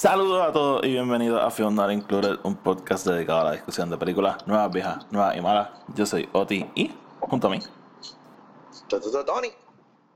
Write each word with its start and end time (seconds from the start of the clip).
Saludos 0.00 0.48
a 0.48 0.50
todos 0.50 0.82
y 0.86 0.92
bienvenidos 0.92 1.42
a 1.42 1.50
Film 1.50 1.74
Not 1.74 1.92
Included, 1.92 2.38
un 2.42 2.56
podcast 2.56 3.06
dedicado 3.06 3.40
a 3.42 3.44
la 3.44 3.52
discusión 3.52 3.90
de 3.90 3.98
películas 3.98 4.46
nuevas, 4.46 4.72
viejas, 4.72 5.06
nuevas 5.10 5.36
y 5.36 5.42
malas. 5.42 5.68
Yo 5.94 6.06
soy 6.06 6.26
Oti 6.32 6.64
y 6.74 6.90
junto 7.20 7.48
a 7.48 7.50
mí. 7.50 7.58
Tony. 8.88 9.48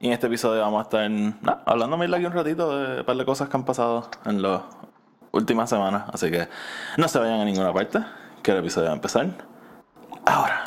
Y 0.00 0.06
en 0.06 0.14
este 0.14 0.26
episodio 0.26 0.62
vamos 0.62 0.78
a 0.78 0.82
estar 0.84 1.10
nah, 1.10 1.58
hablando 1.66 1.96
aquí 1.96 2.24
un 2.24 2.32
ratito 2.32 2.74
de 2.74 3.00
un 3.00 3.04
par 3.04 3.14
de 3.14 3.26
cosas 3.26 3.50
que 3.50 3.56
han 3.58 3.66
pasado 3.66 4.08
en 4.24 4.40
las 4.40 4.62
últimas 5.32 5.68
semanas. 5.68 6.04
Así 6.10 6.30
que 6.30 6.48
no 6.96 7.06
se 7.06 7.18
vayan 7.18 7.40
a 7.40 7.44
ninguna 7.44 7.70
parte, 7.74 7.98
que 8.42 8.52
el 8.52 8.56
episodio 8.60 8.86
va 8.86 8.92
a 8.92 8.96
empezar 8.96 9.36
ahora. 10.24 10.63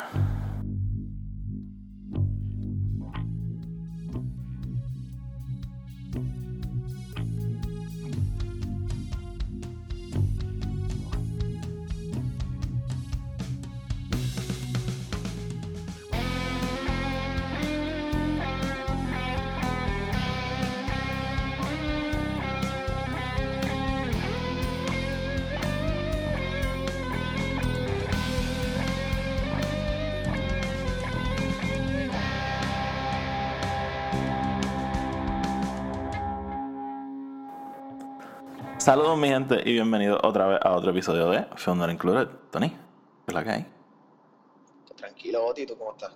Saludos 38.88 39.18
mi 39.18 39.28
gente 39.28 39.60
y 39.66 39.74
bienvenidos 39.74 40.18
otra 40.22 40.46
vez 40.46 40.60
a 40.62 40.72
otro 40.72 40.92
episodio 40.92 41.28
de 41.28 41.44
Film 41.56 41.76
Not 41.76 41.90
Included. 41.90 42.26
Tony, 42.50 42.70
¿qué 42.70 42.76
es 43.26 43.34
la 43.34 43.44
que 43.44 43.50
hay? 43.50 43.66
Tranquilo, 44.96 45.44
Oti, 45.44 45.66
¿tú 45.66 45.76
cómo 45.76 45.90
estás? 45.90 46.12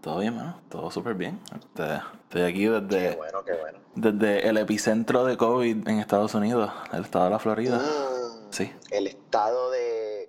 Todo 0.00 0.18
bien, 0.18 0.34
mano. 0.34 0.60
Todo 0.68 0.90
súper 0.90 1.14
bien. 1.14 1.38
Este, 1.54 2.00
estoy 2.24 2.42
aquí 2.42 2.66
desde, 2.66 3.10
Qué 3.10 3.16
bueno, 3.16 3.44
qué 3.44 3.52
bueno. 3.52 3.78
desde 3.94 4.48
el 4.48 4.56
epicentro 4.58 5.24
de 5.24 5.36
COVID 5.36 5.86
en 5.86 6.00
Estados 6.00 6.34
Unidos, 6.34 6.72
el 6.92 7.02
estado 7.04 7.26
de 7.26 7.30
la 7.30 7.38
Florida. 7.38 7.78
Mm, 7.78 8.50
Sí, 8.50 8.72
El 8.90 9.06
estado 9.06 9.70
de 9.70 10.28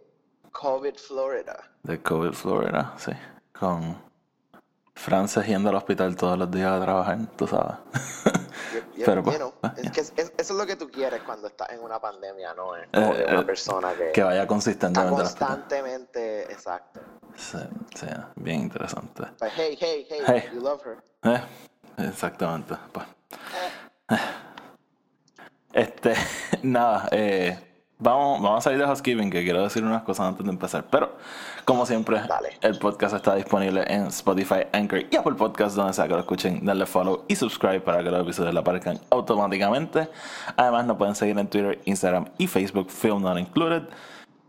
COVID, 0.52 0.94
Florida. 0.96 1.72
de 1.82 2.00
COVID, 2.04 2.34
Florida, 2.34 2.94
sí. 2.98 3.14
Con 3.60 3.98
Frances 4.96 5.46
yendo 5.48 5.70
al 5.70 5.76
hospital 5.76 6.16
todos 6.16 6.38
los 6.38 6.50
días 6.52 6.72
a 6.72 6.82
trabajar, 6.82 7.18
tú 7.36 7.48
sabes. 7.48 7.78
Pero, 9.06 9.16
you 9.22 9.24
pues, 9.24 9.38
know, 9.38 9.54
pues, 9.60 9.74
es 9.78 9.92
que 9.92 10.02
es- 10.02 10.14
es- 10.16 10.34
eso 10.38 10.54
es 10.54 10.60
lo 10.60 10.66
que 10.66 10.76
tú 10.76 10.90
quieres 10.90 11.22
cuando 11.24 11.48
estás 11.48 11.70
en 11.72 11.80
una 11.82 12.00
pandemia, 12.00 12.54
¿no? 12.54 12.76
Es 12.76 12.88
como 12.94 13.12
Eh, 13.14 13.18
que 13.26 13.32
una 13.32 13.42
eh, 13.42 13.46
persona 13.46 13.94
que, 13.94 14.12
que 14.12 14.24
vaya 14.24 14.48
consistentemente 14.48 15.16
constantemente, 15.24 16.44
exacto. 16.52 17.02
Sí, 17.36 17.58
sí, 17.96 18.06
bien 18.36 18.62
interesante. 18.62 19.24
Pues, 19.40 19.52
hey, 19.58 19.78
hey, 19.80 20.08
hey, 20.10 20.22
Hey. 20.28 20.44
you 20.54 20.62
love 20.62 20.82
her. 20.86 21.04
Eh, 21.24 21.42
exactamente. 21.98 22.76
Pues. 22.92 23.06
Este, 25.74 26.14
nada, 26.64 27.08
eh, 27.12 27.73
vamos, 28.00 28.42
vamos 28.42 28.58
a 28.60 28.62
salir 28.62 28.80
de 28.80 28.86
housekeeping, 28.86 29.30
que 29.30 29.44
quiero 29.44 29.64
decir 29.64 29.84
unas 29.84 30.04
cosas 30.04 30.28
antes 30.28 30.46
de 30.46 30.52
empezar. 30.52 30.86
Pero, 30.90 31.16
como 31.66 31.86
siempre, 31.86 32.22
Dale. 32.28 32.58
el 32.62 32.78
podcast 32.78 33.16
está 33.16 33.36
disponible 33.36 33.84
en 33.88 34.08
Spotify, 34.08 34.68
Anchor 34.72 35.06
y 35.10 35.16
Apple 35.16 35.36
Podcast, 35.36 35.76
donde 35.76 35.94
sea 35.94 36.08
que 36.08 36.14
lo 36.14 36.20
escuchen. 36.20 36.66
Darle 36.66 36.86
follow 36.86 37.26
y 37.28 37.36
subscribe 37.36 37.82
para 37.82 38.04
que 38.04 38.12
los 38.12 38.22
episodios 38.22 38.54
le 38.54 38.60
aparezcan 38.60 39.00
automáticamente. 39.10 40.10
Además, 40.58 40.86
nos 40.86 40.98
pueden 40.98 41.16
seguir 41.16 41.38
en 41.38 41.48
Twitter, 41.48 41.82
Instagram 41.86 42.26
y 42.38 42.48
Facebook, 42.48 42.90
Film 42.90 43.22
Not 43.22 43.40
Included. 43.40 43.84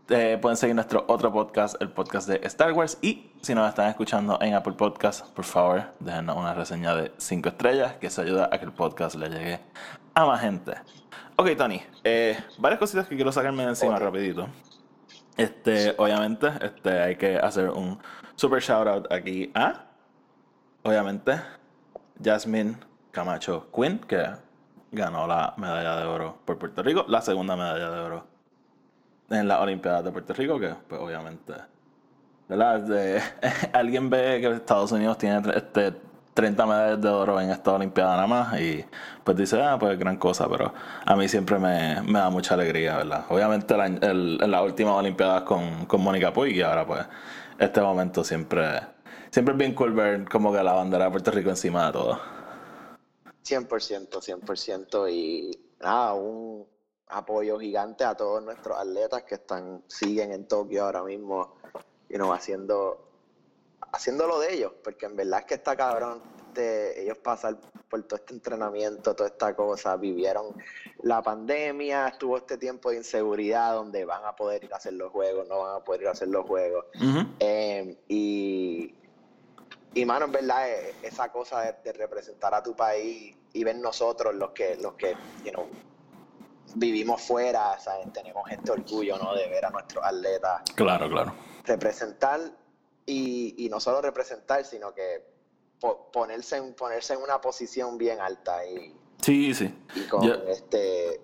Eh, 0.07 0.37
pueden 0.39 0.55
seguir 0.55 0.75
nuestro 0.75 1.03
otro 1.07 1.33
podcast, 1.33 1.81
el 1.81 1.89
podcast 1.89 2.27
de 2.27 2.39
Star 2.43 2.73
Wars. 2.73 2.99
Y 3.01 3.31
si 3.41 3.55
nos 3.55 3.67
están 3.67 3.89
escuchando 3.89 4.37
en 4.39 4.53
Apple 4.53 4.73
Podcast, 4.73 5.25
por 5.33 5.45
favor, 5.45 5.85
déjenos 5.99 6.37
una 6.37 6.53
reseña 6.53 6.93
de 6.95 7.11
5 7.17 7.49
estrellas, 7.49 7.93
que 7.93 8.07
eso 8.07 8.21
ayuda 8.21 8.49
a 8.51 8.59
que 8.59 8.65
el 8.65 8.71
podcast 8.71 9.15
le 9.15 9.29
llegue 9.29 9.59
a 10.13 10.25
más 10.25 10.41
gente. 10.41 10.73
Ok, 11.37 11.49
Tony, 11.57 11.81
eh, 12.03 12.37
varias 12.57 12.79
cositas 12.79 13.07
que 13.07 13.15
quiero 13.15 13.31
sacarme 13.31 13.63
de 13.63 13.69
encima 13.69 13.95
Ok. 13.95 14.01
rapidito. 14.01 14.47
Este, 15.37 15.93
obviamente, 15.97 16.47
este, 16.61 16.89
hay 17.01 17.15
que 17.17 17.37
hacer 17.37 17.69
un 17.69 17.99
super 18.35 18.61
shout 18.61 18.87
out 18.87 19.11
aquí 19.11 19.51
a, 19.53 19.83
obviamente, 20.83 21.41
Jasmine 22.23 22.77
Camacho 23.11 23.67
Quinn, 23.75 23.99
que 23.99 24.23
ganó 24.93 25.27
la 25.27 25.53
medalla 25.57 25.97
de 25.97 26.05
oro 26.05 26.37
por 26.45 26.57
Puerto 26.57 26.81
Rico, 26.81 27.03
la 27.09 27.21
segunda 27.21 27.57
medalla 27.57 27.89
de 27.91 27.99
oro 27.99 28.27
en 29.29 29.47
las 29.47 29.59
Olimpiadas 29.59 30.05
de 30.05 30.11
Puerto 30.11 30.33
Rico, 30.33 30.57
que 30.57 30.73
pues 30.87 31.01
obviamente, 31.01 31.53
¿verdad? 32.47 32.79
De- 32.79 33.21
alguien 33.73 34.09
ve 34.09 34.39
que 34.39 34.51
Estados 34.53 34.93
Unidos 34.93 35.17
tiene 35.17 35.41
este, 35.53 35.95
30 36.35 36.65
medallas 36.67 37.01
de 37.01 37.09
oro 37.09 37.39
en 37.41 37.49
esta 37.49 37.73
Olimpiada 37.73 38.15
nada 38.15 38.27
más 38.27 38.59
y 38.61 38.85
pues 39.23 39.35
dice, 39.37 39.59
ah, 39.61 39.77
pues 39.79 39.97
gran 39.97 40.17
cosa, 40.17 40.47
pero 40.49 40.71
a 41.05 41.15
mí 41.15 41.27
siempre 41.27 41.57
me, 41.57 42.01
me 42.03 42.19
da 42.19 42.29
mucha 42.29 42.53
alegría, 42.53 42.97
¿verdad? 42.97 43.25
Obviamente 43.29 43.75
la- 43.75 43.85
el- 43.87 44.37
en 44.43 44.51
las 44.51 44.61
últimas 44.61 44.93
Olimpiadas 44.95 45.41
con, 45.43 45.85
con 45.87 46.01
Mónica 46.01 46.31
Puig 46.33 46.55
y 46.57 46.61
ahora 46.61 46.85
pues 46.85 47.05
este 47.57 47.81
momento 47.81 48.23
siempre, 48.23 48.81
siempre 49.31 49.53
es 49.53 49.57
bien 49.57 49.73
cool 49.73 49.93
ver 49.93 50.29
como 50.29 50.51
que 50.53 50.61
la 50.61 50.73
bandera 50.73 51.05
de 51.05 51.11
Puerto 51.11 51.31
Rico 51.31 51.49
encima 51.49 51.87
de 51.87 51.93
todo. 51.93 52.19
100%, 53.43 54.21
100%. 54.21 55.09
Y 55.09 55.51
nada, 55.81 56.13
un 56.13 56.65
apoyo 57.07 57.59
gigante 57.59 58.03
a 58.03 58.15
todos 58.15 58.43
nuestros 58.43 58.77
atletas 58.77 59.23
que 59.23 59.35
están 59.35 59.83
siguen 59.87 60.31
en 60.31 60.47
Tokio 60.47 60.83
ahora 60.85 61.03
mismo, 61.03 61.55
you 62.09 62.17
know, 62.17 62.33
haciendo, 62.33 63.07
haciendo 63.95 64.27
lo 64.27 64.39
de 64.39 64.53
ellos, 64.53 64.73
porque 64.83 65.05
en 65.05 65.15
verdad 65.15 65.39
es 65.41 65.45
que 65.45 65.53
está 65.55 65.75
cabrón 65.75 66.21
de 66.53 67.01
ellos 67.01 67.17
pasar 67.17 67.57
por 67.89 68.03
todo 68.03 68.17
este 68.17 68.33
entrenamiento, 68.33 69.15
toda 69.15 69.29
esta 69.29 69.55
cosa, 69.55 69.95
vivieron 69.97 70.55
la 71.03 71.21
pandemia, 71.21 72.07
estuvo 72.07 72.37
este 72.37 72.57
tiempo 72.57 72.89
de 72.91 72.97
inseguridad 72.97 73.73
donde 73.73 74.05
van 74.05 74.23
a 74.25 74.35
poder 74.35 74.63
ir 74.63 74.73
a 74.73 74.77
hacer 74.77 74.93
los 74.93 75.11
juegos, 75.11 75.47
no 75.47 75.59
van 75.61 75.75
a 75.77 75.83
poder 75.83 76.01
ir 76.03 76.07
a 76.07 76.11
hacer 76.11 76.29
los 76.29 76.45
juegos. 76.45 76.85
Eh, 77.39 77.97
y, 78.07 78.95
y 79.93 80.05
mano, 80.05 80.25
en 80.25 80.31
verdad, 80.31 80.69
eh, 80.69 80.95
esa 81.03 81.31
cosa 81.31 81.61
de, 81.61 81.75
de 81.83 81.93
representar 81.93 82.53
a 82.53 82.63
tu 82.63 82.75
país 82.75 83.35
y 83.53 83.63
ver 83.63 83.77
nosotros 83.77 84.33
los 84.35 84.51
que, 84.51 84.77
los 84.77 84.93
que, 84.93 85.15
you 85.43 85.51
know, 85.51 85.67
vivimos 86.75 87.21
fuera, 87.21 87.77
¿sabes? 87.79 88.11
tenemos 88.13 88.49
este 88.49 88.71
orgullo, 88.71 89.17
¿no? 89.17 89.33
De 89.33 89.47
ver 89.47 89.65
a 89.65 89.69
nuestros 89.69 90.03
atletas 90.03 90.61
Claro, 90.75 91.09
claro. 91.09 91.33
representar 91.63 92.39
y, 93.05 93.65
y 93.65 93.69
no 93.69 93.79
solo 93.79 94.01
representar, 94.01 94.65
sino 94.65 94.93
que 94.93 95.23
po- 95.79 96.11
ponerse 96.11 96.57
en, 96.57 96.73
ponerse 96.73 97.13
en 97.13 97.21
una 97.21 97.39
posición 97.41 97.97
bien 97.97 98.19
alta 98.19 98.65
y, 98.65 98.95
Sí, 99.21 99.53
sí. 99.53 99.73
y 99.95 100.03
con 100.07 100.23
este 100.47 101.21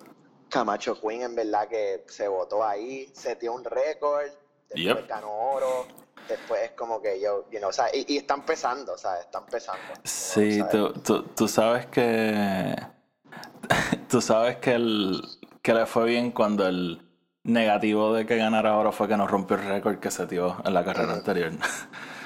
Camacho 0.49 0.99
Queen 0.99 1.21
en 1.23 1.35
verdad 1.35 1.67
que 1.67 2.03
se 2.07 2.27
votó 2.27 2.63
ahí, 2.63 3.09
se 3.13 3.35
dio 3.35 3.53
un 3.53 3.63
récord, 3.63 4.25
después 4.69 4.95
Yep. 4.97 5.07
ganó 5.07 5.31
oro, 5.31 5.87
después 6.27 6.61
es 6.63 6.71
como 6.71 7.01
que 7.01 7.19
yo, 7.19 7.49
you 7.51 7.59
know, 7.59 7.69
o 7.69 7.73
sea, 7.73 7.93
y, 7.93 8.05
y 8.13 8.17
está 8.17 8.33
empezando, 8.35 8.97
¿sabes? 8.97 9.25
Está 9.25 9.39
empezando. 9.39 9.81
you 9.81 9.93
know, 9.93 10.01
Sí, 10.05 10.59
¿sabes? 10.59 10.71
tú, 10.71 10.93
tú, 11.01 11.23
tú 11.35 11.47
sabes 11.47 11.85
que. 11.87 12.75
Tú 14.09 14.19
sabes 14.19 14.57
que, 14.57 14.73
el, 14.73 15.21
que 15.61 15.73
le 15.73 15.85
fue 15.85 16.05
bien 16.05 16.31
cuando 16.31 16.67
el 16.67 17.01
negativo 17.43 18.13
de 18.13 18.25
que 18.25 18.37
ganara 18.37 18.77
oro 18.77 18.91
fue 18.91 19.07
que 19.07 19.17
nos 19.17 19.29
rompió 19.29 19.57
el 19.57 19.67
récord 19.67 19.97
que 19.97 20.11
se 20.11 20.25
dio 20.27 20.57
en 20.63 20.73
la 20.73 20.83
carrera 20.83 21.13
anterior. 21.13 21.51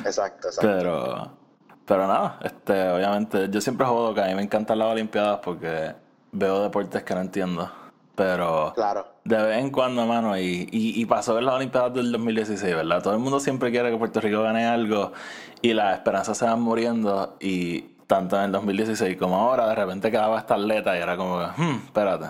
Exacto, 0.03 0.47
exacto. 0.47 0.61
Pero. 0.61 1.45
Pero 1.85 2.07
nada, 2.07 2.39
este, 2.41 2.89
obviamente, 2.89 3.47
yo 3.49 3.61
siempre 3.61 3.85
jodo 3.85 4.13
que 4.15 4.21
a 4.21 4.25
mí 4.25 4.33
me 4.33 4.41
encantan 4.41 4.79
las 4.79 4.87
Olimpiadas 4.87 5.39
porque 5.43 5.93
veo 6.31 6.63
deportes 6.63 7.03
que 7.03 7.13
no 7.13 7.21
entiendo. 7.21 7.71
Pero. 8.15 8.73
Claro, 8.73 9.07
De 9.23 9.37
vez 9.37 9.59
en 9.59 9.69
cuando, 9.69 10.05
mano, 10.07 10.35
y, 10.37 10.67
y, 10.71 10.99
y 10.99 11.05
pasó 11.05 11.37
en 11.37 11.45
las 11.45 11.55
Olimpiadas 11.55 11.93
del 11.93 12.11
2016, 12.11 12.75
¿verdad? 12.75 13.03
Todo 13.03 13.13
el 13.13 13.19
mundo 13.19 13.39
siempre 13.39 13.69
quiere 13.69 13.91
que 13.91 13.97
Puerto 13.97 14.19
Rico 14.19 14.41
gane 14.41 14.65
algo 14.65 15.13
y 15.61 15.73
las 15.73 15.95
esperanzas 15.97 16.37
se 16.37 16.45
van 16.45 16.61
muriendo 16.61 17.37
y 17.39 17.81
tanto 18.07 18.37
en 18.37 18.43
el 18.43 18.51
2016 18.51 19.17
como 19.17 19.35
ahora 19.35 19.67
de 19.67 19.75
repente 19.75 20.11
quedaba 20.11 20.37
esta 20.39 20.55
atleta 20.55 20.95
y 20.97 21.01
era 21.01 21.17
como 21.17 21.39
hmm, 21.39 21.85
espérate, 21.85 22.27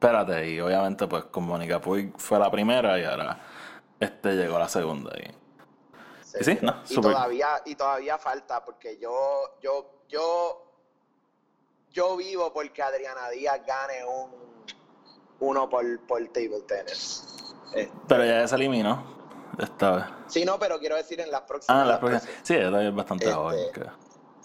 espérate. 0.00 0.48
Y 0.50 0.60
obviamente 0.60 1.06
pues 1.06 1.24
con 1.26 1.44
Mónica 1.44 1.78
Puig 1.80 2.12
fue 2.16 2.38
la 2.38 2.50
primera 2.50 2.98
y 2.98 3.04
ahora 3.04 3.38
este 4.00 4.32
llegó 4.32 4.58
la 4.58 4.68
segunda. 4.68 5.12
Y... 5.18 5.30
Y 6.40 6.44
sí, 6.44 6.58
no, 6.62 6.76
y 6.88 6.94
todavía, 7.00 7.60
y 7.66 7.74
todavía 7.74 8.16
falta, 8.16 8.64
porque 8.64 8.96
yo, 8.98 9.56
yo, 9.60 10.04
yo, 10.08 10.64
yo 11.90 12.16
vivo 12.16 12.52
porque 12.52 12.82
Adriana 12.82 13.28
Díaz 13.30 13.60
gane 13.66 14.04
un 14.04 14.64
uno 15.40 15.68
por, 15.68 15.84
por 16.06 16.18
table 16.28 16.60
tennis. 16.68 17.54
Eh, 17.74 17.90
Pero 18.08 18.24
ya 18.24 18.46
se 18.46 18.54
eliminó 18.54 19.02
esta 19.58 19.90
vez. 19.92 20.04
sí, 20.28 20.44
no, 20.44 20.58
pero 20.58 20.78
quiero 20.78 20.96
decir 20.96 21.20
en 21.20 21.30
las 21.30 21.42
próximas. 21.42 21.76
Ah, 21.82 21.84
la 21.84 21.90
las 21.92 21.98
próxima. 21.98 22.20
próximas. 22.20 22.46
Sí, 22.46 22.54
ella 22.54 22.66
todavía 22.68 22.88
es 22.90 22.94
bastante 22.94 23.24
Este, 23.24 23.36
joven. 23.36 23.72
Que 23.72 23.84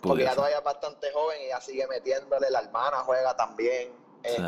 Porque 0.02 0.24
ella 0.24 0.36
todavía 0.36 0.58
es 0.58 0.64
bastante 0.64 1.12
joven 1.14 1.42
y 1.42 1.46
ella 1.46 1.62
sigue 1.62 1.88
metiéndole, 1.88 2.50
la 2.50 2.60
hermana 2.62 2.98
juega 3.06 3.36
también. 3.36 3.92
Sí. 4.24 4.42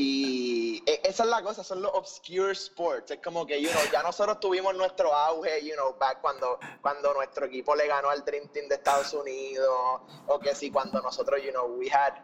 Y, 0.00 0.80
esa 0.86 1.24
es 1.24 1.28
la 1.28 1.42
cosa, 1.42 1.64
son 1.64 1.82
los 1.82 1.92
obscure 1.92 2.52
sports. 2.52 3.10
Es 3.10 3.18
como 3.18 3.44
que, 3.44 3.60
you 3.60 3.68
know, 3.70 3.82
ya 3.92 4.00
nosotros 4.00 4.38
tuvimos 4.38 4.76
nuestro 4.76 5.12
auge, 5.12 5.60
you 5.64 5.74
know, 5.74 5.96
back 5.98 6.20
cuando, 6.20 6.60
cuando 6.80 7.12
nuestro 7.14 7.46
equipo 7.46 7.74
le 7.74 7.88
ganó 7.88 8.08
al 8.08 8.24
Dream 8.24 8.46
Team 8.48 8.68
de 8.68 8.76
Estados 8.76 9.12
Unidos, 9.12 10.00
o 10.28 10.38
que 10.38 10.54
sí, 10.54 10.70
cuando 10.70 11.02
nosotros, 11.02 11.42
you 11.42 11.50
know, 11.50 11.66
we 11.66 11.90
had, 11.90 12.14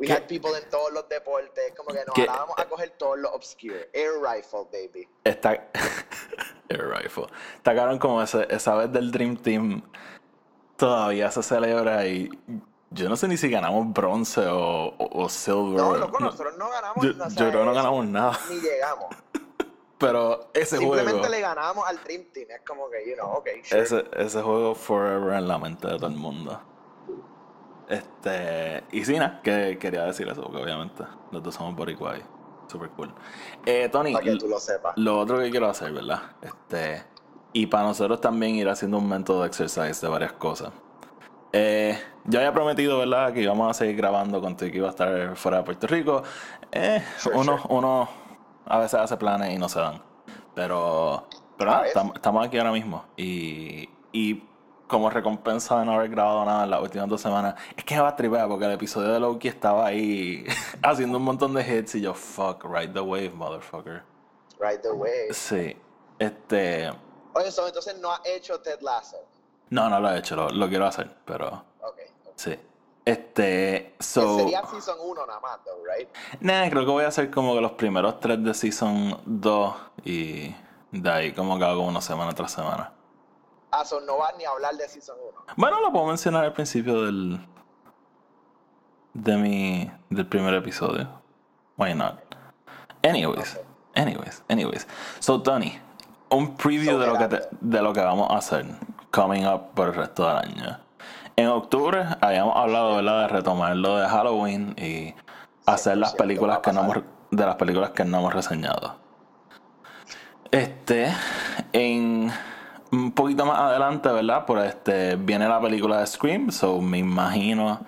we 0.00 0.10
had 0.10 0.26
people 0.26 0.50
en 0.56 0.68
todos 0.70 0.92
los 0.92 1.08
deportes. 1.08 1.72
Como 1.76 1.90
que 1.90 2.04
nos 2.04 2.26
vamos 2.26 2.56
a 2.58 2.64
coger 2.68 2.90
todos 2.98 3.16
los 3.16 3.32
obscure. 3.32 3.88
Air 3.92 4.14
Rifle, 4.20 4.64
baby. 4.72 5.08
Está... 5.22 5.52
Air 6.68 6.88
Rifle. 6.88 7.26
Está 7.58 7.98
como 8.00 8.22
ese, 8.22 8.44
esa 8.50 8.74
vez 8.74 8.92
del 8.92 9.12
Dream 9.12 9.36
Team 9.36 9.82
todavía 10.76 11.30
se 11.30 11.44
celebra 11.44 12.06
y 12.06 12.28
yo 12.94 13.08
no 13.08 13.16
sé 13.16 13.28
ni 13.28 13.36
si 13.36 13.48
ganamos 13.50 13.92
bronce 13.92 14.46
o, 14.46 14.94
o, 14.98 15.28
silver. 15.28 15.76
No, 15.76 15.96
loco, 15.96 16.20
nosotros 16.20 16.54
no 16.56 16.70
ganamos 16.70 17.04
Yo, 17.04 17.12
yo 17.12 17.50
creo 17.50 17.50
que 17.50 17.66
no 17.66 17.74
ganamos 17.74 18.06
nada. 18.06 18.38
Ni 18.48 18.60
llegamos. 18.60 19.06
Pero 19.98 20.50
ese 20.54 20.76
Simplemente 20.76 20.86
juego. 20.86 20.96
Simplemente 20.98 21.28
le 21.30 21.40
ganamos 21.40 21.88
al 21.88 22.02
Dream 22.04 22.24
Team. 22.32 22.46
Es 22.50 22.62
como 22.66 22.90
que, 22.90 23.08
you 23.08 23.14
know, 23.14 23.30
ok. 23.30 23.48
Sure. 23.62 23.82
Ese, 23.82 24.04
ese 24.16 24.42
juego 24.42 24.74
forever 24.74 25.34
en 25.34 25.48
la 25.48 25.58
mente 25.58 25.88
de 25.88 25.96
todo 25.96 26.08
el 26.08 26.16
mundo. 26.16 26.60
Este. 27.88 28.84
Y 28.92 29.04
sí, 29.04 29.18
nada, 29.18 29.40
que 29.42 29.78
quería 29.78 30.04
decir 30.04 30.28
eso, 30.28 30.42
porque 30.42 30.62
obviamente 30.62 31.04
los 31.30 31.42
dos 31.42 31.54
somos 31.54 31.74
boricuay. 31.74 32.22
Super 32.66 32.88
cool. 32.90 33.14
Eh, 33.66 33.88
Tony, 33.90 34.12
Para 34.12 34.24
que 34.24 34.36
tú 34.36 34.48
lo 34.48 34.58
sepas. 34.58 34.94
lo 34.96 35.18
otro 35.18 35.38
que 35.38 35.50
quiero 35.50 35.68
hacer, 35.68 35.92
¿verdad? 35.92 36.22
Este. 36.42 37.04
Y 37.52 37.66
para 37.66 37.84
nosotros 37.84 38.20
también 38.20 38.56
ir 38.56 38.68
haciendo 38.68 38.98
un 38.98 39.08
método 39.08 39.42
de 39.42 39.46
exercise 39.48 40.00
de 40.00 40.08
varias 40.08 40.32
cosas. 40.32 40.72
Eh, 41.56 41.96
yo 42.24 42.40
había 42.40 42.52
prometido, 42.52 42.98
¿verdad?, 42.98 43.32
que 43.32 43.40
íbamos 43.42 43.70
a 43.70 43.74
seguir 43.74 43.96
grabando 43.96 44.40
contigo 44.40 44.72
que 44.72 44.78
iba 44.78 44.88
a 44.88 44.90
estar 44.90 45.36
fuera 45.36 45.58
de 45.58 45.62
Puerto 45.62 45.86
Rico. 45.86 46.22
Eh, 46.72 47.00
Sure, 47.16 47.36
uno, 47.38 47.58
sure. 47.58 47.74
uno 47.74 48.08
a 48.66 48.78
veces 48.80 48.98
hace 48.98 49.16
planes 49.16 49.54
y 49.54 49.58
no 49.58 49.68
se 49.68 49.78
dan. 49.78 50.02
Pero, 50.52 51.28
pero 51.56 51.70
nada, 51.70 51.86
estamos, 51.86 52.44
aquí 52.44 52.58
ahora 52.58 52.72
mismo. 52.72 53.04
Y, 53.16 53.88
y 54.10 54.42
como 54.88 55.08
recompensa 55.10 55.78
de 55.78 55.84
no 55.84 55.92
haber 55.92 56.10
grabado 56.10 56.44
nada 56.44 56.64
en 56.64 56.70
las 56.70 56.82
últimas 56.82 57.08
dos 57.08 57.20
semanas, 57.20 57.54
es 57.76 57.84
que 57.84 57.94
me 57.94 58.00
va 58.00 58.08
a 58.08 58.16
tripear 58.16 58.48
porque 58.48 58.64
el 58.64 58.72
episodio 58.72 59.12
de 59.12 59.20
Loki 59.20 59.46
estaba 59.46 59.86
ahí 59.86 60.44
haciendo 60.82 61.18
un 61.18 61.24
montón 61.24 61.54
de 61.54 61.62
hits 61.62 61.94
y 61.94 62.00
yo, 62.00 62.14
fuck, 62.14 62.64
ride 62.64 62.92
the 62.92 63.00
wave, 63.00 63.30
motherfucker. 63.30 64.02
Right 64.58 64.80
the 64.82 64.90
way. 64.90 65.28
Sí. 65.30 65.76
Este. 66.18 66.90
Oye, 67.34 67.52
so, 67.52 67.64
entonces 67.68 67.96
no 68.00 68.10
has 68.10 68.20
hecho 68.24 68.60
Ted 68.60 68.80
Lasso. 68.80 69.18
No, 69.74 69.88
no 69.90 69.98
lo 70.00 70.10
he 70.12 70.18
hecho, 70.18 70.36
lo, 70.36 70.48
lo 70.50 70.68
quiero 70.68 70.86
hacer, 70.86 71.10
pero 71.24 71.48
Ok. 71.80 71.98
ok. 72.26 72.32
sí. 72.36 72.54
Este. 73.04 73.94
So. 74.00 74.38
sería 74.38 74.62
season 74.70 74.96
1 75.02 75.26
nada 75.26 75.40
más, 75.40 75.58
though, 75.64 75.82
right? 75.84 76.08
Nah, 76.40 76.68
creo 76.70 76.84
que 76.86 76.90
voy 76.92 77.04
a 77.04 77.08
hacer 77.08 77.30
como 77.30 77.54
que 77.54 77.60
los 77.60 77.72
primeros 77.72 78.18
tres 78.20 78.42
de 78.42 78.54
Season 78.54 79.20
2 79.26 79.74
y 80.04 80.54
de 80.92 81.10
ahí 81.10 81.32
como 81.32 81.58
que 81.58 81.64
hago 81.64 81.82
una 81.82 82.00
semana 82.00 82.32
tras 82.32 82.52
semana. 82.52 82.92
Ah, 83.72 83.84
so 83.84 84.00
no 84.00 84.16
vas 84.18 84.34
ni 84.38 84.44
a 84.44 84.50
hablar 84.50 84.76
de 84.76 84.88
season 84.88 85.16
1. 85.20 85.54
Bueno, 85.56 85.80
lo 85.80 85.90
puedo 85.92 86.06
mencionar 86.06 86.44
al 86.44 86.52
principio 86.52 87.02
del. 87.02 87.40
de 89.12 89.36
mi. 89.36 89.90
del 90.10 90.26
primer 90.26 90.54
episodio. 90.54 91.08
Why 91.76 91.94
not? 91.94 92.20
Anyways, 93.02 93.58
anyways, 93.94 94.42
anyways. 94.48 94.86
So, 95.20 95.42
Tony, 95.42 95.78
un 96.30 96.56
preview 96.56 96.98
de 96.98 97.06
lo, 97.06 97.18
que 97.18 97.28
te- 97.28 97.48
de 97.60 97.82
lo 97.82 97.92
que 97.92 98.00
vamos 98.00 98.30
a 98.30 98.36
hacer 98.38 98.64
coming 99.14 99.46
up 99.46 99.70
por 99.74 99.88
el 99.88 99.94
resto 99.94 100.26
del 100.26 100.38
año. 100.38 100.78
En 101.36 101.46
octubre 101.48 102.04
habíamos 102.20 102.56
hablado, 102.56 102.96
¿verdad?, 102.96 103.22
de 103.22 103.28
retomar 103.28 103.76
lo 103.76 103.96
de 103.96 104.08
Halloween 104.08 104.74
y 104.76 105.14
hacer 105.66 105.98
las 105.98 106.14
100% 106.14 106.16
películas 106.16 106.58
que 106.58 106.72
no 106.72 106.80
hemos, 106.80 106.96
de 107.30 107.46
las 107.46 107.54
películas 107.56 107.90
que 107.90 108.04
no 108.04 108.18
hemos 108.18 108.34
reseñado. 108.34 108.96
Este, 110.50 111.12
en 111.72 112.30
un 112.92 113.12
poquito 113.12 113.46
más 113.46 113.58
adelante, 113.58 114.08
¿verdad? 114.08 114.46
Por 114.46 114.58
este 114.58 115.16
viene 115.16 115.48
la 115.48 115.60
película 115.60 115.98
de 116.00 116.06
Scream, 116.06 116.50
so 116.50 116.80
me 116.80 116.98
imagino 116.98 117.80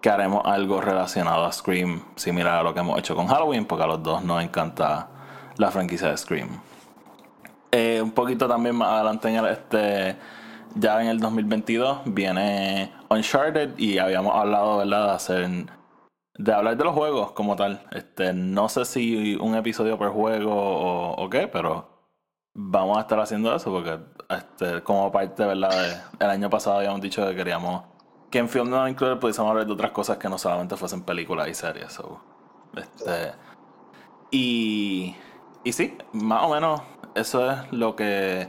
que 0.00 0.10
haremos 0.10 0.42
algo 0.44 0.80
relacionado 0.80 1.44
a 1.44 1.52
Scream, 1.52 2.02
similar 2.16 2.58
a 2.58 2.62
lo 2.62 2.74
que 2.74 2.80
hemos 2.80 2.98
hecho 2.98 3.14
con 3.14 3.28
Halloween, 3.28 3.64
porque 3.64 3.84
a 3.84 3.86
los 3.86 4.02
dos 4.02 4.24
nos 4.24 4.42
encanta 4.42 5.08
la 5.56 5.70
franquicia 5.70 6.08
de 6.08 6.16
Scream. 6.16 6.48
Eh, 7.70 8.00
un 8.02 8.10
poquito 8.10 8.46
también 8.48 8.76
más 8.76 8.88
adelante 8.88 9.28
en 9.28 9.36
el, 9.36 9.46
este 9.46 10.16
ya 10.74 11.00
en 11.02 11.08
el 11.08 11.20
2022 11.20 12.00
viene 12.06 12.92
Uncharted 13.08 13.78
y 13.78 13.98
habíamos 13.98 14.34
hablado, 14.34 14.78
¿verdad? 14.78 15.06
De 15.06 15.12
hacer 15.12 15.50
de 16.34 16.52
hablar 16.52 16.76
de 16.76 16.84
los 16.84 16.94
juegos 16.94 17.32
como 17.32 17.56
tal. 17.56 17.86
Este, 17.92 18.32
no 18.32 18.68
sé 18.68 18.84
si 18.84 19.36
un 19.36 19.54
episodio 19.54 19.98
por 19.98 20.10
juego 20.10 20.52
o, 21.14 21.30
qué, 21.30 21.46
pero 21.48 21.88
vamos 22.54 22.98
a 22.98 23.02
estar 23.02 23.20
haciendo 23.20 23.54
eso 23.54 23.70
porque 23.70 23.98
este, 24.28 24.82
como 24.82 25.10
parte, 25.12 25.44
¿verdad? 25.44 26.04
el 26.18 26.30
año 26.30 26.50
pasado 26.50 26.78
habíamos 26.78 27.00
dicho 27.00 27.26
que 27.26 27.34
queríamos 27.34 27.84
que 28.30 28.38
en 28.38 28.48
Film 28.48 28.70
No 28.70 28.88
Included 28.88 29.18
pudiésemos 29.18 29.50
hablar 29.50 29.66
de 29.66 29.72
otras 29.72 29.90
cosas 29.90 30.16
que 30.16 30.28
no 30.28 30.38
solamente 30.38 30.76
fuesen 30.76 31.02
películas 31.02 31.48
y 31.48 31.54
series. 31.54 31.92
so, 31.92 32.18
este, 32.74 33.32
y, 34.30 35.14
y 35.64 35.72
sí, 35.72 35.98
más 36.12 36.42
o 36.44 36.48
menos 36.48 36.80
eso 37.14 37.50
es 37.50 37.72
lo 37.72 37.94
que... 37.94 38.48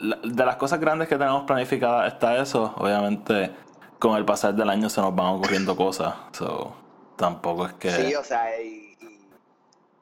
la- 0.00 0.18
De 0.22 0.44
las 0.44 0.56
cosas 0.56 0.78
grandes 0.80 1.08
que 1.08 1.16
tenemos 1.16 1.44
planificadas 1.44 2.12
está 2.12 2.36
eso. 2.40 2.74
Obviamente 2.76 3.54
con 3.98 4.16
el 4.16 4.24
pasar 4.24 4.54
del 4.54 4.68
año 4.68 4.88
se 4.90 5.00
nos 5.00 5.14
van 5.14 5.26
ocurriendo 5.34 5.74
cosas. 5.76 6.14
So, 6.32 6.74
tampoco 7.16 7.66
es 7.66 7.72
que... 7.74 7.90
Sí, 7.90 8.14
o 8.14 8.22
sea, 8.22 8.60
y, 8.60 8.94
y 9.00 9.28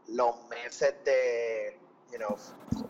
los 0.08 0.34
meses 0.48 0.94
de, 1.04 1.78
you 2.12 2.18
know, 2.18 2.36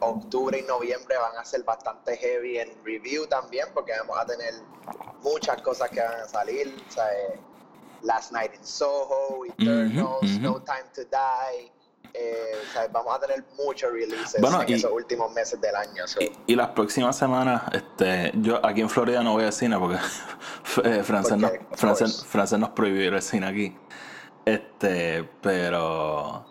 octubre 0.00 0.58
y 0.58 0.62
noviembre 0.62 1.16
van 1.18 1.36
a 1.36 1.44
ser 1.44 1.62
bastante 1.62 2.16
heavy 2.16 2.58
en 2.58 2.70
review 2.84 3.26
también, 3.26 3.66
porque 3.74 3.92
vamos 3.98 4.18
a 4.18 4.24
tener 4.24 4.54
muchas 5.22 5.60
cosas 5.62 5.90
que 5.90 6.00
van 6.00 6.20
a 6.20 6.26
salir, 6.28 6.74
o 6.88 6.92
sea, 6.92 7.06
Last 8.02 8.32
Night 8.32 8.54
in 8.54 8.64
Soho, 8.64 9.44
Eternals. 9.46 10.38
No 10.40 10.60
Time 10.62 10.84
to 10.94 11.02
Die, 11.04 11.72
eh, 12.14 12.52
o 12.68 12.72
sea, 12.72 12.86
vamos 12.88 13.14
a 13.16 13.20
tener 13.20 13.44
muchos 13.64 13.92
releases 13.92 14.40
Bueno, 14.40 14.62
en 14.62 14.68
y- 14.68 14.72
esos 14.74 14.90
últimos 14.92 15.32
meses 15.32 15.60
del 15.60 15.74
año. 15.74 16.06
so, 16.06 16.20
Y, 16.22 16.32
y 16.46 16.54
las 16.56 16.68
próximas 16.70 17.16
semanas, 17.16 17.62
este, 17.72 18.30
yo 18.36 18.64
aquí 18.64 18.80
en 18.80 18.88
Florida 18.88 19.22
no 19.22 19.32
voy 19.32 19.44
al 19.44 19.52
cine 19.52 19.78
porque 19.78 19.98
eh, 20.84 21.02
Francés, 21.02 21.36
nos, 21.36 21.50
Francés. 21.74 22.24
Francés 22.26 22.58
nos 22.58 22.70
prohibió 22.70 23.02
ir 23.04 23.14
al 23.14 23.22
cine 23.22 23.46
aquí. 23.48 23.76
Este, 24.46 25.24
pero. 25.42 26.46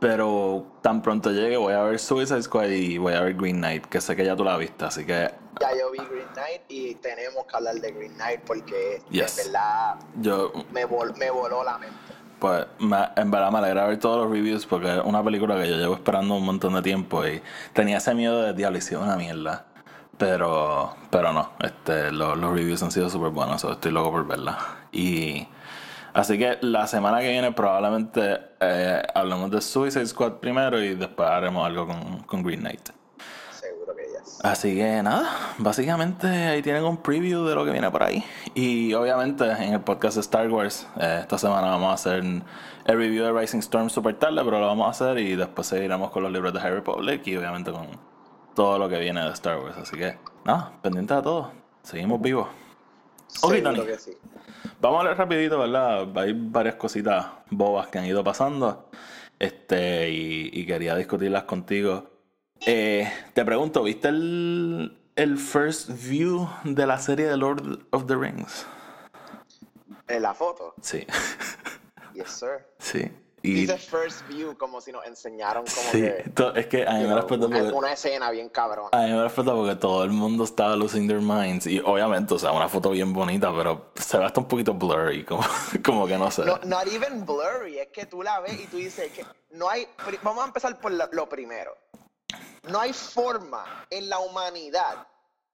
Pero 0.00 0.64
tan 0.80 1.02
pronto 1.02 1.32
llegue 1.32 1.56
voy 1.56 1.72
a 1.74 1.82
ver 1.82 1.98
Suicide 1.98 2.40
Squad 2.42 2.68
y 2.68 2.98
voy 2.98 3.14
a 3.14 3.20
ver 3.20 3.34
Green 3.34 3.56
Knight, 3.56 3.84
que 3.86 4.00
sé 4.00 4.14
que 4.14 4.24
ya 4.24 4.36
tú 4.36 4.44
la 4.44 4.56
viste, 4.56 4.84
así 4.84 5.04
que 5.04 5.28
ya 5.60 5.76
yo 5.76 5.90
vi 5.90 5.98
Green 5.98 6.28
Knight 6.34 6.62
y 6.68 6.94
tenemos 6.94 7.44
que 7.46 7.56
hablar 7.56 7.74
de 7.74 7.90
Green 7.90 8.14
Knight 8.14 8.42
porque 8.46 9.02
Yes. 9.10 9.38
en 9.38 9.46
verdad 9.52 9.96
yo, 10.20 10.52
me, 10.70 10.86
vol- 10.86 11.16
me 11.16 11.30
voló 11.32 11.64
la 11.64 11.78
mente. 11.78 11.96
Pues, 12.38 12.66
me- 12.78 13.08
en 13.16 13.30
verdad 13.30 13.50
me 13.52 13.58
alegra 13.58 13.86
ver 13.86 13.98
todos 13.98 14.22
los 14.24 14.30
reviews 14.32 14.66
porque 14.66 14.96
es 14.98 15.02
una 15.04 15.22
película 15.22 15.60
que 15.60 15.68
yo 15.68 15.76
llevo 15.76 15.94
esperando 15.94 16.34
un 16.36 16.44
montón 16.44 16.74
de 16.74 16.82
tiempo 16.82 17.26
y 17.26 17.42
tenía 17.72 17.98
ese 17.98 18.14
miedo 18.14 18.42
de 18.42 18.52
diablo, 18.54 18.78
una 19.00 19.16
mierda. 19.16 19.66
Pero, 20.16 20.96
pero 21.10 21.32
no, 21.32 21.52
este, 21.60 22.10
lo- 22.10 22.34
los 22.34 22.52
reviews 22.52 22.82
han 22.82 22.90
sido 22.90 23.08
súper 23.08 23.30
buenos, 23.30 23.60
so 23.60 23.72
estoy 23.72 23.92
loco 23.92 24.10
por 24.10 24.26
verla. 24.26 24.58
Y 24.90 25.46
así 26.12 26.36
que 26.38 26.58
la 26.60 26.86
semana 26.88 27.20
que 27.20 27.28
viene 27.30 27.52
probablemente 27.52 28.40
eh, 28.60 29.02
hablemos 29.14 29.50
de 29.52 29.60
Suicide 29.60 30.06
Squad 30.06 30.32
primero 30.34 30.82
y 30.82 30.94
después 30.96 31.28
haremos 31.28 31.64
algo 31.64 31.86
con, 31.86 32.22
con 32.24 32.42
Green 32.42 32.60
Knight. 32.60 32.88
Así 34.42 34.76
que 34.76 35.02
nada, 35.02 35.28
básicamente 35.58 36.28
ahí 36.28 36.62
tienen 36.62 36.84
un 36.84 36.98
preview 36.98 37.44
de 37.44 37.56
lo 37.56 37.64
que 37.64 37.72
viene 37.72 37.90
por 37.90 38.04
ahí. 38.04 38.24
Y 38.54 38.94
obviamente 38.94 39.44
en 39.44 39.74
el 39.74 39.80
podcast 39.80 40.14
de 40.14 40.20
Star 40.20 40.48
Wars, 40.48 40.86
eh, 41.00 41.18
esta 41.22 41.38
semana 41.38 41.68
vamos 41.68 41.90
a 41.90 41.94
hacer 41.94 42.22
el 42.22 42.42
review 42.86 43.24
de 43.24 43.32
Rising 43.32 43.58
Storm 43.58 43.90
super 43.90 44.14
tarde, 44.14 44.40
pero 44.44 44.60
lo 44.60 44.66
vamos 44.66 44.86
a 44.86 44.90
hacer 44.90 45.18
y 45.18 45.34
después 45.34 45.66
seguiremos 45.66 46.10
con 46.12 46.22
los 46.22 46.30
libros 46.30 46.52
de 46.52 46.60
Harry 46.60 46.76
Republic 46.76 47.26
y 47.26 47.36
obviamente 47.36 47.72
con 47.72 47.88
todo 48.54 48.78
lo 48.78 48.88
que 48.88 49.00
viene 49.00 49.20
de 49.22 49.30
Star 49.32 49.58
Wars. 49.58 49.76
Así 49.76 49.96
que 49.96 50.16
nada, 50.44 50.72
pendiente 50.82 51.14
de 51.14 51.22
todo. 51.22 51.50
Seguimos 51.82 52.20
vivos. 52.20 52.46
Ok, 53.42 53.56
Tony. 53.62 53.80
sí. 53.98 54.12
Vamos 54.80 54.98
a 54.98 55.00
hablar 55.00 55.18
rapidito, 55.18 55.58
¿verdad? 55.58 56.16
Hay 56.16 56.32
varias 56.32 56.76
cositas 56.76 57.26
bobas 57.50 57.88
que 57.88 57.98
han 57.98 58.06
ido 58.06 58.22
pasando. 58.22 58.88
Este, 59.38 60.10
y, 60.10 60.50
y 60.52 60.64
quería 60.64 60.94
discutirlas 60.94 61.42
contigo. 61.44 62.17
Eh, 62.66 63.10
te 63.34 63.44
pregunto, 63.44 63.82
¿viste 63.82 64.08
el, 64.08 64.96
el 65.16 65.38
first 65.38 65.90
view 65.90 66.48
de 66.64 66.86
la 66.86 66.98
serie 66.98 67.26
de 67.26 67.36
Lord 67.36 67.86
of 67.90 68.06
the 68.06 68.16
Rings? 68.16 68.66
En 70.08 70.22
la 70.22 70.34
foto. 70.34 70.74
Sí. 70.82 71.06
Yes, 72.14 72.30
sir. 72.30 72.66
sí. 72.78 73.10
Y 73.40 73.54
Dice 73.54 73.78
first 73.78 74.26
view 74.26 74.56
como 74.58 74.80
si 74.80 74.90
nos 74.90 75.06
enseñaron 75.06 75.64
como 75.64 75.90
sí, 75.92 76.00
que 76.00 76.52
es 76.56 76.66
que 76.66 76.86
a 76.86 76.94
mí 76.94 77.00
me 77.04 77.12
una, 77.14 77.24
porque, 77.24 77.46
una 77.46 77.92
escena 77.92 78.32
bien 78.32 78.48
cabrón. 78.48 78.88
a 78.90 78.98
mí 79.02 79.12
me 79.12 79.24
explotó 79.24 79.54
porque 79.54 79.76
todo 79.76 80.02
el 80.02 80.10
mundo 80.10 80.42
estaba 80.42 80.74
losing 80.74 81.06
their 81.06 81.20
minds. 81.20 81.66
Y 81.66 81.78
obviamente, 81.78 82.34
o 82.34 82.38
sea, 82.38 82.50
una 82.50 82.68
foto 82.68 82.90
bien 82.90 83.12
bonita, 83.12 83.54
pero 83.56 83.92
se 83.94 84.18
ve 84.18 84.24
hasta 84.24 84.40
un 84.40 84.48
poquito 84.48 84.74
blurry, 84.74 85.24
como, 85.24 85.44
como 85.84 86.06
que 86.08 86.18
no 86.18 86.30
sé. 86.32 86.44
No, 86.44 86.58
not 86.64 86.88
even 86.88 87.24
blurry, 87.24 87.78
es 87.78 87.88
que 87.88 88.06
tú 88.06 88.22
la 88.22 88.40
ves 88.40 88.60
y 88.60 88.66
tú 88.66 88.78
dices 88.78 89.12
que 89.12 89.24
no 89.52 89.70
hay. 89.70 89.86
Vamos 90.24 90.42
a 90.42 90.48
empezar 90.48 90.80
por 90.80 90.90
lo 90.90 91.28
primero. 91.28 91.76
No 92.68 92.80
hay 92.80 92.92
forma 92.92 93.86
en 93.90 94.08
la 94.08 94.18
humanidad, 94.18 95.06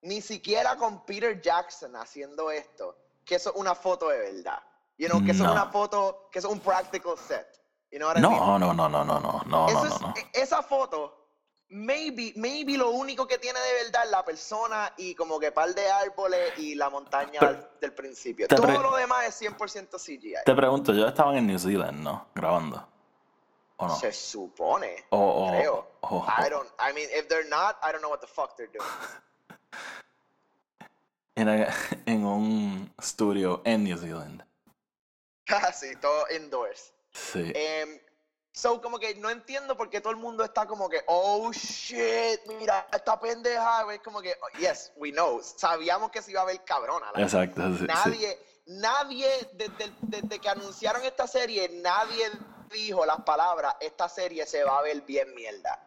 ni 0.02 0.21
siquiera 0.21 0.76
con 0.76 1.04
Peter 1.04 1.40
Jackson 1.40 1.97
haciendo 1.97 2.50
esto, 2.50 2.97
que 3.25 3.37
eso 3.37 3.50
es 3.50 3.56
una 3.56 3.75
foto 3.75 4.09
de 4.09 4.18
verdad. 4.18 4.62
You 4.99 5.09
know, 5.09 5.25
que 5.25 5.33
eso 5.33 5.42
No. 5.42 5.50
es 5.50 5.54
una 5.61 5.66
foto, 5.71 6.28
que 6.30 6.38
eso 6.38 6.49
es 6.49 6.54
un 6.54 6.61
practical 6.61 7.16
set. 7.18 7.47
You 7.90 7.99
know 7.99 8.09
what 8.09 8.16
I 8.18 8.21
mean? 8.21 8.33
No, 8.33 8.59
no, 8.59 8.75
no, 8.75 8.88
no, 8.88 9.04
no, 9.04 9.21
no, 9.21 9.42
no, 9.47 9.68
Eso 9.68 9.85
no, 9.85 9.94
es- 9.94 10.00
no, 10.00 10.09
no. 10.09 10.14
e- 10.16 10.30
Esa 10.40 10.62
foto, 10.62 11.28
maybe, 11.68 12.33
maybe 12.37 12.76
lo 12.76 12.90
único 12.90 13.26
que 13.26 13.38
tiene 13.38 13.59
de 13.61 13.85
verdad 13.85 14.04
es 14.04 14.11
la 14.11 14.25
persona 14.25 14.92
y 14.97 15.14
como 15.14 15.38
que 15.40 15.50
par 15.52 15.75
de 15.75 15.90
árboles 15.90 16.59
y 16.59 16.75
la 16.75 16.90
montaña 16.90 17.40
Pero- 17.40 17.68
del, 17.80 17.92
principio. 17.94 18.47
Todo 18.49 18.66
lo 18.83 18.97
demás 18.97 19.25
es 19.26 19.35
100% 19.40 19.99
CGI. 19.99 20.35
Te 20.44 20.54
pregunto, 20.54 20.92
yo 20.92 21.06
estaban 21.06 21.37
en 21.37 21.47
New 21.47 21.59
Zealand, 21.59 22.00
¿no? 22.02 22.26
Grabando. 22.35 22.87
¿O 23.76 23.88
no? 23.88 23.97
Se 23.97 24.12
supone. 24.12 25.04
Creo. 25.11 25.87
I 26.02 26.49
don't. 26.49 26.69
I 26.78 26.93
mean, 26.93 27.09
if 27.12 27.28
they're 27.28 27.49
not, 27.49 27.76
I 27.83 27.93
don't 27.93 28.02
know 28.02 28.11
what 28.11 28.21
the 28.21 28.26
fuck 28.26 28.57
they're 28.57 28.69
doing. 28.69 28.87
en, 31.35 31.49
en 32.07 32.25
un 32.25 32.95
estudio 32.99 33.62
en 33.64 33.85
New 33.85 33.97
Zealand. 33.97 34.45
sí, 35.75 35.95
todo 36.00 36.25
indoors. 36.31 36.93
Sí. 37.12 37.52
Em, 37.54 38.00
so, 38.52 38.81
como 38.81 38.99
que 38.99 39.14
no 39.16 39.31
entiendo 39.31 39.76
por 39.76 39.90
qué 39.90 40.00
todo 40.00 40.12
el 40.12 40.19
mundo 40.19 40.45
está 40.45 40.66
como 40.66 40.88
que, 40.88 41.02
oh 41.07 41.50
shit, 41.52 42.40
mira, 42.59 42.87
esta 42.93 43.19
pendeja. 43.19 43.93
Es 43.93 44.00
como 44.00 44.21
que, 44.21 44.35
oh, 44.40 44.59
yes, 44.59 44.93
we 44.97 45.11
know. 45.11 45.40
Sabíamos 45.43 46.11
que 46.11 46.23
se 46.23 46.31
iba 46.31 46.43
a 46.43 46.47
ver 46.47 46.62
cabrona. 46.64 47.11
la 47.14 47.23
Exacto, 47.23 47.61
sí, 47.73 47.78
sí. 47.78 47.87
Nadie, 47.87 48.38
nadie, 48.66 49.50
desde, 49.54 49.93
desde 50.00 50.38
que 50.38 50.49
anunciaron 50.49 51.02
esta 51.04 51.26
serie, 51.26 51.69
nadie 51.83 52.31
dijo 52.83 53.04
las 53.07 53.23
palabras, 53.23 53.75
esta 53.81 54.09
serie 54.09 54.47
se 54.47 54.64
va 54.64 54.78
a 54.78 54.83
ver 54.83 55.00
bien 55.02 55.35
mierda. 55.35 55.81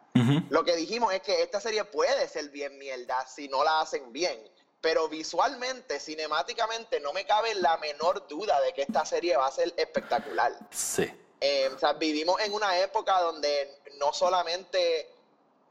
Lo 0.50 0.64
que 0.64 0.74
dijimos 0.74 1.12
es 1.14 1.22
que 1.22 1.42
esta 1.42 1.60
serie 1.60 1.84
puede 1.84 2.26
ser 2.28 2.48
bien 2.48 2.76
mierda 2.76 3.24
si 3.26 3.46
no 3.48 3.62
la 3.62 3.80
hacen 3.80 4.12
bien. 4.12 4.42
Pero 4.80 5.08
visualmente, 5.08 6.00
cinemáticamente, 6.00 6.98
no 7.00 7.12
me 7.12 7.24
cabe 7.24 7.54
la 7.56 7.76
menor 7.78 8.26
duda 8.28 8.60
de 8.60 8.72
que 8.72 8.82
esta 8.82 9.04
serie 9.04 9.36
va 9.36 9.46
a 9.46 9.50
ser 9.52 9.72
espectacular. 9.76 10.52
Sí. 10.70 11.08
Eh, 11.40 11.70
o 11.74 11.78
sea, 11.78 11.92
vivimos 11.92 12.40
en 12.40 12.52
una 12.52 12.78
época 12.78 13.20
donde 13.20 13.78
no 13.98 14.12
solamente 14.12 15.08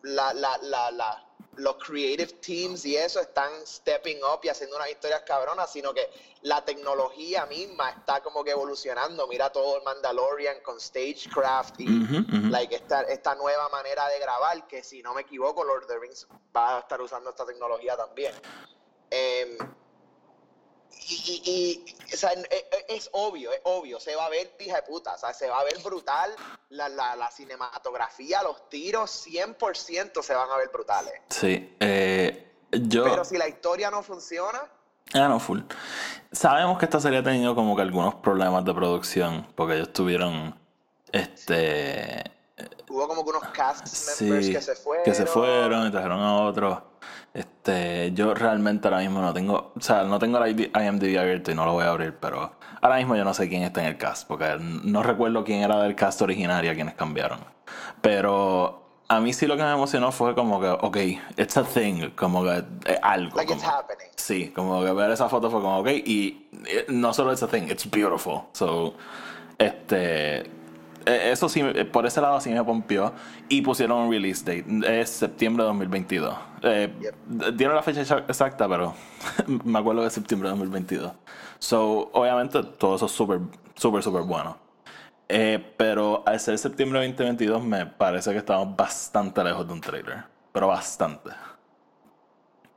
la, 0.03 0.33
la, 0.33 0.57
la, 0.61 0.91
la- 0.91 1.23
los 1.57 1.75
creative 1.83 2.33
teams 2.39 2.85
y 2.85 2.95
eso 2.95 3.19
están 3.19 3.51
stepping 3.65 4.19
up 4.23 4.39
y 4.43 4.49
haciendo 4.49 4.75
unas 4.75 4.89
historias 4.89 5.23
cabronas, 5.23 5.71
sino 5.71 5.93
que 5.93 6.07
la 6.41 6.63
tecnología 6.63 7.45
misma 7.47 7.89
está 7.89 8.21
como 8.21 8.43
que 8.43 8.51
evolucionando. 8.51 9.27
Mira 9.27 9.51
todo 9.51 9.77
el 9.77 9.83
Mandalorian 9.83 10.59
con 10.61 10.79
Stagecraft 10.79 11.79
y 11.79 11.87
like, 12.49 12.75
esta, 12.75 13.01
esta 13.01 13.35
nueva 13.35 13.69
manera 13.69 14.07
de 14.07 14.19
grabar, 14.19 14.67
que 14.67 14.83
si 14.83 15.01
no 15.01 15.13
me 15.13 15.21
equivoco, 15.21 15.63
Lord 15.63 15.83
of 15.83 15.87
the 15.89 15.97
Rings 15.97 16.27
va 16.55 16.77
a 16.77 16.79
estar 16.81 17.01
usando 17.01 17.31
esta 17.31 17.45
tecnología 17.45 17.97
también. 17.97 18.33
Em, 19.09 19.57
y, 21.09 21.41
y- 21.45 21.95
y, 22.09 22.13
o 22.13 22.17
sea, 22.17 22.31
es, 22.31 22.43
es- 22.49 22.85
es 22.89 23.09
obvio, 23.13 23.51
es 23.51 23.61
obvio, 23.63 23.99
se 23.99 24.15
va 24.15 24.25
a 24.25 24.29
ver 24.29 24.51
hija 24.59 24.77
de 24.77 24.81
puta, 24.83 25.13
o 25.13 25.17
sea, 25.17 25.33
se 25.33 25.47
va 25.49 25.59
a 25.59 25.63
ver 25.63 25.77
brutal, 25.83 26.31
la, 26.69 26.89
la, 26.89 27.15
la 27.15 27.29
cinematografía, 27.31 28.41
los 28.43 28.69
tiros, 28.69 29.25
100% 29.27 30.21
se 30.21 30.33
van 30.35 30.49
a 30.49 30.57
ver 30.57 30.69
brutales. 30.71 31.13
Sí. 31.29 31.75
Eh, 31.79 32.51
yo. 32.71 33.03
Pero 33.05 33.23
si 33.25 33.37
la 33.37 33.47
historia 33.47 33.89
no 33.91 34.03
funciona, 34.03 34.61
Ah, 35.13 35.29
no, 35.29 35.39
full. 35.39 35.61
Sabemos 36.33 36.77
que 36.77 36.83
esta 36.83 36.99
serie 36.99 37.19
ha 37.19 37.23
tenido 37.23 37.55
como 37.55 37.77
que 37.77 37.81
algunos 37.81 38.15
problemas 38.15 38.65
de 38.65 38.73
producción, 38.73 39.47
porque 39.55 39.75
ellos 39.75 39.93
tuvieron. 39.93 40.53
Este. 41.13 42.23
hubo 42.89 43.07
como 43.07 43.23
que 43.23 43.29
unos 43.29 43.43
cast 43.53 44.19
members 44.21 44.45
Sí, 44.47 44.51
que 44.53 44.61
se 44.61 44.75
fueron. 44.75 45.05
que 45.05 45.13
se 45.13 45.25
fueron 45.25 45.87
y 45.87 45.91
trajeron 45.91 46.19
a 46.19 46.41
otros. 46.43 46.79
Este, 47.67 48.13
yo 48.13 48.33
realmente 48.33 48.87
ahora 48.87 48.99
mismo 49.01 49.19
no 49.19 49.33
tengo, 49.33 49.73
o 49.75 49.81
sea, 49.81 50.03
no 50.03 50.19
tengo 50.19 50.39
la 50.39 50.47
IMDb 50.49 51.17
abierto 51.19 51.51
y 51.51 51.55
no 51.55 51.65
lo 51.65 51.73
voy 51.73 51.83
a 51.83 51.89
abrir, 51.89 52.13
pero 52.17 52.53
ahora 52.81 52.95
mismo 52.95 53.17
yo 53.17 53.25
no 53.25 53.33
sé 53.33 53.49
quién 53.49 53.63
está 53.63 53.81
en 53.81 53.87
el 53.87 53.97
cast, 53.97 54.25
porque 54.25 54.55
no 54.59 55.03
recuerdo 55.03 55.43
quién 55.43 55.61
era 55.63 55.81
del 55.83 55.93
cast 55.93 56.21
originario 56.21 56.71
a 56.71 56.75
quienes 56.75 56.93
cambiaron. 56.93 57.39
Pero 58.01 58.85
a 59.09 59.19
mí 59.19 59.33
sí 59.33 59.47
lo 59.47 59.57
que 59.57 59.63
me 59.63 59.71
emocionó 59.73 60.13
fue 60.13 60.33
como 60.33 60.61
que, 60.61 60.69
ok, 60.69 60.97
it's 61.35 61.57
a 61.57 61.63
thing, 61.65 62.11
como 62.15 62.43
que 62.45 62.63
eh, 62.85 62.99
algo. 63.01 63.35
Like 63.35 63.51
it's 63.51 63.61
como- 63.63 63.77
happening. 63.77 64.07
Sí, 64.15 64.49
como 64.55 64.81
que 64.85 64.93
ver 64.93 65.11
esa 65.11 65.27
foto 65.27 65.51
fue 65.51 65.59
como, 65.61 65.79
ok, 65.79 65.87
y 65.89 66.47
eh, 66.67 66.85
no 66.87 67.13
solo 67.13 67.33
it's 67.33 67.43
a 67.43 67.47
thing, 67.49 67.63
it's 67.69 67.89
beautiful. 67.91 68.43
So, 68.53 68.93
este, 69.57 70.49
eso 71.07 71.47
sí, 71.49 71.61
eh, 71.61 71.85
por 71.85 72.05
ese 72.05 72.21
lado 72.21 72.39
sí 72.41 72.49
me 72.51 72.63
pompió. 72.63 73.13
Y 73.49 73.61
pusieron 73.61 73.99
un 74.03 74.11
release 74.11 74.43
date, 74.43 75.01
es 75.01 75.09
septiembre 75.09 75.63
de 75.63 75.67
2022. 75.69 76.35
Eh, 76.63 76.93
Yep. 76.99 77.55
Dieron 77.55 77.75
la 77.75 77.83
fecha 77.83 78.01
exa- 78.01 78.23
exacta, 78.27 78.67
pero 78.67 78.93
me 79.63 79.79
acuerdo 79.79 80.01
que 80.01 80.07
es 80.07 80.13
septiembre 80.13 80.49
de 80.49 80.55
2022. 80.57 81.11
So, 81.59 82.09
obviamente 82.13 82.61
todo 82.63 82.95
eso 82.95 83.05
es 83.07 83.11
súper, 83.11 83.39
súper, 83.75 84.03
súper 84.03 84.21
bueno. 84.23 84.57
Eh, 85.29 85.73
pero 85.77 86.23
al 86.25 86.39
ser 86.39 86.57
septiembre 86.57 86.99
de 87.01 87.07
2022 87.07 87.63
me 87.63 87.85
parece 87.85 88.31
que 88.31 88.37
estamos 88.37 88.75
bastante 88.77 89.43
lejos 89.43 89.67
de 89.67 89.73
un 89.73 89.81
trailer. 89.81 90.23
Pero 90.53 90.67
bastante. 90.67 91.31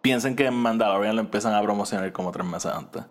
Piensen 0.02 0.34
que 0.34 0.46
en 0.46 0.54
Mandalorian 0.54 1.14
lo 1.14 1.20
empiezan 1.20 1.54
a 1.54 1.62
promocionar 1.62 2.10
como 2.12 2.32
tres 2.32 2.46
meses 2.46 2.72
antes. 2.72 3.02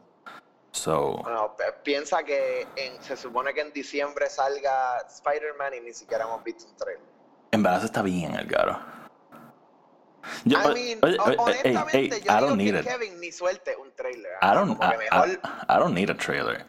So, 0.71 1.17
Bueno, 1.23 1.55
piensa 1.83 2.23
que 2.23 2.67
en- 2.75 3.01
se 3.03 3.17
supone 3.17 3.53
que 3.53 3.61
en 3.61 3.73
diciembre 3.73 4.29
salga 4.29 4.99
Spider-Man 5.07 5.73
y 5.75 5.79
ni 5.81 5.93
siquiera 5.93 6.25
hemos 6.25 6.43
visto 6.43 6.65
un 6.67 6.75
trailer. 6.75 7.03
en 7.51 7.63
verdad 7.63 7.83
está 7.85 8.01
bien 8.03 8.35
el 8.35 8.47
caro. 8.47 8.79
Yo- 10.45 10.59
I 10.59 10.73
mean, 10.73 10.99
oye, 11.01 11.17
oye, 11.19 11.35
honestamente, 11.39 11.97
ey, 11.97 12.09
yo 12.09 12.17
I 12.17 12.19
digo 12.35 12.39
don't 12.47 12.57
need 12.57 12.73
que 12.73 12.79
it. 12.81 12.85
Kevin 12.87 13.19
ni 13.19 13.31
suelte 13.31 13.75
un 13.77 13.91
trailer. 13.95 14.33
I 14.33 14.37
ah, 14.41 14.53
don't, 14.53 14.83
I- 14.83 14.97
mejor 14.97 15.27
I- 15.29 15.39
I 15.75 15.79
don't 15.79 15.93
need 15.95 16.09
a 16.11 16.15
trailer. 16.17 16.65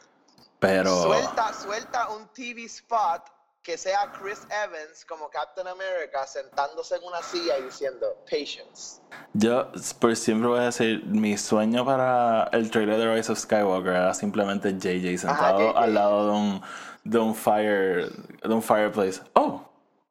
Pero. 0.60 1.02
suelta, 1.02 1.52
suelta 1.52 2.08
un 2.10 2.28
TV 2.28 2.64
spot 2.64 3.28
que 3.62 3.76
sea 3.76 4.10
Chris 4.20 4.40
Evans 4.64 5.04
como 5.04 5.28
Captain 5.28 5.66
America 5.68 6.26
sentándose 6.26 6.96
en 6.96 7.04
una 7.04 7.22
silla 7.22 7.58
y 7.58 7.64
diciendo 7.64 8.06
patience. 8.24 9.00
Yo 9.34 9.70
por 10.00 10.16
siempre 10.16 10.48
voy 10.48 10.60
a 10.60 10.64
decir, 10.64 11.04
mi 11.06 11.36
sueño 11.36 11.84
para 11.84 12.44
el 12.52 12.70
trailer 12.70 12.98
de 12.98 13.14
Rise 13.14 13.32
of 13.32 13.38
Skywalker 13.38 13.92
era 13.92 14.14
simplemente 14.14 14.72
JJ 14.72 15.18
sentado 15.18 15.72
JJ. 15.72 15.78
al 15.78 15.94
lado 15.94 16.26
de 16.26 16.32
un, 16.38 16.62
de 17.04 17.18
un 17.18 17.34
fire 17.34 18.10
de 18.42 18.54
un 18.54 18.62
fireplace. 18.62 19.20
Oh, 19.34 19.62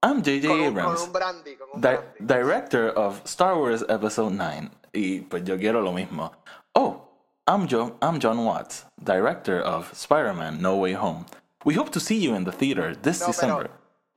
I'm 0.04 0.22
JJ 0.22 0.48
Con 0.48 0.60
un, 0.60 0.74
con 0.74 0.80
Abrams, 0.80 1.02
un 1.02 1.12
brandy, 1.14 1.56
con 1.58 1.68
un 1.74 1.82
di- 1.82 1.88
brandy. 1.88 2.06
director 2.20 2.94
of 2.96 3.20
Star 3.26 3.56
Wars 3.58 3.84
Episode 3.90 4.32
9. 4.32 4.70
Y 4.94 5.22
pues 5.22 5.44
yo 5.44 5.58
quiero 5.58 5.82
lo 5.82 5.92
mismo. 5.92 6.32
Oh, 6.74 7.02
I'm 7.48 7.68
John, 7.68 7.96
I'm 8.02 8.20
John 8.22 8.46
Watts, 8.46 8.86
director 9.04 9.60
of 9.62 9.92
Spider-Man 9.94 10.62
No 10.62 10.76
Way 10.76 10.94
Home. 10.94 11.26
We 11.66 11.76
hope 11.76 11.90
to 11.92 12.00
see 12.00 12.18
you 12.18 12.36
in 12.36 12.46
the 12.46 12.52
theater 12.52 12.96
this 12.96 13.22
No, 13.22 13.28
December. 13.28 13.70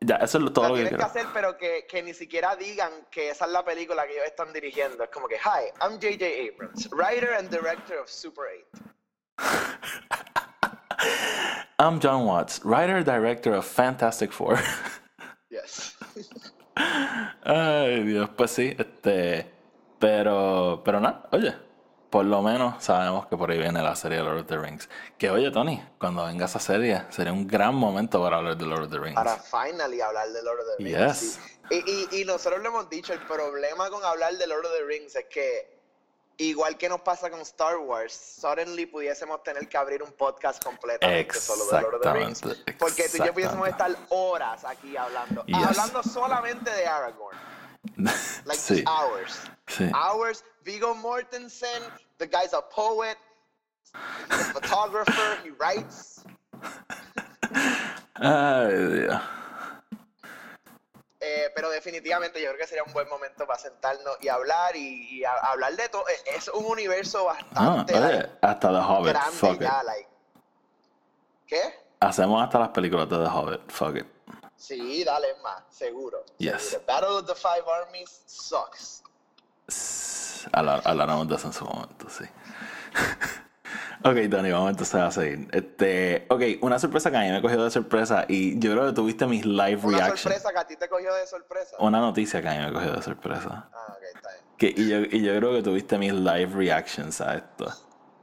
Ya, 0.05 0.17
eso 0.17 0.39
es 0.39 0.53
todo 0.53 0.69
lo 0.69 0.75
que 0.75 0.83
tienes 0.83 0.99
que 0.99 1.05
hacer, 1.05 1.27
pero 1.33 1.57
que, 1.57 1.87
que 1.89 2.03
ni 2.03 2.13
siquiera 2.13 2.57
digan 2.57 2.91
que 3.11 3.31
esa 3.31 3.45
es 3.47 3.53
la 3.53 3.65
película 3.65 4.05
que 4.07 4.15
ellos 4.15 4.27
están 4.27 4.53
dirigiendo. 4.53 5.03
Es 5.05 5.11
como 5.11 5.29
que, 5.29 5.37
hi, 5.37 5.71
I'm 5.81 5.93
J.J. 6.01 6.25
Abrams, 6.25 6.89
writer 6.93 7.33
and 7.35 7.49
director 7.51 7.99
of 7.99 8.09
Super 8.09 8.45
8. 9.39 9.39
I'm 11.79 12.01
John 12.01 12.25
Watts, 12.27 12.61
writer 12.65 13.03
director 13.05 13.55
of 13.55 13.65
Fantastic 13.65 14.33
Four. 14.33 14.59
Yes. 15.53 15.95
Ay, 17.45 18.05
Dios, 18.05 18.31
pues 18.35 18.53
sí, 18.53 18.75
este. 18.79 19.53
Pero, 19.99 20.81
pero 20.83 20.99
nada, 20.99 21.29
oye, 21.31 21.55
por 22.13 22.27
lo 22.27 22.43
menos 22.43 22.85
sabemos 22.85 23.27
que 23.27 23.39
por 23.39 23.51
ahí 23.51 23.59
viene 23.59 23.83
la 23.83 23.97
serie 23.97 24.19
de 24.19 24.25
Lord 24.25 24.41
of 24.41 24.47
the 24.47 24.59
Rings. 24.59 24.87
Que 25.17 25.31
oye, 25.31 25.51
Tony, 25.51 25.83
cuando 25.99 26.27
venga 26.27 26.45
esa 26.45 26.61
serie, 26.61 27.05
sería 27.09 27.33
un 27.33 27.49
gran 27.49 27.75
momento 27.75 28.23
para 28.23 28.37
hablar 28.37 28.55
de 28.55 28.67
Lord 28.67 28.83
of 28.83 28.91
the 28.91 28.99
Rings. 28.99 29.15
Para 29.15 29.39
finally 29.39 30.03
hablar 30.03 30.29
de 30.29 30.43
Lord 30.43 30.61
of 30.61 30.67
the 30.77 30.85
Rings. 30.85 30.99
Yes. 30.99 31.19
sí. 31.19 31.59
Y, 31.71 32.17
y, 32.17 32.21
y 32.21 32.25
nosotros 32.27 32.61
lo 32.63 32.69
hemos 32.69 32.91
dicho, 32.91 33.15
el 33.15 33.21
problema 33.21 33.89
con 33.89 34.05
hablar 34.05 34.37
de 34.37 34.47
Lord 34.47 34.67
of 34.67 34.73
the 34.73 34.85
Rings 34.85 35.17
es 35.17 35.25
que, 35.25 35.81
igual 36.37 36.77
que 36.77 36.87
nos 36.91 37.01
pasa 37.01 37.31
con 37.31 37.41
Star 37.41 37.79
Wars, 37.79 38.13
suddenly 38.13 38.85
pudiésemos 38.85 39.43
tener 39.43 39.67
que 39.67 39.79
abrir 39.79 40.03
un 40.03 40.13
podcast 40.13 40.63
completamente 40.63 41.41
solo 41.41 41.65
de 41.65 41.81
Lord 41.81 41.95
of 41.95 42.03
the 42.03 42.13
Rings. 42.13 42.43
Porque 42.79 43.09
tú 43.09 43.23
y 43.23 43.27
yo 43.27 43.33
pudiésemos 43.33 43.67
estar 43.67 43.91
horas 44.11 44.67
aquí 44.67 44.99
hablando. 44.99 45.47
Yes. 45.47 45.67
Hablando 45.67 46.03
solamente 46.03 46.71
de 46.71 46.87
Aragorn. 46.87 47.39
Like 48.45 48.59
sí, 48.61 48.85
hours. 48.87 49.41
sí. 49.67 49.91
Hours. 49.95 50.45
Vigo 50.65 50.95
Mortensen, 50.95 51.83
the 52.19 52.27
guy's 52.27 52.53
a 52.53 52.63
poet, 52.63 53.19
he's 54.31 54.41
a 54.41 54.53
photographer, 54.53 55.39
he 55.45 55.51
writes. 55.51 56.23
Ay, 58.15 58.75
Dios. 59.01 59.21
Eh, 61.25 61.51
pero 61.55 61.71
definitivamente 61.71 62.41
yo 62.43 62.49
creo 62.49 62.59
que 62.59 62.67
sería 62.67 62.83
un 62.85 62.93
buen 62.93 63.09
momento 63.09 63.47
para 63.47 63.59
sentarnos 63.59 64.17
y 64.21 64.29
hablar 64.29 64.75
y, 64.77 65.19
y 65.21 65.25
a- 65.25 65.35
hablar 65.37 65.75
de 65.77 65.89
todo. 65.89 66.07
Eh, 66.09 66.13
Es 66.37 66.49
un 66.49 66.65
universo 66.65 67.29
Ah, 67.31 67.35
bastante 67.55 67.95
oye, 67.95 68.13
like, 68.13 68.31
hasta 68.43 68.69
The 68.73 68.79
Hobbit, 68.79 69.13
grande 69.13 69.31
fuck 69.37 69.55
it. 69.55 69.61
ya, 69.63 69.83
like. 69.85 70.09
¿Qué? 71.47 71.61
Hacemos 72.01 72.43
hasta 72.43 72.59
las 72.59 72.69
películas 72.71 73.09
de 73.09 73.19
The 73.19 73.29
Hobbit, 73.31 73.71
fuck 73.71 73.97
it. 73.97 74.07
Sí, 74.63 75.03
dale 75.03 75.27
más, 75.43 75.65
seguro. 75.71 76.25
Yes. 76.39 76.63
seguro. 76.63 76.87
Battle 76.87 77.09
of 77.19 77.27
the 77.27 77.35
Five 77.35 77.65
Armies 77.83 78.23
sucks. 78.27 79.03
Hablar- 80.53 80.83
Hablaremos 80.85 81.27
de 81.29 81.35
eso 81.35 81.49
en 81.49 81.53
su 81.53 81.65
momento, 81.65 82.07
sí. 82.09 82.25
ok, 84.05 84.31
Tony, 84.31 84.53
vamos 84.53 84.71
entonces 84.71 84.95
a 84.95 85.11
seguir. 85.11 85.49
Este, 85.53 86.27
ok, 86.31 86.43
una 86.63 86.79
sorpresa 86.79 87.11
que 87.11 87.17
a 87.17 87.21
mí 87.23 87.31
me 87.31 87.43
cogió 87.43 87.65
de 87.65 87.73
sorpresa 87.73 88.25
y 88.29 88.57
yo 88.61 88.71
creo 88.73 88.87
que 88.87 88.93
tuviste 88.93 89.27
mis 89.27 89.45
live 89.45 89.81
Una 89.83 89.97
reactions. 89.99 90.21
sorpresa 90.21 90.53
que 90.53 90.59
a 90.59 90.67
ti 90.69 90.77
te 90.77 90.89
cogió 90.89 91.13
de 91.13 91.27
sorpresa. 91.27 91.77
Una 91.81 92.01
noticia 92.01 92.41
que 92.41 92.49
a 92.49 92.53
mí 92.53 92.65
me 92.67 92.73
cogió 92.73 92.93
de 92.93 93.03
sorpresa. 93.03 93.69
Ah, 93.73 93.95
ok, 93.97 94.03
está 94.15 94.29
bien. 94.31 94.45
Que, 94.59 94.75
y, 94.81 94.89
yo, 94.89 94.99
y 95.01 95.23
yo 95.25 95.37
creo 95.39 95.53
que 95.55 95.63
tuviste 95.65 95.99
mis 95.99 96.13
live 96.13 96.53
reactions 96.55 97.21
a 97.21 97.35
esto. 97.35 97.67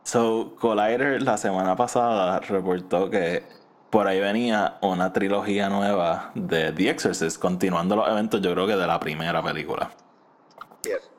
So, 0.04 0.56
Collider 0.58 1.22
la 1.22 1.38
semana 1.38 1.76
pasada 1.76 2.40
reportó 2.40 3.10
que 3.10 3.59
por 3.90 4.08
ahí 4.08 4.20
venía 4.20 4.78
una 4.82 5.12
trilogía 5.14 5.70
nueva 5.70 6.32
de 6.36 6.72
The 6.72 6.90
Exorcist, 6.90 7.40
continuando 7.40 7.96
los 7.96 8.08
eventos, 8.08 8.42
yo 8.42 8.54
creo 8.54 8.68
que 8.68 8.76
de 8.76 8.88
la 8.88 9.00
primera 9.00 9.42
película. 9.42 9.92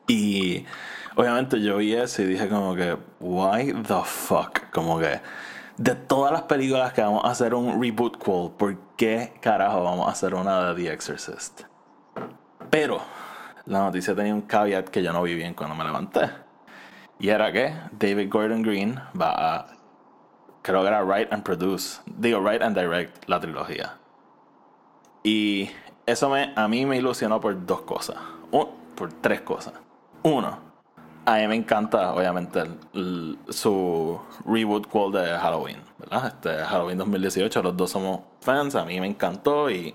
Y 0.06 0.64
obviamente 1.16 1.60
yo 1.60 1.76
vi 1.78 1.94
eso 1.94 2.22
y 2.22 2.26
dije 2.26 2.48
como 2.48 2.74
que, 2.74 2.96
why 3.20 3.72
the 3.86 4.02
fuck? 4.04 4.70
Como 4.72 4.98
que 4.98 5.20
de 5.76 5.94
todas 5.94 6.32
las 6.32 6.42
películas 6.42 6.92
que 6.92 7.00
vamos 7.00 7.24
a 7.24 7.30
hacer 7.30 7.54
un 7.54 7.80
reboot 7.80 8.18
quote, 8.18 8.54
¿por 8.56 8.76
qué 8.96 9.32
carajo 9.40 9.82
vamos 9.82 10.08
a 10.08 10.12
hacer 10.12 10.34
una 10.34 10.72
de 10.72 10.82
The 10.82 10.92
Exorcist? 10.92 11.62
Pero 12.70 13.00
la 13.66 13.80
noticia 13.80 14.14
tenía 14.14 14.34
un 14.34 14.42
caveat 14.42 14.88
que 14.88 15.02
yo 15.02 15.12
no 15.12 15.22
vi 15.22 15.34
bien 15.34 15.54
cuando 15.54 15.74
me 15.74 15.84
levanté. 15.84 16.30
Y 17.18 17.28
era 17.28 17.52
que 17.52 17.74
David 17.92 18.28
Gordon 18.30 18.62
Green 18.62 19.00
va 19.18 19.30
a, 19.30 19.66
creo 20.62 20.82
que 20.82 20.88
era 20.88 21.02
write 21.02 21.32
and 21.32 21.42
produce, 21.42 22.00
digo 22.06 22.40
write 22.40 22.62
and 22.64 22.76
direct 22.78 23.28
la 23.28 23.40
trilogía. 23.40 23.96
Y 25.22 25.70
eso 26.06 26.28
me, 26.30 26.52
a 26.56 26.66
mí 26.68 26.86
me 26.86 26.96
ilusionó 26.96 27.40
por 27.40 27.66
dos 27.66 27.82
cosas. 27.82 28.16
Un- 28.50 28.68
por 28.94 29.12
tres 29.14 29.40
cosas. 29.42 29.74
Uno, 30.22 30.58
a 31.24 31.36
mí 31.36 31.46
me 31.48 31.54
encanta, 31.56 32.12
obviamente, 32.14 32.60
el- 32.60 32.78
el- 32.94 33.38
su 33.48 34.20
reboot 34.44 34.86
call 34.90 35.12
de 35.12 35.26
Halloween, 35.38 35.78
¿verdad? 35.98 36.26
Este, 36.28 36.56
Halloween 36.64 36.98
2018, 36.98 37.62
los 37.62 37.76
dos 37.76 37.90
somos 37.90 38.20
fans, 38.40 38.74
a 38.74 38.84
mí 38.84 39.00
me 39.00 39.06
encantó 39.06 39.70
y 39.70 39.94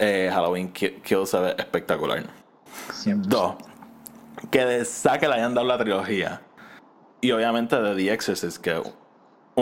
eh, 0.00 0.30
Halloween 0.32 0.72
Ki- 0.72 1.00
Kills 1.04 1.30
se 1.30 1.40
ve 1.40 1.54
espectacular. 1.58 2.22
Dos, 3.28 3.56
que 4.50 4.64
de 4.64 4.84
saque 4.84 5.26
le 5.26 5.34
hayan 5.34 5.54
dado 5.54 5.66
la 5.66 5.76
trilogía. 5.78 6.40
Y 7.20 7.32
obviamente 7.32 7.80
de 7.80 7.96
The 7.96 8.12
Exorcist, 8.12 8.58
que 8.62 8.80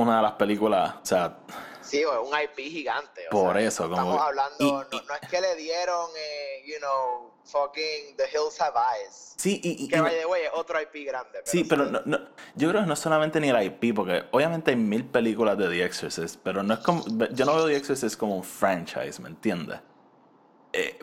una 0.00 0.16
de 0.16 0.22
las 0.22 0.32
películas, 0.32 0.94
o 1.02 1.06
sea, 1.06 1.38
Sí, 1.80 2.04
un 2.04 2.28
IP 2.38 2.68
gigante. 2.68 3.22
o 3.28 3.30
Por 3.30 3.54
sea, 3.56 3.62
eso, 3.68 3.84
como 3.84 3.94
Estamos 3.96 4.20
hablando, 4.20 4.56
y- 4.58 4.72
no, 4.72 4.82
no 5.02 5.14
es 5.22 5.28
que 5.30 5.40
le 5.40 5.54
dieron, 5.54 6.10
eh, 6.18 6.64
you 6.66 6.78
know, 6.78 7.30
fucking 7.44 8.16
The 8.16 8.24
Hills 8.32 8.60
Have 8.60 8.74
Eyes. 8.76 9.34
sí, 9.36 9.60
y, 9.62 9.84
y- 9.84 9.88
Que 9.88 10.00
by 10.00 10.10
the 10.18 10.26
way 10.26 10.42
es 10.42 10.50
otro 10.54 10.80
IP 10.80 11.04
grande. 11.04 11.30
Pero 11.32 11.46
Sí, 11.46 11.62
pero 11.64 11.84
no, 11.86 12.00
no- 12.04 12.18
yo 12.56 12.68
creo 12.70 12.80
que 12.80 12.86
no 12.88 12.94
es 12.94 12.98
solamente 12.98 13.38
ni 13.40 13.50
el 13.50 13.62
IP, 13.62 13.92
porque 13.94 14.24
obviamente 14.32 14.72
hay 14.72 14.76
mil 14.76 15.04
películas 15.04 15.56
de 15.56 15.68
The 15.68 15.84
Exorcist, 15.84 16.40
pero 16.42 16.62
no 16.64 16.74
es 16.74 16.80
como, 16.80 17.04
yo 17.32 17.44
no 17.44 17.54
veo 17.54 17.66
The 17.68 17.76
Exorcist 17.76 18.18
como 18.18 18.36
un 18.36 18.42
franchise, 18.44 19.20
¿me 19.22 19.28
entiendes? 19.28 19.78
Eh, 20.72 20.98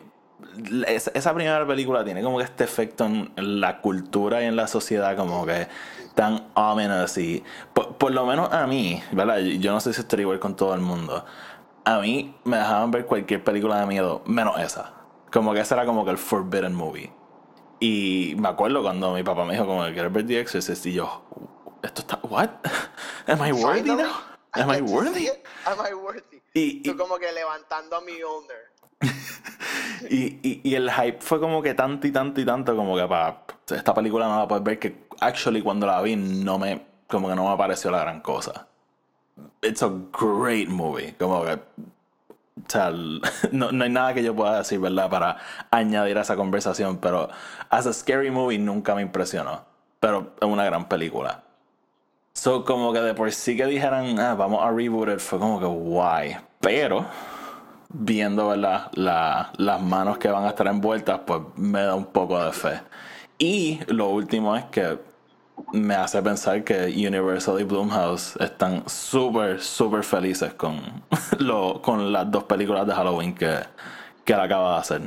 esa, 0.86 1.10
esa 1.14 1.34
primera 1.34 1.66
película 1.66 2.04
tiene 2.04 2.22
como 2.22 2.38
que 2.38 2.44
este 2.44 2.64
efecto 2.64 3.04
en 3.04 3.60
la 3.60 3.80
cultura 3.80 4.42
y 4.42 4.46
en 4.46 4.56
la 4.56 4.66
sociedad 4.66 5.16
como 5.16 5.46
que 5.46 5.68
tan 6.14 6.48
ominous 6.54 7.18
y 7.18 7.42
por, 7.72 7.96
por 7.96 8.12
lo 8.12 8.24
menos 8.26 8.52
a 8.52 8.66
mí, 8.66 9.02
¿verdad? 9.12 9.38
Yo 9.38 9.72
no 9.72 9.80
sé 9.80 9.92
si 9.92 10.00
estoy 10.00 10.20
igual 10.20 10.38
con 10.38 10.56
todo 10.56 10.74
el 10.74 10.80
mundo. 10.80 11.24
A 11.84 11.98
mí 11.98 12.34
me 12.44 12.56
dejaban 12.56 12.90
ver 12.90 13.04
cualquier 13.06 13.44
película 13.44 13.80
de 13.80 13.86
miedo, 13.86 14.22
menos 14.26 14.58
esa. 14.58 14.92
Como 15.32 15.52
que 15.52 15.60
ese 15.60 15.74
era 15.74 15.84
como 15.84 16.04
que 16.04 16.12
el 16.12 16.18
forbidden 16.18 16.74
movie. 16.74 17.12
Y 17.80 18.34
me 18.38 18.48
acuerdo 18.48 18.82
cuando 18.82 19.12
mi 19.12 19.22
papá 19.22 19.44
me 19.44 19.52
dijo 19.52 19.66
como 19.66 19.84
que 19.84 19.92
quieres 19.92 20.12
ver 20.12 20.26
The 20.26 20.40
Exorcist 20.40 20.86
y 20.86 20.94
yo, 20.94 21.24
esto 21.82 22.00
está, 22.02 22.18
what? 22.22 22.50
Am 23.26 23.44
I 23.44 23.52
worthy 23.52 23.90
now? 23.90 24.12
Am 24.52 24.70
I 24.70 24.80
worthy? 24.92 25.28
Am 25.66 25.78
I 25.90 25.92
worthy? 25.92 26.40
Y, 26.54 26.88
y, 26.88 26.96
como 26.96 27.18
que 27.18 27.32
levantando 27.32 27.96
a 27.96 28.00
mi 28.00 28.22
owner. 28.22 28.63
y, 30.10 30.38
y- 30.42 30.60
y 30.64 30.74
el 30.74 30.90
hype 30.90 31.18
fue 31.20 31.40
como 31.40 31.62
que 31.62 31.74
tanto 31.74 32.06
y 32.06 32.12
tanto 32.12 32.40
y 32.40 32.44
tanto 32.44 32.76
como 32.76 32.96
que 32.96 33.06
para 33.06 33.38
esta 33.70 33.94
película 33.94 34.28
no 34.28 34.38
la 34.38 34.48
puedes 34.48 34.64
ver 34.64 34.78
que 34.78 35.04
actually 35.20 35.62
cuando 35.62 35.86
la 35.86 36.00
vi 36.02 36.16
no 36.16 36.58
me 36.58 36.82
como 37.08 37.28
que 37.28 37.34
no 37.34 37.50
me 37.50 37.56
pareció 37.56 37.90
la 37.90 38.00
gran 38.00 38.20
cosa. 38.20 38.66
It's 39.62 39.82
a 39.82 39.90
great 40.18 40.68
movie, 40.68 41.14
como 41.18 41.44
que 41.44 41.52
o 41.54 41.60
sea, 42.68 42.90
no, 43.52 43.72
no 43.72 43.84
hay 43.84 43.90
nada 43.90 44.14
que 44.14 44.22
yo 44.22 44.34
pueda 44.34 44.58
decir, 44.58 44.78
¿verdad? 44.78 45.10
Para 45.10 45.36
añadir 45.70 46.16
a 46.18 46.22
esa 46.22 46.36
conversación, 46.36 46.98
pero 46.98 47.28
as 47.70 47.86
a 47.86 47.92
scary 47.92 48.30
movie 48.30 48.58
nunca 48.58 48.94
me 48.94 49.02
impresionó. 49.02 49.62
Pero 50.00 50.32
es 50.40 50.46
una 50.46 50.64
gran 50.64 50.86
película. 50.88 51.42
So, 52.34 52.64
como 52.64 52.92
que 52.92 53.00
de 53.00 53.14
por 53.14 53.30
sí 53.32 53.56
que 53.56 53.64
dijeran, 53.66 54.18
ah, 54.18 54.34
vamos 54.34 54.62
a 54.62 54.70
reboot 54.70 55.08
it, 55.08 55.18
fue 55.18 55.38
como 55.38 55.58
que 55.58 55.66
guay. 55.66 56.36
Pero, 56.60 57.06
viendo 57.96 58.48
¿verdad? 58.48 58.90
La- 58.94 59.52
las 59.56 59.80
manos 59.80 60.18
que 60.18 60.28
van 60.28 60.44
a 60.44 60.48
estar 60.48 60.66
envueltas, 60.66 61.20
pues 61.26 61.40
me 61.56 61.82
da 61.82 61.94
un 61.94 62.06
poco 62.06 62.42
de 62.42 62.52
fe. 62.52 62.80
Y 63.38 63.80
lo 63.86 64.08
último 64.08 64.54
es 64.56 64.64
que 64.66 64.98
me 65.72 65.94
hace 65.94 66.20
pensar 66.20 66.64
que 66.64 66.86
Universal 66.86 67.60
y 67.60 67.64
Blumhouse 67.64 68.36
están 68.40 68.88
súper, 68.88 69.60
súper 69.62 70.02
felices 70.02 70.52
con, 70.54 70.80
lo, 71.38 71.80
con 71.80 72.12
las 72.12 72.28
dos 72.30 72.44
películas 72.44 72.86
de 72.86 72.92
Halloween 72.94 73.34
que, 73.34 73.60
que 74.24 74.32
él 74.32 74.40
acaba 74.40 74.74
de 74.74 74.78
hacer. 74.80 75.00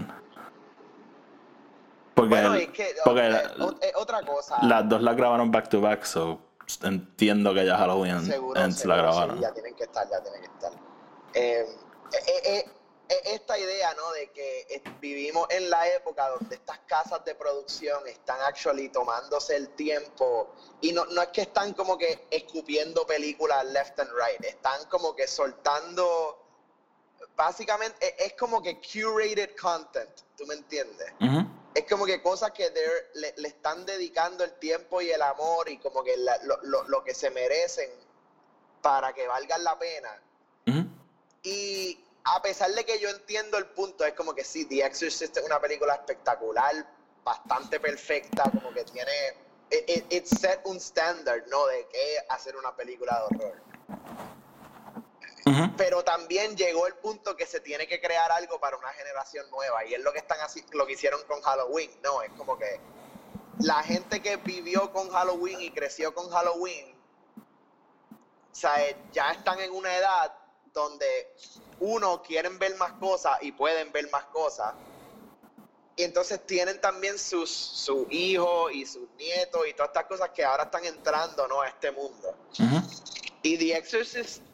Porque, 2.15 2.29
Bueno, 2.29 2.55
es 2.55 2.69
que 2.69 2.87
porque 3.03 3.29
la- 3.29 3.51
otra 3.95 4.21
cosa. 4.23 4.65
las 4.65 4.87
dos 4.89 5.01
las 5.03 5.15
grabaron 5.15 5.51
back 5.51 5.69
to 5.69 5.81
back, 5.81 6.03
so 6.03 6.39
entiendo 6.83 7.53
que 7.53 7.65
ya 7.65 7.77
Halloween 7.77 8.25
seguro, 8.25 8.59
la 8.59 8.95
grabaron. 8.95 9.35
sí, 9.37 9.41
ya 9.41 9.53
tienen 9.53 9.75
que 9.75 9.83
estar, 9.83 10.09
ya 10.09 10.21
tienen 10.21 10.41
que 10.41 10.47
estar. 10.47 10.71
Eh, 11.35 11.65
eh, 12.13 12.41
eh, 12.45 12.65
esta 13.09 13.57
idea, 13.57 13.93
¿no? 13.93 14.11
De 14.11 14.29
que 14.31 14.61
eh, 14.69 14.81
vivimos 14.99 15.47
en 15.49 15.69
la 15.69 15.87
época 15.89 16.27
donde 16.29 16.55
estas 16.55 16.79
casas 16.79 17.23
de 17.25 17.35
producción 17.35 18.05
están 18.07 18.39
actually 18.41 18.89
tomándose 18.89 19.55
el 19.55 19.69
tiempo 19.69 20.53
y 20.81 20.91
no, 20.91 21.05
no 21.05 21.21
es 21.21 21.29
que 21.29 21.41
están 21.41 21.73
como 21.73 21.97
que 21.97 22.27
escupiendo 22.31 23.05
películas 23.07 23.65
left 23.65 23.99
and 23.99 24.09
right, 24.11 24.43
están 24.43 24.85
como 24.89 25.15
que 25.15 25.27
soltando, 25.27 26.37
básicamente 27.35 27.97
es, 28.17 28.27
es 28.27 28.33
como 28.33 28.61
que 28.61 28.79
curated 28.79 29.55
content, 29.59 30.09
¿tú 30.37 30.45
me 30.45 30.55
entiendes? 30.55 31.11
Ujú. 31.21 31.47
es 31.75 31.85
como 31.85 32.05
que 32.05 32.21
cosas 32.21 32.51
que 32.51 32.69
le, 33.13 33.33
le 33.37 33.47
están 33.47 33.85
dedicando 33.85 34.43
el 34.43 34.53
tiempo 34.53 34.99
y 35.01 35.11
el 35.11 35.21
amor 35.21 35.69
y 35.69 35.77
como 35.77 36.03
que 36.03 36.17
la- 36.17 36.37
lo, 36.43 36.57
lo- 36.63 36.83
lo 36.87 37.03
que 37.03 37.13
se 37.13 37.29
merecen 37.29 37.89
para 38.81 39.13
que 39.13 39.27
valgan 39.27 39.63
la 39.63 39.77
pena. 39.77 40.21
Ujú. 40.67 40.85
Y 41.43 42.03
a 42.35 42.41
pesar 42.41 42.71
de 42.71 42.83
que 42.85 42.99
yo 42.99 43.09
entiendo 43.09 43.57
el 43.57 43.67
punto, 43.67 44.03
es 44.05 44.13
como 44.13 44.33
que 44.35 44.43
sí, 44.43 44.65
The 44.65 44.85
Exorcist 44.85 45.37
es 45.37 45.43
una 45.43 45.59
película 45.61 45.93
espectacular, 45.95 46.73
bastante 47.23 47.79
perfecta, 47.79 48.43
como 48.51 48.73
que 48.73 48.83
tiene... 48.85 49.11
It, 49.69 49.89
it- 49.89 50.13
it 50.13 50.25
set 50.25 50.61
un 50.65 50.77
standard, 50.77 51.45
¿no? 51.47 51.65
De 51.67 51.87
qué 51.91 52.17
hacer 52.29 52.55
una 52.55 52.73
película 52.75 53.17
de 53.19 53.35
horror. 53.35 53.61
Pero 55.77 56.03
también 56.03 56.55
llegó 56.57 56.87
el 56.87 56.95
punto 56.95 57.35
que 57.37 57.45
se 57.45 57.59
tiene 57.61 57.87
que 57.87 58.01
crear 58.01 58.31
algo 58.31 58.59
para 58.59 58.75
una 58.77 58.89
generación 58.89 59.49
nueva 59.49 59.85
y 59.85 59.93
es 59.93 60.01
lo 60.01 60.11
que 60.11 60.19
están 60.19 60.39
así 60.41 60.63
lo 60.73 60.85
que 60.85 60.93
hicieron 60.93 61.21
con 61.23 61.41
Halloween 61.41 61.89
no 62.03 62.21
es 62.21 62.31
como 62.33 62.57
que 62.57 62.79
la 63.59 63.81
gente 63.83 64.21
que 64.21 64.35
vivió 64.37 64.91
con 64.91 65.09
Halloween 65.09 65.61
y 65.61 65.71
creció 65.71 66.13
con 66.13 66.29
Halloween 66.29 66.93
o 67.37 68.55
sea, 68.55 68.75
ya 69.13 69.31
están 69.31 69.59
en 69.61 69.71
una 69.71 69.95
edad 69.95 70.33
donde 70.73 71.05
uno 71.79 72.21
quieren 72.21 72.57
ver 72.59 72.75
más 72.77 72.93
cosas 72.93 73.37
y 73.41 73.51
pueden 73.51 73.91
ver 73.91 74.09
más 74.11 74.25
cosas 74.25 74.73
y 75.95 76.03
entonces 76.03 76.45
tienen 76.45 76.79
también 76.79 77.17
sus 77.17 77.49
sus 77.49 78.05
hijos 78.11 78.71
y 78.73 78.85
sus 78.85 79.09
nietos 79.17 79.67
y 79.67 79.73
todas 79.73 79.89
estas 79.89 80.05
cosas 80.05 80.29
que 80.29 80.43
ahora 80.43 80.63
están 80.63 80.85
entrando 80.85 81.47
no 81.47 81.61
a 81.61 81.67
este 81.67 81.91
mundo 81.91 82.35
Ujú. 82.59 82.81
y 83.43 83.57
The 83.57 83.77
Exorcist 83.77 84.47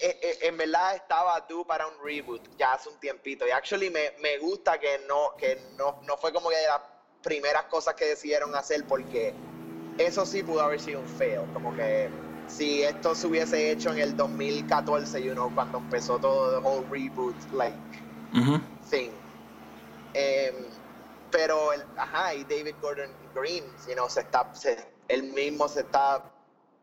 eh, 0.00 0.16
eh, 0.22 0.38
en 0.42 0.56
verdad 0.56 0.94
estaba 0.94 1.40
due 1.48 1.64
para 1.64 1.86
un 1.86 1.94
reboot 2.04 2.40
ya 2.56 2.74
hace 2.74 2.88
un 2.88 2.98
tiempito. 3.00 3.46
Y 3.46 3.50
actually 3.50 3.90
me, 3.90 4.12
me 4.20 4.38
gusta 4.38 4.78
que 4.78 5.00
no, 5.08 5.32
que 5.36 5.58
no, 5.76 6.00
no 6.06 6.16
fue 6.16 6.32
como 6.32 6.50
que 6.50 6.56
de 6.56 6.66
las 6.66 6.80
primeras 7.22 7.64
cosas 7.64 7.94
que 7.94 8.04
decidieron 8.04 8.54
hacer 8.54 8.86
porque 8.86 9.34
eso 9.98 10.24
sí 10.24 10.44
pudo 10.44 10.62
haber 10.62 10.80
sido 10.80 11.00
un 11.00 11.08
fail. 11.08 11.40
Como 11.52 11.74
que 11.74 12.08
si 12.48 12.82
esto 12.82 13.14
se 13.14 13.26
hubiese 13.26 13.70
hecho 13.70 13.90
en 13.92 13.98
el 13.98 14.16
2014, 14.16 15.22
you 15.22 15.32
know, 15.32 15.54
cuando 15.54 15.78
empezó 15.78 16.18
todo 16.18 16.58
el 16.58 16.64
whole 16.64 16.86
reboot, 16.90 17.36
like, 17.52 17.76
thing. 18.90 19.10
Em, 20.14 20.54
pero, 21.30 21.72
el, 21.72 21.84
ajá, 21.96 22.34
y 22.34 22.44
David 22.44 22.74
Gordon 22.80 23.10
Green, 23.34 23.64
you 23.86 23.94
know, 23.94 24.08
se 24.08 24.20
está, 24.20 24.52
se, 24.54 24.78
él 25.08 25.24
mismo 25.24 25.68
se 25.68 25.80
está 25.80 26.24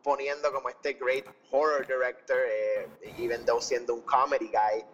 poniendo 0.02 0.52
como 0.52 0.68
este 0.68 0.94
great 0.94 1.26
horror 1.50 1.84
director, 1.86 2.36
eh, 2.48 2.88
even 3.18 3.44
though 3.44 3.60
siendo 3.60 3.94
un 3.94 4.02
comedy 4.02 4.48
guy. 4.48 4.84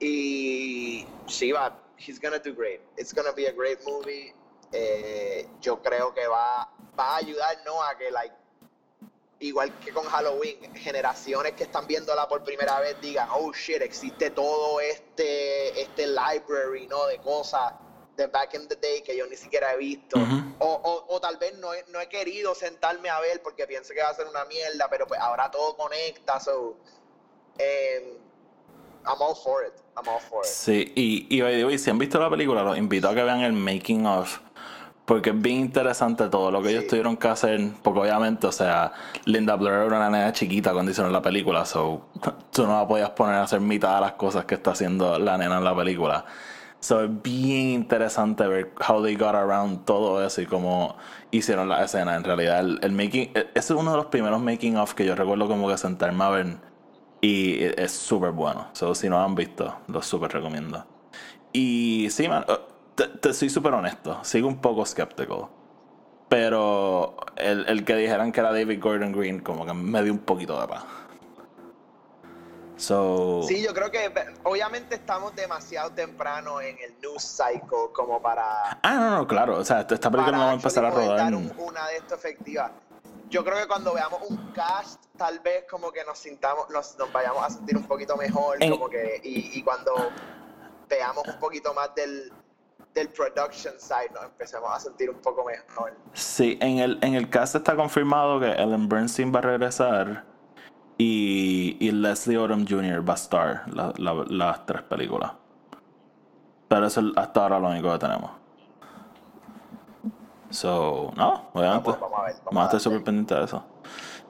Y 0.00 1.06
Shiva, 1.26 1.78
he's 1.96 2.18
gonna 2.18 2.38
do 2.38 2.52
great. 2.52 2.80
It's 2.96 3.12
gonna 3.12 3.32
be 3.32 3.46
a 3.46 3.52
great 3.52 3.78
movie. 3.86 4.34
Eh, 4.72 5.46
yo 5.60 5.80
creo 5.80 6.12
que 6.12 6.26
va, 6.26 6.68
va 6.98 7.14
a 7.14 7.16
ayudar, 7.18 7.58
¿no? 7.64 7.80
A 7.82 7.96
que, 7.96 8.10
like, 8.10 8.34
igual 9.40 9.78
que 9.80 9.92
con 9.92 10.04
Halloween, 10.04 10.74
generaciones 10.74 11.52
que 11.52 11.64
están 11.64 11.86
viéndola 11.86 12.28
por 12.28 12.44
primera 12.44 12.78
vez 12.80 12.96
digan, 13.00 13.28
oh 13.32 13.52
shit, 13.52 13.82
existe 13.82 14.30
todo 14.30 14.80
este, 14.80 15.80
este 15.80 16.06
library, 16.06 16.86
¿no? 16.86 17.06
De 17.06 17.18
cosas 17.18 17.72
de 18.16 18.26
back 18.26 18.54
in 18.54 18.68
the 18.68 18.76
day 18.76 19.02
que 19.02 19.16
yo 19.16 19.26
ni 19.26 19.36
siquiera 19.36 19.72
he 19.72 19.78
visto. 19.78 20.18
O, 20.58 20.66
o, 20.66 21.06
o 21.08 21.20
tal 21.20 21.38
vez 21.38 21.56
no 21.58 21.72
he, 21.72 21.84
no 21.88 22.00
he 22.00 22.08
querido 22.08 22.54
sentarme 22.54 23.08
a 23.08 23.18
ver 23.20 23.42
porque 23.42 23.66
pienso 23.66 23.94
que 23.94 24.02
va 24.02 24.10
a 24.10 24.14
ser 24.14 24.26
una 24.26 24.44
mierda, 24.44 24.88
pero 24.90 25.06
pues 25.06 25.18
ahora 25.20 25.50
todo 25.50 25.76
conecta, 25.76 26.38
so... 26.38 26.76
em, 27.58 28.18
I'm 29.06 29.20
all 29.20 29.34
for 29.34 29.64
it. 29.64 29.72
I'm 29.96 30.06
all 30.06 30.20
for 30.20 30.44
it. 30.44 30.50
Sí, 30.50 30.92
y, 30.94 31.26
y 31.30 31.40
by 31.40 31.56
the 31.56 31.64
way, 31.64 31.78
si 31.78 31.88
han 31.88 31.98
visto 31.98 32.20
la 32.20 32.28
película, 32.28 32.62
los 32.62 32.76
invito 32.76 33.08
a 33.08 33.14
que 33.14 33.22
vean 33.22 33.40
el 33.40 33.54
making 33.54 34.06
of. 34.06 34.38
Porque 35.10 35.30
es 35.30 35.42
bien 35.42 35.56
interesante 35.58 36.28
todo 36.28 36.52
lo 36.52 36.62
que 36.62 36.70
ellos 36.70 36.86
tuvieron 36.86 37.16
que 37.16 37.26
hacer. 37.26 37.60
Porque 37.82 37.98
obviamente, 37.98 38.46
o 38.46 38.52
sea, 38.52 38.92
Linda 39.24 39.56
Blair 39.56 39.78
era 39.86 39.96
una 39.96 40.08
nena 40.08 40.32
chiquita 40.32 40.72
cuando 40.72 40.92
hicieron 40.92 41.12
la 41.12 41.20
película. 41.20 41.64
So, 41.64 42.06
tú 42.52 42.64
no 42.64 42.78
la 42.78 42.86
podías 42.86 43.10
poner 43.10 43.34
a 43.34 43.42
hacer 43.42 43.60
mitad 43.60 43.96
de 43.96 44.02
las 44.02 44.12
cosas 44.12 44.44
que 44.44 44.54
está 44.54 44.70
haciendo 44.70 45.18
la 45.18 45.36
nena 45.36 45.58
en 45.58 45.64
la 45.64 45.74
película. 45.74 46.26
So, 46.78 47.02
es 47.02 47.10
bien 47.22 47.70
interesante 47.70 48.46
ver 48.46 48.70
how 48.88 49.02
they 49.02 49.16
got 49.16 49.34
around 49.34 49.84
todo 49.84 50.24
eso 50.24 50.42
y 50.42 50.46
cómo 50.46 50.96
hicieron 51.32 51.68
la 51.68 51.82
escena. 51.84 52.14
En 52.14 52.22
realidad, 52.22 52.60
el, 52.60 52.78
el 52.80 52.92
making. 52.92 53.32
e- 53.34 53.50
Ese 53.56 53.72
es 53.74 53.80
uno 53.80 53.90
de 53.90 53.96
los 53.96 54.06
primeros 54.06 54.40
making 54.40 54.76
of 54.76 54.94
que 54.94 55.04
yo 55.04 55.16
recuerdo 55.16 55.48
como 55.48 55.66
que 55.68 55.76
sentarme 55.76 56.22
a 56.22 56.28
ver. 56.30 56.56
Y 57.20 57.64
es 57.64 57.90
súper 57.90 58.30
bueno. 58.30 58.68
So, 58.74 58.94
si 58.94 59.08
no 59.08 59.18
lo 59.18 59.24
han 59.24 59.34
visto, 59.34 59.76
lo 59.88 60.02
súper 60.02 60.30
recomiendo. 60.32 60.86
Y 61.52 62.08
sí, 62.10 62.28
man, 62.28 62.44
te, 63.08 63.18
te 63.18 63.34
soy 63.34 63.50
súper 63.50 63.72
honesto. 63.74 64.22
Sigo 64.24 64.48
un 64.48 64.60
poco 64.60 64.82
escéptico. 64.82 65.50
Pero 66.28 67.16
el, 67.36 67.66
el 67.68 67.84
que 67.84 67.96
dijeran 67.96 68.30
que 68.32 68.40
era 68.40 68.52
David 68.52 68.80
Gordon 68.80 69.12
Green, 69.12 69.40
como 69.40 69.66
que 69.66 69.72
me 69.74 70.02
dio 70.02 70.12
un 70.12 70.20
poquito 70.20 70.60
de 70.60 70.68
paz. 70.68 70.84
So. 72.76 73.42
Sí, 73.46 73.62
yo 73.62 73.74
creo 73.74 73.90
que 73.90 74.10
obviamente 74.44 74.94
estamos 74.94 75.34
demasiado 75.36 75.90
temprano 75.90 76.60
en 76.62 76.78
el 76.78 76.98
news 77.02 77.22
cycle 77.22 77.92
como 77.92 78.22
para 78.22 78.78
Ah, 78.82 78.94
no, 78.94 79.10
no, 79.18 79.26
claro. 79.26 79.58
O 79.58 79.64
sea, 79.64 79.80
esta 79.80 80.10
película 80.10 80.36
no 80.38 80.44
va 80.44 80.50
a 80.52 80.54
empezar 80.54 80.84
a 80.86 80.90
rodar. 80.90 81.16
dar 81.18 81.34
un- 81.34 81.52
una 81.58 81.86
de 81.88 81.96
esto 81.96 82.14
efectiva. 82.14 82.70
Yo 83.28 83.44
creo 83.44 83.58
que 83.58 83.66
cuando 83.68 83.92
veamos 83.92 84.20
un 84.28 84.52
cast, 84.52 85.04
tal 85.16 85.40
vez 85.40 85.64
como 85.70 85.92
que 85.92 86.04
nos 86.04 86.18
sintamos, 86.18 86.70
nos, 86.70 86.96
nos 86.98 87.12
vayamos 87.12 87.44
a 87.44 87.50
sentir 87.50 87.76
un 87.76 87.84
poquito 87.84 88.16
mejor, 88.16 88.56
En- 88.62 88.70
como 88.70 88.88
que, 88.88 89.20
y, 89.22 89.58
y 89.58 89.62
cuando 89.62 89.92
veamos 90.88 91.24
un 91.28 91.38
poquito 91.38 91.74
más 91.74 91.94
del, 91.94 92.32
del 92.94 93.08
production 93.08 93.74
side, 93.78 94.10
nos 94.14 94.24
empecemos 94.24 94.68
a 94.74 94.80
sentir 94.80 95.10
un 95.10 95.18
poco 95.20 95.44
mejor. 95.44 95.92
Sí, 96.12 96.58
en 96.60 96.78
el, 96.78 96.98
en 97.02 97.14
el 97.14 97.28
cast 97.30 97.54
está 97.54 97.76
confirmado 97.76 98.40
que 98.40 98.50
Ellen 98.50 98.88
Bernstein 98.88 99.32
va 99.34 99.38
a 99.38 99.42
regresar 99.42 100.24
y, 100.98 101.76
y 101.80 101.90
Leslie 101.92 102.36
Odom 102.38 102.66
Jr. 102.68 103.08
va 103.08 103.12
a 103.12 103.16
estar 103.16 103.62
la- 103.72 103.92
la- 103.96 104.24
las 104.28 104.66
tres 104.66 104.82
películas. 104.82 105.32
Pero 106.68 106.86
eso 106.86 107.00
es 107.00 107.06
hasta 107.16 107.42
ahora 107.42 107.58
lo 107.58 107.68
único 107.68 107.90
que 107.92 107.98
tenemos. 107.98 108.30
So, 110.50 111.12
no, 111.16 111.48
obviamente. 111.52 111.90
Vamos, 111.90 112.00
vamos 112.00 112.18
a 112.18 112.22
ver, 112.24 112.32
vamos 112.34 112.44
Vamos 112.46 112.62
a 112.62 112.64
estar 112.66 112.80
súper 112.80 113.04
pendientes 113.04 113.38
de 113.38 113.44
eso. 113.44 113.64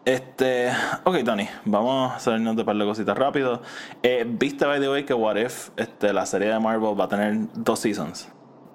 Este, 0.04 0.70
ok, 1.04 1.16
Tony, 1.24 1.48
vamos 1.64 2.12
a 2.14 2.18
salirnos 2.18 2.56
de 2.56 2.62
un 2.62 2.66
par 2.66 2.76
de 2.76 2.84
cositas 2.84 3.16
rápido. 3.16 3.62
Eh, 4.02 4.24
¿Viste, 4.26 4.64
by 4.66 4.80
the 4.80 4.90
way, 4.90 5.04
que 5.04 5.14
What 5.14 5.36
If, 5.36 5.70
este, 5.76 6.12
la 6.12 6.24
serie 6.26 6.48
de 6.48 6.58
Marvel, 6.58 6.98
va 6.98 7.04
a 7.04 7.08
tener 7.08 7.36
dos 7.54 7.78
seasons? 7.80 8.28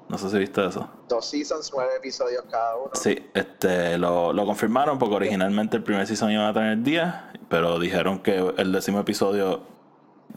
No 0.07 0.17
sé 0.17 0.29
si 0.29 0.37
viste 0.37 0.65
eso. 0.65 0.87
Dos 1.09 1.25
seasons, 1.25 1.71
nueve 1.73 1.91
episodios 1.97 2.43
cada 2.49 2.75
uno. 2.75 2.91
Sí, 2.93 3.17
este, 3.33 3.97
lo, 3.97 4.33
lo 4.33 4.45
confirmaron 4.45 4.99
porque 4.99 5.15
originalmente 5.15 5.77
el 5.77 5.83
primer 5.83 6.05
season 6.05 6.31
iba 6.31 6.47
a 6.47 6.53
tener 6.53 6.83
10, 6.83 7.05
pero 7.49 7.79
dijeron 7.79 8.19
que 8.19 8.53
el 8.57 8.71
décimo 8.71 8.99
episodio 8.99 9.63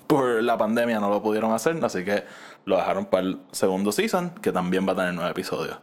por 0.06 0.42
la 0.42 0.56
pandemia 0.56 1.00
no 1.00 1.10
lo 1.10 1.22
pudieron 1.22 1.52
hacer, 1.52 1.82
así 1.84 2.04
que 2.04 2.24
lo 2.64 2.76
dejaron 2.76 3.06
para 3.06 3.26
el 3.26 3.40
segundo 3.52 3.92
season, 3.92 4.30
que 4.40 4.52
también 4.52 4.86
va 4.88 4.92
a 4.92 4.96
tener 4.96 5.14
nueve 5.14 5.30
episodios. 5.30 5.78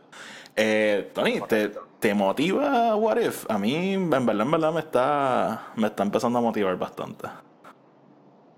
Eh, 0.56 1.12
Tony, 1.14 1.42
¿te, 1.42 1.72
¿te 2.00 2.14
motiva 2.14 2.96
What 2.96 3.20
If? 3.20 3.46
A 3.50 3.58
mí, 3.58 3.94
en 3.94 4.10
verdad, 4.10 4.42
en 4.42 4.52
verdad, 4.52 4.74
me 4.74 4.80
está, 4.80 5.68
me 5.76 5.88
está 5.88 6.04
empezando 6.04 6.40
a 6.40 6.42
motivar 6.42 6.78
bastante. 6.78 7.28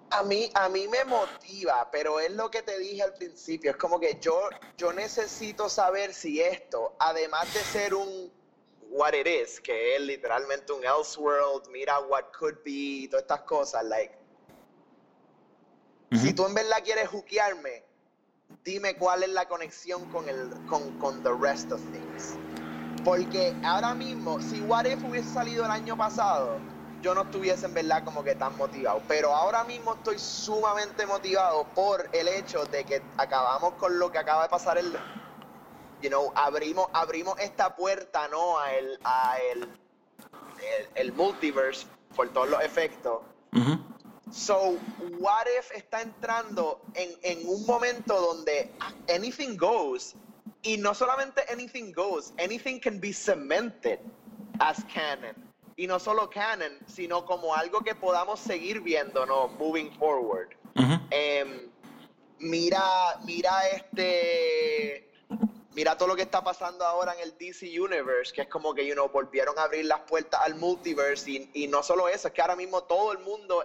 A 0.10 0.24
mí, 0.24 0.50
a 0.54 0.70
mí 0.70 0.88
me 0.88 1.04
motiva, 1.04 1.90
pero 1.92 2.20
es 2.20 2.32
lo 2.32 2.50
que 2.50 2.62
te 2.62 2.80
dije 2.80 3.04
al 3.04 3.14
principio. 3.14 3.72
Es 3.72 3.78
como 3.78 4.00
que 4.00 4.18
yo, 4.22 4.50
yo 4.78 4.94
necesito 4.94 5.70
saber 5.70 6.14
si 6.14 6.42
esto, 6.42 6.96
además 7.00 7.54
de 7.54 7.60
ser 7.60 7.94
un 7.94 8.32
what 8.90 9.14
it 9.14 9.28
is, 9.28 9.60
que 9.60 9.96
es 9.96 10.02
literalmente 10.02 10.72
un 10.72 10.84
Elseworld, 10.84 11.68
mira 11.70 12.00
what 12.00 12.32
could 12.38 12.56
be, 12.64 13.08
todas 13.10 13.24
estas 13.24 13.42
cosas, 13.42 13.84
like, 13.84 14.18
si 16.14 16.34
tú 16.34 16.46
en 16.46 16.54
verdad 16.54 16.78
quieres 16.86 17.10
juquearme, 17.10 17.84
dime 18.64 18.96
cuál 18.96 19.24
es 19.24 19.30
la 19.30 19.46
conexión 19.48 20.10
con 20.10 20.30
el, 20.30 20.50
con, 20.68 20.98
con 21.00 21.22
the 21.22 21.34
rest 21.34 21.70
of 21.72 21.82
things. 21.92 22.36
Porque 23.04 23.54
ahora 23.64 23.94
mismo, 23.94 24.42
si 24.42 24.62
What 24.62 24.86
If 24.86 25.04
hubiese 25.04 25.30
salido 25.34 25.66
el 25.66 25.72
año 25.72 25.98
pasado, 25.98 26.60
yo 27.02 27.14
no 27.14 27.22
estuviese 27.22 27.66
en 27.66 27.74
verdad 27.74 28.04
como 28.04 28.24
que 28.24 28.36
tan 28.36 28.56
motivado. 28.58 29.02
Pero 29.08 29.34
ahora 29.34 29.64
mismo 29.64 29.94
estoy 29.94 30.20
sumamente 30.20 31.06
motivado 31.06 31.66
por 31.76 32.10
el 32.14 32.28
hecho 32.28 32.66
de 32.66 32.84
que 32.84 33.02
acabamos 33.18 33.74
con 33.74 33.98
lo 34.00 34.12
que 34.12 34.18
acaba 34.18 34.44
de 34.44 34.50
pasar 34.50 34.78
el. 34.78 34.94
You 36.02 36.10
know, 36.10 36.32
abrimos, 36.36 36.88
abrimos 36.94 37.40
esta 37.40 37.76
puerta, 37.76 38.28
¿no? 38.28 38.60
A 38.60 38.74
el, 38.76 39.00
a 39.04 39.38
el, 39.52 39.64
el, 39.64 40.90
el 40.94 41.14
multiverse 41.14 41.88
por 42.16 42.30
todos 42.30 42.50
los 42.50 42.62
efectos. 42.62 43.22
So, 44.32 44.78
what 45.20 45.48
if 45.58 45.72
está 45.72 46.02
entrando 46.02 46.82
en, 46.96 47.10
en 47.24 47.48
un 47.48 47.66
momento 47.66 48.20
donde 48.20 48.70
anything 49.10 49.56
goes, 49.56 50.16
y 50.64 50.78
no 50.78 50.94
solamente 50.94 51.42
anything 51.50 51.94
goes, 51.94 52.34
anything 52.38 52.80
can 52.80 53.00
be 53.00 53.14
cemented 53.14 54.00
as 54.60 54.84
canon. 54.94 55.47
Y 55.78 55.88
no 55.88 56.00
solo 56.00 56.30
canon, 56.30 56.78
sino 56.88 57.24
como 57.26 57.56
algo 57.56 57.82
que 57.82 57.96
podamos 57.96 58.40
seguir 58.40 58.82
viendo, 58.82 59.26
¿no? 59.26 59.48
Moving 59.48 59.92
forward. 59.98 60.50
Em, 61.12 61.70
mira, 62.40 63.20
mira 63.24 63.68
este. 63.70 65.10
Mira 65.74 65.96
todo 65.96 66.10
lo 66.10 66.16
que 66.16 66.24
está 66.24 66.44
pasando 66.44 66.84
ahora 66.84 67.14
en 67.14 67.20
el 67.20 67.38
DC 67.38 67.80
Universe, 67.80 68.34
que 68.34 68.42
es 68.42 68.48
como 68.48 68.74
que, 68.74 68.84
you 68.88 68.96
know, 68.96 69.08
volvieron 69.08 69.60
a 69.60 69.64
abrir 69.66 69.86
las 69.86 70.00
puertas 70.02 70.42
al 70.44 70.56
multiverse. 70.56 71.30
Y, 71.30 71.52
y 71.54 71.68
no 71.68 71.84
solo 71.84 72.08
eso, 72.08 72.30
es 72.30 72.34
que 72.34 72.42
ahora 72.42 72.56
mismo 72.56 72.82
todo 72.82 73.12
el 73.12 73.20
mundo, 73.20 73.64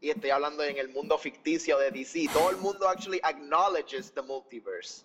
y 0.00 0.10
estoy 0.10 0.30
hablando 0.30 0.62
en 0.62 0.78
el 0.78 0.90
mundo 0.90 1.18
ficticio 1.18 1.76
de 1.78 1.90
DC, 1.90 2.28
todo 2.32 2.50
el 2.50 2.58
mundo 2.58 2.88
actually 2.88 3.18
acknowledges 3.24 4.12
the 4.12 4.22
multiverse. 4.22 5.02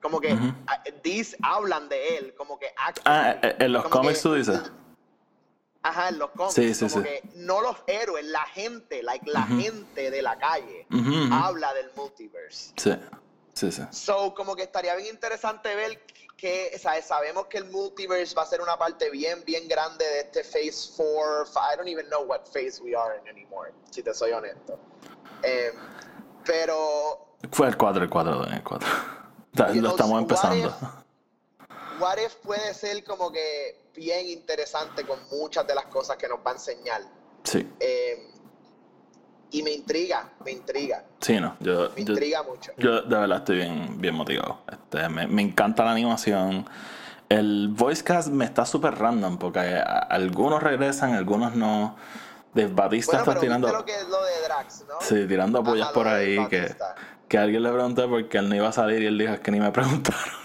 Como 0.00 0.20
que 0.20 0.36
ah, 0.68 0.82
DC 1.02 1.36
hablan 1.42 1.88
de 1.88 2.18
él, 2.18 2.34
como 2.36 2.58
que 2.58 2.66
Ah, 2.76 2.88
actually, 2.88 3.48
eh, 3.48 3.56
en 3.58 3.72
los 3.72 3.88
cómics 3.88 4.22
tú 4.22 4.34
dices. 4.34 4.70
Ajá, 5.84 6.08
en 6.10 6.18
los 6.18 6.30
cómics. 6.30 6.54
Sí, 6.54 6.74
sí, 6.74 6.88
como 6.88 7.02
sí. 7.04 7.08
que 7.08 7.22
no 7.34 7.60
los 7.60 7.76
héroes, 7.86 8.24
la 8.26 8.44
gente, 8.46 9.02
like 9.02 9.28
la 9.30 9.42
gente 9.42 10.10
de 10.10 10.22
la 10.22 10.38
calle 10.38 10.86
habla 11.32 11.74
del 11.74 11.90
multiverse. 11.96 12.72
Sí, 12.76 12.92
sí, 13.52 13.72
sí. 13.72 13.82
So, 13.90 14.32
como 14.34 14.54
que 14.54 14.62
estaría 14.62 14.94
bien 14.94 15.12
interesante 15.14 15.74
ver 15.74 16.00
que, 16.36 16.70
o 16.74 16.78
sea, 16.78 17.00
sabemos 17.02 17.46
que 17.46 17.58
el 17.58 17.64
multiverse 17.70 18.34
va 18.34 18.42
a 18.42 18.46
ser 18.46 18.60
una 18.60 18.76
parte 18.76 19.10
bien, 19.10 19.44
bien 19.44 19.66
grande 19.68 20.04
de 20.04 20.20
este 20.20 20.44
Phase 20.44 20.92
4. 20.96 21.44
I 21.72 21.76
don't 21.76 21.88
even 21.88 22.06
know 22.08 22.22
what 22.24 22.42
phase 22.52 22.80
we 22.82 22.94
are 22.96 23.18
in 23.18 23.28
anymore, 23.28 23.72
si 23.90 24.02
te 24.02 24.12
soy 24.14 24.30
honesto. 24.32 24.78
Em, 25.42 25.74
pero, 26.44 27.36
Fue 27.50 27.66
el 27.68 27.76
4, 27.76 28.04
el 28.04 28.10
4, 28.10 28.46
el 28.46 28.62
4. 28.62 28.88
You 29.54 29.64
Lo 29.74 29.80
know, 29.80 29.90
estamos 29.90 30.12
what 30.12 30.20
empezando. 30.22 30.68
if- 30.68 32.00
what 32.00 32.18
if 32.18 32.34
puede 32.36 32.72
ser 32.74 33.02
como 33.04 33.30
que 33.30 33.81
bien 33.94 34.26
interesante 34.28 35.04
con 35.04 35.18
muchas 35.30 35.66
de 35.66 35.74
las 35.74 35.86
cosas 35.86 36.16
que 36.16 36.28
nos 36.28 36.38
va 36.38 36.50
a 36.52 36.54
enseñar. 36.54 37.02
Sí, 37.44 37.68
Em, 37.80 38.32
y 39.50 39.62
me 39.62 39.70
intriga, 39.72 40.30
me 40.44 40.52
intriga, 40.52 41.04
sí, 41.20 41.38
no. 41.38 41.56
Yo, 41.60 41.90
me 41.94 42.04
yo, 42.04 42.12
intriga 42.12 42.42
mucho. 42.42 42.72
yo 42.78 43.02
de 43.02 43.16
verdad 43.18 43.38
estoy 43.38 43.56
bien, 43.56 44.00
bien 44.00 44.14
motivado. 44.14 44.60
Este, 44.70 45.08
me, 45.08 45.26
me 45.26 45.42
encanta 45.42 45.84
la 45.84 45.92
animación. 45.92 46.66
el 47.28 47.68
voice 47.68 48.02
cast 48.04 48.28
me 48.28 48.44
está 48.44 48.64
súper 48.66 48.94
random 48.94 49.38
porque 49.38 49.58
a- 49.60 49.82
algunos 50.10 50.62
regresan, 50.62 51.14
algunos 51.14 51.54
no. 51.54 51.96
Dave 52.54 52.72
Batista 52.74 53.16
Bueno, 53.18 53.30
está 53.32 53.40
tirando. 53.40 53.72
lo 53.72 53.84
que 53.84 53.94
es 53.94 54.06
lo 54.08 54.22
de 54.22 54.42
Drax, 54.44 54.84
¿no? 54.86 54.94
Sí, 55.00 55.26
tirando 55.26 55.60
apoyas 55.60 55.88
por 55.92 56.04
de 56.06 56.12
ahí 56.12 56.48
que, 56.48 56.74
que 57.28 57.38
alguien 57.38 57.62
le 57.62 57.72
preguntó 57.72 58.06
por 58.10 58.28
qué 58.28 58.36
él 58.38 58.48
no 58.50 58.54
iba 58.54 58.68
a 58.68 58.72
salir 58.72 59.02
y 59.02 59.06
él 59.06 59.16
dijo 59.18 59.32
es 59.32 59.40
que 59.40 59.50
ni 59.50 59.58
me 59.60 59.70
preguntaron. 59.72 60.41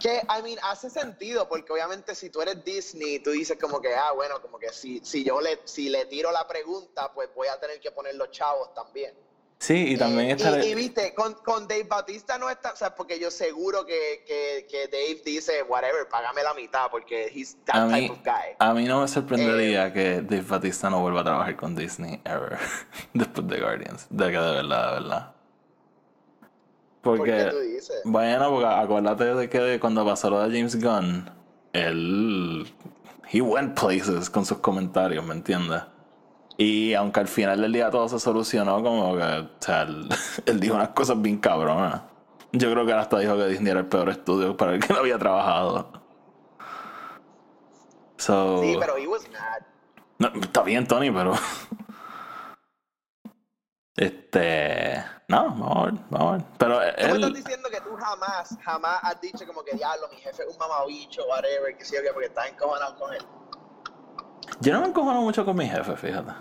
Que, 0.00 0.16
I 0.28 0.42
mean, 0.42 0.58
hace 0.62 0.90
sentido, 0.90 1.48
porque 1.48 1.72
obviamente 1.72 2.14
si 2.14 2.30
tú 2.30 2.40
eres 2.42 2.64
Disney, 2.64 3.18
tú 3.20 3.30
dices 3.30 3.56
como 3.60 3.80
que, 3.80 3.94
ah, 3.94 4.12
bueno, 4.14 4.40
como 4.42 4.58
que 4.58 4.72
si, 4.72 5.00
si 5.04 5.22
yo 5.24 5.40
le, 5.40 5.60
si 5.64 5.88
le 5.88 6.06
tiro 6.06 6.32
la 6.32 6.46
pregunta, 6.48 7.12
pues 7.12 7.28
voy 7.34 7.48
a 7.48 7.60
tener 7.60 7.80
que 7.80 7.90
poner 7.90 8.14
los 8.16 8.30
chavos 8.30 8.72
también. 8.74 9.14
Sí, 9.62 9.92
y 9.92 9.98
también 9.98 10.30
Eh, 10.30 10.32
está. 10.32 10.64
y, 10.64 10.70
y 10.70 10.74
viste, 10.74 11.12
con, 11.14 11.34
con 11.34 11.68
Dave 11.68 11.82
Bautista 11.84 12.38
no 12.38 12.48
está, 12.48 12.72
o 12.72 12.76
sea, 12.76 12.94
porque 12.94 13.20
yo 13.20 13.30
seguro 13.30 13.84
que, 13.84 14.24
que, 14.26 14.66
que 14.70 14.88
Dave 14.88 15.20
dice, 15.22 15.62
whatever, 15.64 16.08
págame 16.08 16.42
la 16.42 16.54
mitad, 16.54 16.90
porque 16.90 17.30
he's 17.30 17.58
a 17.68 17.72
that 17.72 17.86
mí, 17.88 18.08
type 18.08 18.12
of 18.12 18.18
guy. 18.24 18.56
a 18.58 18.72
mí 18.72 18.84
no 18.86 19.02
me 19.02 19.08
sorprendería 19.08 19.88
Eh, 19.88 19.92
que 19.92 20.10
Dave 20.22 20.46
Batista 20.48 20.88
no 20.88 21.02
vuelva 21.02 21.20
a 21.20 21.24
trabajar 21.24 21.56
con 21.58 21.76
Disney 21.76 22.22
ever 22.24 22.56
después 23.12 23.46
de 23.48 23.60
Guardians. 23.60 24.06
De 24.08 24.30
que 24.30 24.38
de 24.38 24.50
verdad, 24.50 24.94
de 24.94 25.00
verdad. 25.02 25.34
¿Por 27.02 27.18
Porque, 27.18 27.32
qué 27.32 27.44
tú 27.50 27.58
dices? 27.60 28.02
bueno, 28.04 28.50
porque 28.50 28.66
acuérdate 28.66 29.34
de 29.34 29.48
que 29.48 29.80
cuando 29.80 30.04
pasó 30.04 30.28
lo 30.30 30.40
de 30.46 30.56
James 30.56 30.82
Gunn, 30.82 31.30
él. 31.72 32.66
He 33.32 33.40
went 33.40 33.78
places 33.78 34.28
con 34.28 34.44
sus 34.44 34.58
comentarios, 34.58 35.24
¿me 35.24 35.34
entiendes? 35.34 35.82
Y 36.56 36.92
aunque 36.94 37.20
al 37.20 37.28
final 37.28 37.60
del 37.60 37.72
día 37.72 37.88
todo 37.90 38.08
se 38.08 38.18
solucionó, 38.18 38.82
como 38.82 39.16
que, 39.16 39.22
o 39.22 39.48
sea, 39.60 39.82
él, 39.82 40.08
él 40.46 40.60
dijo 40.60 40.74
unas 40.74 40.88
cosas 40.90 41.20
bien 41.22 41.38
cabronas. 41.38 42.02
Yo 42.52 42.70
creo 42.72 42.84
que 42.84 42.90
él 42.92 42.98
hasta 42.98 43.18
dijo 43.20 43.36
que 43.36 43.46
Disney 43.46 43.70
era 43.70 43.80
el 43.80 43.86
peor 43.86 44.08
estudio 44.08 44.56
para 44.56 44.74
el 44.74 44.80
que 44.80 44.92
no 44.92 44.98
había 45.00 45.16
trabajado. 45.16 45.92
So, 48.18 48.60
Sí, 48.62 48.76
pero 48.78 48.96
he 48.98 49.06
was 49.06 49.22
mad. 49.30 49.62
no, 50.18 50.40
está 50.40 50.62
bien, 50.62 50.86
Tony, 50.86 51.10
pero. 51.10 51.32
Este. 53.96 55.04
No, 55.28 55.44
vamos 55.50 55.76
a 55.76 55.84
ver, 55.86 55.94
vamos 56.10 56.28
a 56.28 56.36
ver. 56.36 56.46
Pero 56.58 56.74
Tú 56.74 56.80
me 56.80 56.88
estás 56.88 57.14
él. 57.28 57.34
diciendo 57.34 57.68
que 57.70 57.80
tú 57.80 57.96
jamás, 57.96 58.56
jamás 58.64 58.98
has 59.02 59.20
dicho 59.20 59.46
como 59.46 59.62
que 59.62 59.76
diablo, 59.76 60.08
mi 60.10 60.16
jefe 60.16 60.42
es 60.42 60.48
un 60.48 60.58
mamabicho, 60.58 61.22
whatever, 61.28 61.76
que 61.76 61.84
sí 61.84 61.96
o 61.96 62.02
qué, 62.02 62.10
porque 62.12 62.26
estás 62.28 62.48
encojonado 62.48 62.96
con 62.96 63.12
él. 63.12 63.24
Yo 64.60 64.72
no 64.72 64.80
me 64.80 64.88
encojono 64.88 65.20
mucho 65.22 65.44
con 65.44 65.56
mi 65.56 65.68
jefe, 65.68 65.96
fíjate. 65.96 66.32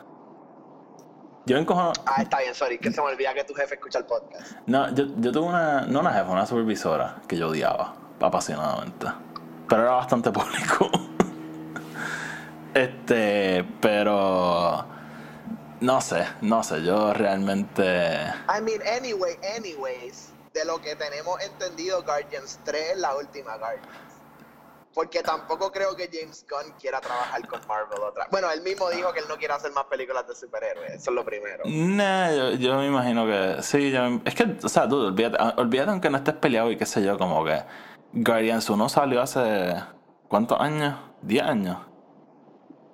Yo 1.46 1.56
me 1.56 1.62
encojono. 1.62 1.94
Ah, 2.06 2.22
está 2.22 2.40
bien, 2.40 2.54
sorry, 2.54 2.78
que 2.78 2.92
se 2.92 3.02
me 3.02 3.08
olvida 3.08 3.34
que 3.34 3.44
tu 3.44 3.54
jefe 3.54 3.76
escucha 3.76 4.00
el 4.00 4.06
podcast. 4.06 4.54
No, 4.68 4.94
yo, 4.94 5.06
yo 5.18 5.32
tuve 5.32 5.48
una. 5.48 5.82
No 5.82 6.00
una 6.02 6.14
jefa, 6.14 6.30
una 6.30 6.46
supervisora 6.46 7.22
que 7.28 7.38
yo 7.38 7.50
odiaba 7.50 7.96
apasionadamente. 8.22 9.08
Pero 9.68 9.82
era 9.84 9.92
bastante 9.92 10.32
público. 10.32 10.90
Este. 12.74 13.64
Pero. 13.82 14.86
No 15.82 16.02
sé, 16.02 16.26
no 16.42 16.64
sé. 16.64 16.84
Yo 16.84 17.14
realmente. 17.14 17.84
I 17.84 18.62
mean, 18.62 18.82
anyway, 18.86 19.38
anyways, 19.56 20.34
de 20.54 20.66
lo 20.66 20.82
que 20.82 20.96
tenemos 20.96 21.42
entendido, 21.42 22.04
Guardians 22.04 22.60
3 22.66 22.92
es 22.92 22.98
la 22.98 23.16
última 23.16 23.58
Guardians. 23.58 23.88
Porque 24.94 25.22
tampoco 25.22 25.72
creo 25.72 25.96
que 25.96 26.10
James 26.12 26.46
Gunn 26.50 26.74
quiera 26.80 27.00
trabajar 27.00 27.48
con 27.48 27.62
Marvel 27.68 28.00
otra. 28.02 28.28
Bueno, 28.32 28.50
él 28.52 28.62
mismo 28.62 28.90
dijo 28.90 29.14
que 29.14 29.20
él 29.20 29.26
no 29.30 29.38
quiere 29.38 29.54
hacer 29.54 29.72
más 29.72 29.86
películas 29.86 30.28
de 30.28 30.36
superhéroes. 30.36 30.94
Eso 30.94 31.12
es 31.12 31.16
lo 31.16 31.24
primero. 31.24 31.64
Nah, 31.66 32.32
yo, 32.32 32.52
yo 32.52 32.78
me 32.78 32.88
imagino 32.88 33.26
que. 33.26 33.62
Sí, 33.62 33.92
yo, 33.92 34.20
es 34.26 34.36
que, 34.36 34.58
o 34.62 34.68
sea, 34.68 34.90
tú, 34.90 34.98
olvídate, 34.98 35.38
olvídate 35.58 35.92
aunque 35.92 36.10
no 36.10 36.18
estés 36.18 36.34
peleado 36.36 36.72
y 36.72 36.78
qué 36.78 36.86
sé 36.86 37.04
yo, 37.04 37.18
como 37.18 37.46
que. 37.46 37.64
Guardians 38.14 38.70
1 38.70 38.90
salió 38.90 39.22
hace. 39.22 39.76
¿Cuántos 40.28 40.60
años? 40.60 40.96
¿10 41.24 41.42
años? 41.44 41.78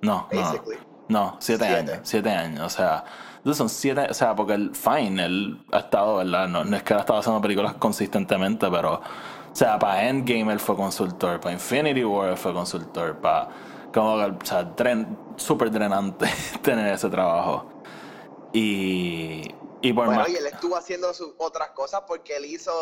No, 0.02 0.28
no. 0.30 0.85
No, 1.08 1.36
7 1.40 1.64
Siete. 1.64 1.92
años. 1.92 2.00
7 2.08 2.30
años, 2.30 2.62
o 2.66 2.70
sea. 2.70 3.04
Entonces 3.38 3.58
son 3.58 3.68
7. 3.68 4.08
O 4.10 4.14
sea, 4.14 4.34
porque 4.34 4.54
el 4.54 4.74
Fine, 4.74 5.24
él 5.24 5.64
ha 5.72 5.78
estado, 5.78 6.16
¿verdad? 6.16 6.48
No, 6.48 6.64
no 6.64 6.76
es 6.76 6.82
que 6.82 6.92
él 6.92 6.98
ha 6.98 7.02
estado 7.02 7.18
haciendo 7.20 7.40
películas 7.40 7.74
consistentemente, 7.74 8.68
pero. 8.70 8.94
O 8.94 9.54
sea, 9.58 9.78
para 9.78 10.06
Endgame 10.08 10.52
él 10.52 10.60
fue 10.60 10.76
consultor, 10.76 11.40
para 11.40 11.52
Infinity 11.54 12.04
War 12.04 12.30
él 12.30 12.36
fue 12.36 12.52
consultor, 12.52 13.16
para. 13.18 13.48
Como 13.94 14.16
que, 14.18 14.24
o 14.24 14.44
sea, 14.46 14.64
dren, 14.64 15.16
súper 15.36 15.70
drenante 15.70 16.26
tener 16.62 16.92
ese 16.92 17.08
trabajo. 17.08 17.82
Y. 18.52 19.54
Y 19.82 19.92
por 19.92 20.06
Bueno, 20.06 20.22
más. 20.22 20.30
y 20.30 20.36
él 20.36 20.46
estuvo 20.46 20.76
haciendo 20.76 21.12
sus 21.14 21.34
otras 21.38 21.70
cosas 21.70 22.02
porque 22.06 22.36
él 22.36 22.46
hizo, 22.46 22.72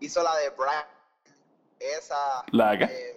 hizo 0.00 0.22
la 0.22 0.36
de 0.36 0.50
Bright. 0.50 0.86
Esa. 1.78 2.44
¿La 2.52 2.70
de 2.72 2.78
qué? 2.78 2.84
eh, 2.84 3.16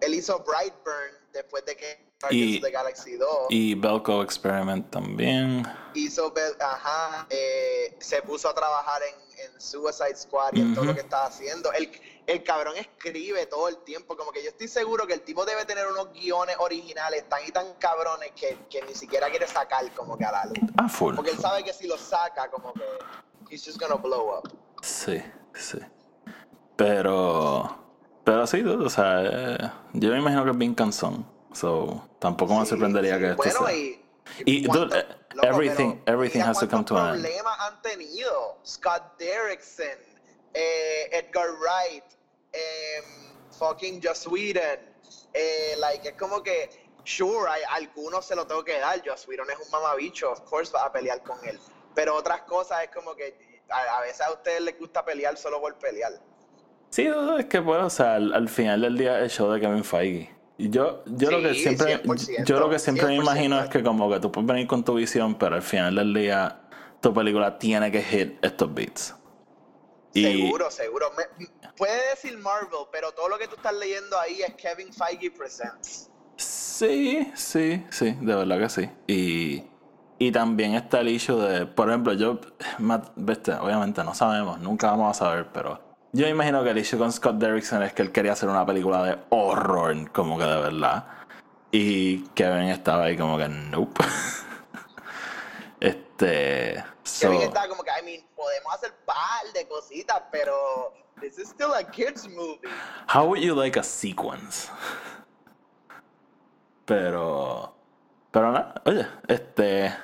él 0.00 0.14
hizo 0.14 0.42
Brightburn 0.44 1.14
después 1.32 1.64
de 1.64 1.76
que 1.76 2.11
Y- 2.30 2.36
Guardians 2.36 2.56
of 2.56 2.62
the 2.64 2.70
Galaxy 2.70 3.16
2. 3.16 3.28
Y 3.50 3.74
Belko 3.74 4.22
Experiment 4.22 4.90
también. 4.90 5.66
hizo, 5.94 6.32
ajá, 6.60 7.26
eh, 7.30 7.96
se 8.00 8.22
puso 8.22 8.48
a 8.48 8.54
trabajar 8.54 9.02
en, 9.02 9.52
en 9.54 9.60
Suicide 9.60 10.16
Squad 10.16 10.52
y 10.54 10.60
en 10.60 10.74
todo 10.74 10.84
lo 10.86 10.94
que 10.94 11.00
estaba 11.00 11.26
haciendo. 11.26 11.72
El, 11.72 11.90
el 12.26 12.42
cabrón 12.44 12.76
escribe 12.76 13.46
todo 13.46 13.68
el 13.68 13.78
tiempo, 13.78 14.16
como 14.16 14.30
que 14.32 14.42
yo 14.42 14.50
estoy 14.50 14.68
seguro 14.68 15.06
que 15.06 15.14
el 15.14 15.22
tipo 15.22 15.44
debe 15.44 15.64
tener 15.64 15.86
unos 15.88 16.12
guiones 16.12 16.56
originales 16.60 17.28
tan 17.28 17.40
y 17.46 17.50
tan 17.50 17.74
cabrones 17.74 18.30
que, 18.36 18.56
que 18.70 18.82
ni 18.82 18.94
siquiera 18.94 19.28
quiere 19.30 19.46
sacar 19.48 19.90
como 19.94 20.16
que 20.16 20.24
a 20.24 20.32
la 20.32 20.44
luz. 20.46 20.58
Ah, 20.78 20.88
full. 20.88 21.14
Porque 21.16 21.32
él 21.32 21.38
sabe 21.38 21.64
que 21.64 21.72
si 21.72 21.86
los 21.88 22.00
saca, 22.00 22.48
como 22.50 22.72
que 22.74 22.82
he's 23.50 23.64
just 23.64 23.78
gonna 23.80 23.96
blow 23.96 24.38
up. 24.38 24.48
Sí, 24.82 25.22
sí. 25.54 25.78
Pero. 26.76 27.78
Pero 28.24 28.46
sí, 28.46 28.62
o 28.62 28.88
sea, 28.88 29.22
eh, 29.24 29.70
yo 29.94 30.10
me 30.10 30.18
imagino 30.18 30.44
que 30.44 30.50
es 30.52 30.58
bien 30.58 30.74
cansón. 30.74 31.26
So, 31.54 32.08
tampoco 32.18 32.54
me 32.54 32.64
Sí, 32.64 32.70
sorprendería 32.70 33.14
sí. 33.14 33.20
que 33.20 33.26
esto 33.30 33.36
bueno, 33.42 33.66
sea. 33.66 33.74
y, 33.76 33.98
Y, 34.46 34.62
dude, 34.66 34.98
eh, 34.98 35.06
loco, 35.34 35.46
everything- 35.48 36.00
pero 36.04 36.16
everything 36.16 36.40
has 36.40 36.58
to 36.58 36.68
come 36.68 36.84
to 36.84 36.96
an 36.96 37.14
end. 37.14 37.22
problemas 37.24 37.58
han 37.60 37.82
tenido 37.82 38.58
Scott 38.64 39.18
Derrickson, 39.18 39.98
eh, 40.54 41.08
Edgar 41.12 41.48
Wright, 41.60 42.04
em, 42.52 43.04
fucking 43.58 44.00
Joss 44.02 44.26
Whedon, 44.26 44.78
eh, 45.34 45.74
like 45.78 46.08
es 46.08 46.14
como 46.14 46.42
que 46.42 46.70
sure, 47.04 47.50
hay, 47.50 47.62
algunos 47.70 48.24
se 48.24 48.34
lo 48.36 48.46
tengo 48.46 48.64
que 48.64 48.78
dar. 48.78 49.02
Joss 49.06 49.26
Whedon 49.26 49.50
es 49.50 49.56
un 49.58 49.70
mamabicho, 49.70 50.30
of 50.32 50.40
course 50.42 50.72
va 50.72 50.84
a 50.84 50.92
pelear 50.92 51.22
con 51.22 51.38
él, 51.46 51.58
pero 51.94 52.14
otras 52.14 52.42
cosas 52.42 52.84
es 52.84 52.90
como 52.90 53.14
que 53.14 53.62
a, 53.70 53.98
a 53.98 54.00
veces 54.02 54.20
a 54.22 54.30
ustedes 54.32 54.60
les 54.62 54.78
gusta 54.78 55.04
pelear 55.04 55.36
solo 55.36 55.60
por 55.60 55.74
pelear. 55.78 56.12
Sí, 56.90 57.08
es 57.38 57.46
que 57.46 57.60
pues, 57.62 57.82
o 57.82 57.90
sea, 57.90 58.14
al, 58.16 58.32
al 58.34 58.48
final 58.48 58.82
del 58.82 58.98
día 58.98 59.18
el 59.18 59.30
show 59.30 59.50
de 59.50 59.60
Kevin 59.60 59.82
Feige. 59.84 60.30
Yo, 60.70 61.02
yo 61.06 61.30
lo 61.30 61.42
que 61.42 61.54
siempre, 61.54 62.02
100%, 62.04 62.44
yo 62.44 62.60
lo 62.60 62.70
que 62.70 62.78
siempre 62.78 63.06
me 63.06 63.16
100%. 63.18 63.22
imagino 63.22 63.60
es 63.60 63.68
que 63.68 63.82
como 63.82 64.08
que 64.10 64.20
tú 64.20 64.30
puedes 64.30 64.46
venir 64.46 64.66
con 64.66 64.84
tu 64.84 64.94
visión, 64.94 65.34
pero 65.36 65.56
al 65.56 65.62
final 65.62 65.94
del 65.96 66.14
día 66.14 66.60
tu 67.00 67.12
película 67.12 67.58
tiene 67.58 67.90
que 67.90 68.02
hit 68.02 68.38
estos 68.44 68.72
beats. 68.72 69.14
Y 70.14 70.22
Seguro, 70.24 70.70
seguro. 70.70 71.06
Me- 71.16 71.46
puede 71.76 72.10
decir 72.10 72.36
Marvel, 72.38 72.86
pero 72.92 73.12
todo 73.12 73.28
lo 73.28 73.38
que 73.38 73.48
tú 73.48 73.56
estás 73.56 73.74
leyendo 73.74 74.18
ahí 74.20 74.42
es 74.42 74.54
Kevin 74.54 74.92
Feige 74.92 75.30
Presents. 75.30 76.10
Sí, 76.36 77.30
sí, 77.34 77.84
sí, 77.90 78.16
de 78.20 78.34
verdad 78.34 78.58
que 78.58 78.68
sí. 78.68 78.90
Y, 79.06 79.64
y 80.18 80.30
también 80.32 80.74
está 80.74 81.00
el 81.00 81.08
issue 81.08 81.36
de, 81.40 81.66
por 81.66 81.88
ejemplo, 81.88 82.12
yo, 82.12 82.40
Matt, 82.78 83.10
viste, 83.16 83.52
obviamente 83.54 84.04
no 84.04 84.14
sabemos, 84.14 84.60
nunca 84.60 84.90
vamos 84.90 85.10
a 85.16 85.24
saber, 85.24 85.48
pero 85.52 85.80
yo 86.12 86.26
me 86.26 86.30
imagino 86.30 86.62
que 86.62 86.70
el 86.70 86.78
issue 86.78 86.98
con 86.98 87.10
Scott 87.10 87.36
Derrickson 87.36 87.82
es 87.82 87.94
que 87.94 88.02
él 88.02 88.12
quería 88.12 88.32
hacer 88.32 88.48
una 88.48 88.66
película 88.66 89.02
de 89.02 89.18
horror, 89.30 90.10
como 90.12 90.36
que 90.36 90.44
de 90.44 90.60
verdad. 90.60 91.06
Y 91.70 92.24
Kevin 92.34 92.68
estaba 92.68 93.04
ahí 93.04 93.16
como 93.16 93.38
que, 93.38 93.48
nope. 93.48 94.04
este, 95.80 96.84
so, 97.02 97.30
Kevin 97.30 97.42
está 97.42 97.66
como 97.66 97.82
que, 97.82 97.90
I 97.90 98.04
mean, 98.04 98.26
podemos 98.36 98.74
hacer 98.74 98.94
par 99.06 99.50
de 99.54 99.66
cositas, 99.66 100.22
pero 100.30 100.92
this 101.18 101.38
is 101.38 101.48
still 101.48 101.72
a 101.72 101.82
kids 101.82 102.28
movie. 102.28 102.60
how 103.08 103.26
would 103.26 103.40
you 103.40 103.54
like 103.54 103.78
a 103.78 103.82
sequence? 103.82 104.70
Pero, 106.84 107.74
pero 108.30 108.52
nada, 108.52 108.74
oye, 108.84 109.06
este, 109.28 109.94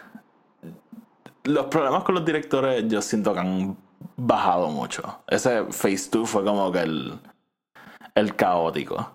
los 1.44 1.66
problemas 1.66 2.02
con 2.02 2.14
los 2.14 2.24
directores 2.24 2.84
yo 2.88 3.02
siento 3.02 3.34
que 3.34 3.40
han 3.40 3.76
bajado 4.16 4.68
mucho. 4.68 5.22
Ese 5.28 5.64
Phase 5.64 6.08
2 6.10 6.28
fue 6.28 6.44
como 6.44 6.70
que 6.72 6.80
el, 6.80 7.18
el 8.14 8.34
caótico. 8.36 9.14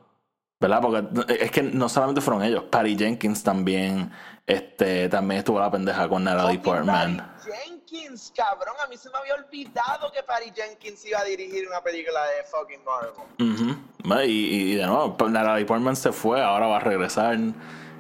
¿Verdad? 0.60 0.82
Porque 0.82 1.34
es 1.44 1.52
que 1.52 1.62
no 1.62 1.90
solamente 1.90 2.22
fueron 2.22 2.42
ellos, 2.42 2.64
Patty 2.72 2.96
Jenkins 2.98 3.44
también, 3.44 4.10
este, 4.48 5.10
también 5.10 5.40
estuvo 5.40 5.60
la 5.60 5.70
pendeja 5.70 6.08
con 6.08 6.24
Natalie 6.24 6.60
Portman. 6.60 7.18
Patty 7.18 7.52
Jenkins, 7.52 8.32
cabrón, 8.34 8.74
a 8.82 8.88
mí 8.88 8.96
se 8.96 9.10
me 9.10 9.18
había 9.18 9.36
olvidado 9.36 10.10
que 10.14 10.24
Patty 10.24 10.54
Jenkins 10.56 11.04
iba 11.06 11.20
a 11.20 11.26
dirigir 11.26 11.68
una 11.68 11.82
película 11.82 12.22
de 12.28 12.44
fucking 12.46 12.80
Marvel. 12.86 14.26
Y, 14.26 14.32
y- 14.32 14.72
y 14.72 14.76
de 14.76 14.86
nuevo, 14.88 15.18
Natalie 15.28 15.66
Portman 15.66 15.98
se 15.98 16.14
fue, 16.14 16.42
ahora 16.42 16.68
va 16.68 16.78
a 16.78 16.80
regresar. 16.80 17.38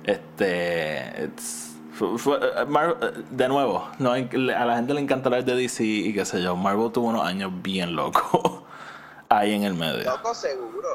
Este. 0.06 1.26
it's- 1.26 1.72
fue- 1.93 2.17
fue- 2.17 2.39
eh, 2.41 2.65
Mar- 2.65 2.97
eh, 3.01 3.12
de 3.29 3.47
nuevo, 3.47 3.89
no 3.99 4.12
a 4.13 4.17
la 4.65 4.75
gente 4.75 4.93
le 4.93 5.01
encanta 5.01 5.29
hablar 5.29 5.45
de 5.45 5.56
DC 5.56 5.84
y 5.84 6.13
qué 6.13 6.25
sé 6.25 6.41
yo. 6.41 6.56
Marvel 6.56 6.91
tuvo 6.91 7.08
unos 7.10 7.25
años 7.25 7.51
bien 7.62 7.95
locos. 7.95 8.62
ahí 9.29 9.53
en 9.53 9.63
el 9.63 9.73
medio. 9.73 10.03
Loco, 10.03 10.34
seguro. 10.36 10.88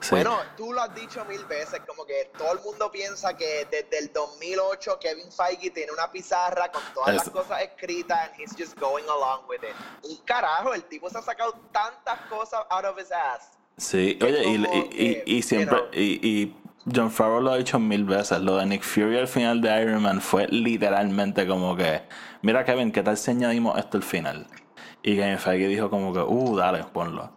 Sí. 0.00 0.10
Bueno, 0.10 0.36
tú 0.56 0.72
lo 0.74 0.82
has 0.82 0.94
dicho 0.94 1.24
mil 1.24 1.42
veces, 1.46 1.80
como 1.86 2.04
que 2.04 2.30
todo 2.36 2.52
el 2.52 2.60
mundo 2.60 2.90
piensa 2.90 3.34
que 3.34 3.66
desde 3.70 3.98
el 3.98 4.12
2008 4.12 4.98
Kevin 5.00 5.32
Feige 5.32 5.70
tiene 5.70 5.90
una 5.92 6.12
pizarra 6.12 6.70
con 6.70 6.82
todas 6.94 7.14
las 7.14 7.22
Eso. 7.22 7.32
cosas 7.32 7.62
escritas 7.62 8.18
and 8.28 8.38
he's 8.38 8.54
just 8.56 8.78
going 8.78 9.04
along 9.04 9.48
with 9.48 9.60
it. 9.62 9.74
Un 10.10 10.16
carajo, 10.26 10.74
el 10.74 10.84
tipo 10.84 11.08
se 11.08 11.16
ha 11.18 11.22
sacado 11.22 11.54
tantas 11.72 12.20
cosas 12.28 12.60
out 12.68 12.84
of 12.84 12.98
his 13.00 13.10
ass. 13.10 13.52
Sí, 13.78 14.18
oye, 14.22 14.44
y, 14.46 14.62
como 14.62 14.74
y- 14.74 14.78
y- 14.78 14.88
que, 14.90 15.22
y 15.26 15.42
siempre, 15.42 15.78
you 15.78 15.84
know. 15.84 15.94
y, 15.94 16.20
y 16.22 16.56
John 16.94 17.10
Favreau 17.10 17.40
lo 17.40 17.52
ha 17.52 17.56
dicho 17.56 17.78
mil 17.78 18.04
veces, 18.04 18.40
lo 18.40 18.56
de 18.56 18.66
Nick 18.66 18.82
Fury 18.82 19.18
al 19.18 19.26
final 19.28 19.60
de 19.60 19.82
Iron 19.82 20.02
Man 20.02 20.20
fue 20.20 20.46
literalmente 20.48 21.46
como 21.46 21.74
que, 21.76 22.02
mira 22.42 22.64
Kevin, 22.64 22.92
¿qué 22.92 23.02
tal 23.02 23.16
si 23.16 23.32
añadimos 23.32 23.76
esto 23.78 23.96
al 23.96 24.04
final? 24.04 24.46
Y 25.02 25.16
Kevin 25.16 25.38
Feige 25.38 25.66
dijo 25.66 25.90
como 25.90 26.12
que, 26.12 26.20
uh, 26.20 26.56
dale, 26.56 26.84
ponlo. 26.92 27.32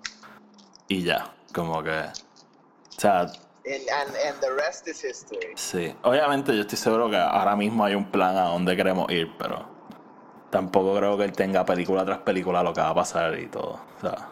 Y 0.88 1.04
ya, 1.04 1.34
como 1.54 1.82
que, 1.84 1.92
o 1.92 3.00
sea, 3.00 3.22
And, 3.66 3.88
and, 3.92 4.16
and 4.28 4.40
the 4.40 4.52
rest 4.56 4.88
is 4.88 5.04
history. 5.04 5.52
sí, 5.56 5.94
obviamente 6.02 6.56
yo 6.56 6.62
estoy 6.62 6.78
seguro 6.78 7.10
que 7.10 7.18
ahora 7.18 7.56
mismo 7.56 7.84
hay 7.84 7.94
un 7.94 8.06
plan 8.06 8.36
a 8.36 8.44
donde 8.46 8.76
queremos 8.76 9.12
ir, 9.12 9.32
pero 9.38 9.68
tampoco 10.50 10.96
creo 10.96 11.18
que 11.18 11.26
él 11.26 11.34
tenga 11.34 11.66
película 11.66 12.04
tras 12.06 12.20
película 12.20 12.64
lo 12.64 12.74
que 12.74 12.82
va 12.82 12.90
a 12.90 12.96
pasar 12.96 13.38
y 13.38 13.48
todo, 13.48 13.80
o 13.98 14.02
sea, 14.02 14.30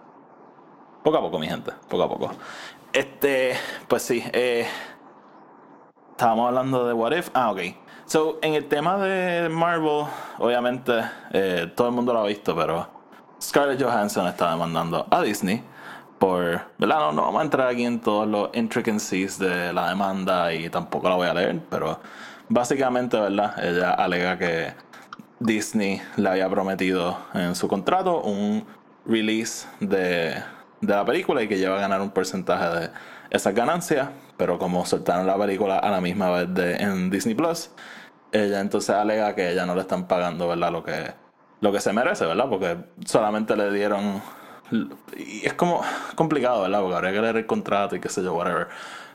poco 1.03 1.17
a 1.17 1.21
poco, 1.21 1.37
mi 1.37 1.47
gente, 1.47 1.71
poco 1.87 2.03
a 2.03 2.09
poco. 2.09 2.31
Este, 2.93 3.55
pues 3.87 4.01
sí, 4.01 4.23
eh, 4.33 4.65
estábamos 6.17 6.47
hablando 6.47 6.87
de 6.87 6.93
What 6.93 7.11
If. 7.11 7.29
Ah, 7.35 7.51
ok. 7.51 7.61
So, 8.07 8.39
en 8.41 8.55
el 8.55 8.65
tema 8.65 8.97
de 8.97 9.49
Marvel, 9.49 10.07
obviamente, 10.39 10.93
eh, 11.31 11.71
todo 11.75 11.89
el 11.89 11.93
mundo 11.93 12.11
lo 12.11 12.21
ha 12.21 12.25
visto, 12.25 12.55
pero 12.55 12.87
Scarlett 13.39 13.79
Johansson 13.79 14.25
está 14.25 14.49
demandando 14.49 15.05
a 15.11 15.21
Disney 15.21 15.63
por, 16.17 16.61
¿verdad? 16.79 17.11
No, 17.11 17.21
vamos 17.21 17.39
a 17.39 17.43
entrar 17.43 17.67
aquí 17.67 17.85
en 17.85 17.99
todos 17.99 18.27
los 18.27 18.49
intricacies 18.55 19.37
de 19.37 19.71
la 19.71 19.89
demanda 19.89 20.51
y 20.51 20.71
tampoco 20.71 21.07
la 21.07 21.17
voy 21.17 21.27
a 21.27 21.35
leer, 21.35 21.61
pero 21.69 21.99
básicamente, 22.49 23.19
¿verdad? 23.19 23.53
Ella 23.63 23.91
alega 23.91 24.39
que 24.39 24.73
Disney 25.39 26.01
le 26.15 26.29
había 26.29 26.49
prometido 26.49 27.15
en 27.35 27.53
su 27.53 27.67
contrato 27.67 28.21
un 28.21 28.65
release 29.05 29.67
de, 29.81 30.41
de 30.81 30.95
la 30.95 31.05
película 31.05 31.43
y 31.43 31.47
que 31.47 31.53
ella 31.53 31.67
iba 31.67 31.77
a 31.77 31.81
ganar 31.81 32.01
un 32.01 32.09
porcentaje 32.09 32.79
de 32.79 32.89
esas 33.29 33.53
ganancias, 33.53 34.09
pero 34.37 34.57
como 34.59 34.85
soltaron 34.85 35.27
la 35.27 35.37
película 35.37 35.79
a 35.79 35.89
la 35.89 36.01
misma 36.01 36.29
vez 36.31 36.53
de, 36.53 36.75
en 36.75 37.09
Disney 37.09 37.35
Plus, 37.35 37.71
ella 38.31 38.59
entonces 38.59 38.95
alega 38.95 39.35
que 39.35 39.51
ella 39.51 39.65
no 39.65 39.75
le 39.75 39.81
están 39.81 40.07
pagando, 40.07 40.47
¿verdad? 40.47 40.71
Lo 40.71 40.83
que, 40.83 41.13
lo 41.61 41.71
que 41.71 41.79
se 41.79 41.93
merece, 41.93 42.25
¿verdad? 42.25 42.47
Porque 42.49 42.77
solamente 43.05 43.55
le 43.55 43.71
dieron... 43.71 44.21
Y 45.15 45.45
es 45.45 45.53
como 45.53 45.81
complicado, 46.15 46.63
¿verdad? 46.63 46.81
Porque 46.81 46.95
habría 46.95 47.11
que 47.13 47.21
leer 47.21 47.37
el 47.37 47.45
contrato 47.45 47.95
y 47.95 47.99
qué 47.99 48.09
sé 48.09 48.21
yo, 48.21 48.33
whatever. 48.33 48.67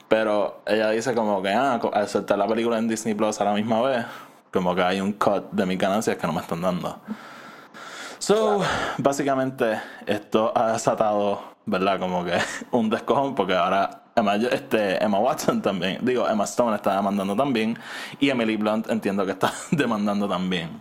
Pero 0.09 0.63
ella 0.67 0.91
dice 0.91 1.15
como 1.15 1.43
que, 1.43 1.51
ah, 1.51 1.81
al 1.93 2.09
soltar 2.09 2.39
la 2.39 2.47
película 2.47 2.79
en 2.79 2.89
Disney 2.89 3.15
Plus 3.15 3.41
a 3.41 3.45
la 3.45 3.53
misma 3.53 3.83
vez, 3.83 4.07
como 4.53 4.75
que 4.75 4.83
hay 4.83 5.01
un 5.01 5.13
cut 5.13 5.51
de 5.53 5.67
mis 5.67 5.79
ganancias 5.79 6.17
que 6.17 6.27
no 6.27 6.33
me 6.33 6.41
están 6.41 6.61
dando. 6.61 6.99
So, 8.19 8.61
básicamente, 8.99 9.81
esto 10.07 10.53
ha 10.55 10.73
desatado, 10.73 11.52
¿verdad? 11.67 11.99
Como 11.99 12.25
que 12.25 12.39
un 12.71 12.91
descojón, 12.91 13.35
porque 13.35 13.55
ahora 13.55 14.05
Emma, 14.15 14.37
este, 14.37 15.03
Emma 15.03 15.19
Watson 15.19 15.63
también, 15.63 15.99
digo, 16.03 16.29
Emma 16.29 16.45
Stone 16.45 16.77
está 16.77 16.97
demandando 16.97 17.37
también, 17.37 17.79
y 18.19 18.31
Emily 18.31 18.57
Blunt 18.57 18.91
entiendo 18.91 19.25
que 19.25 19.33
está 19.33 19.53
demandando 19.71 20.29
también. 20.29 20.81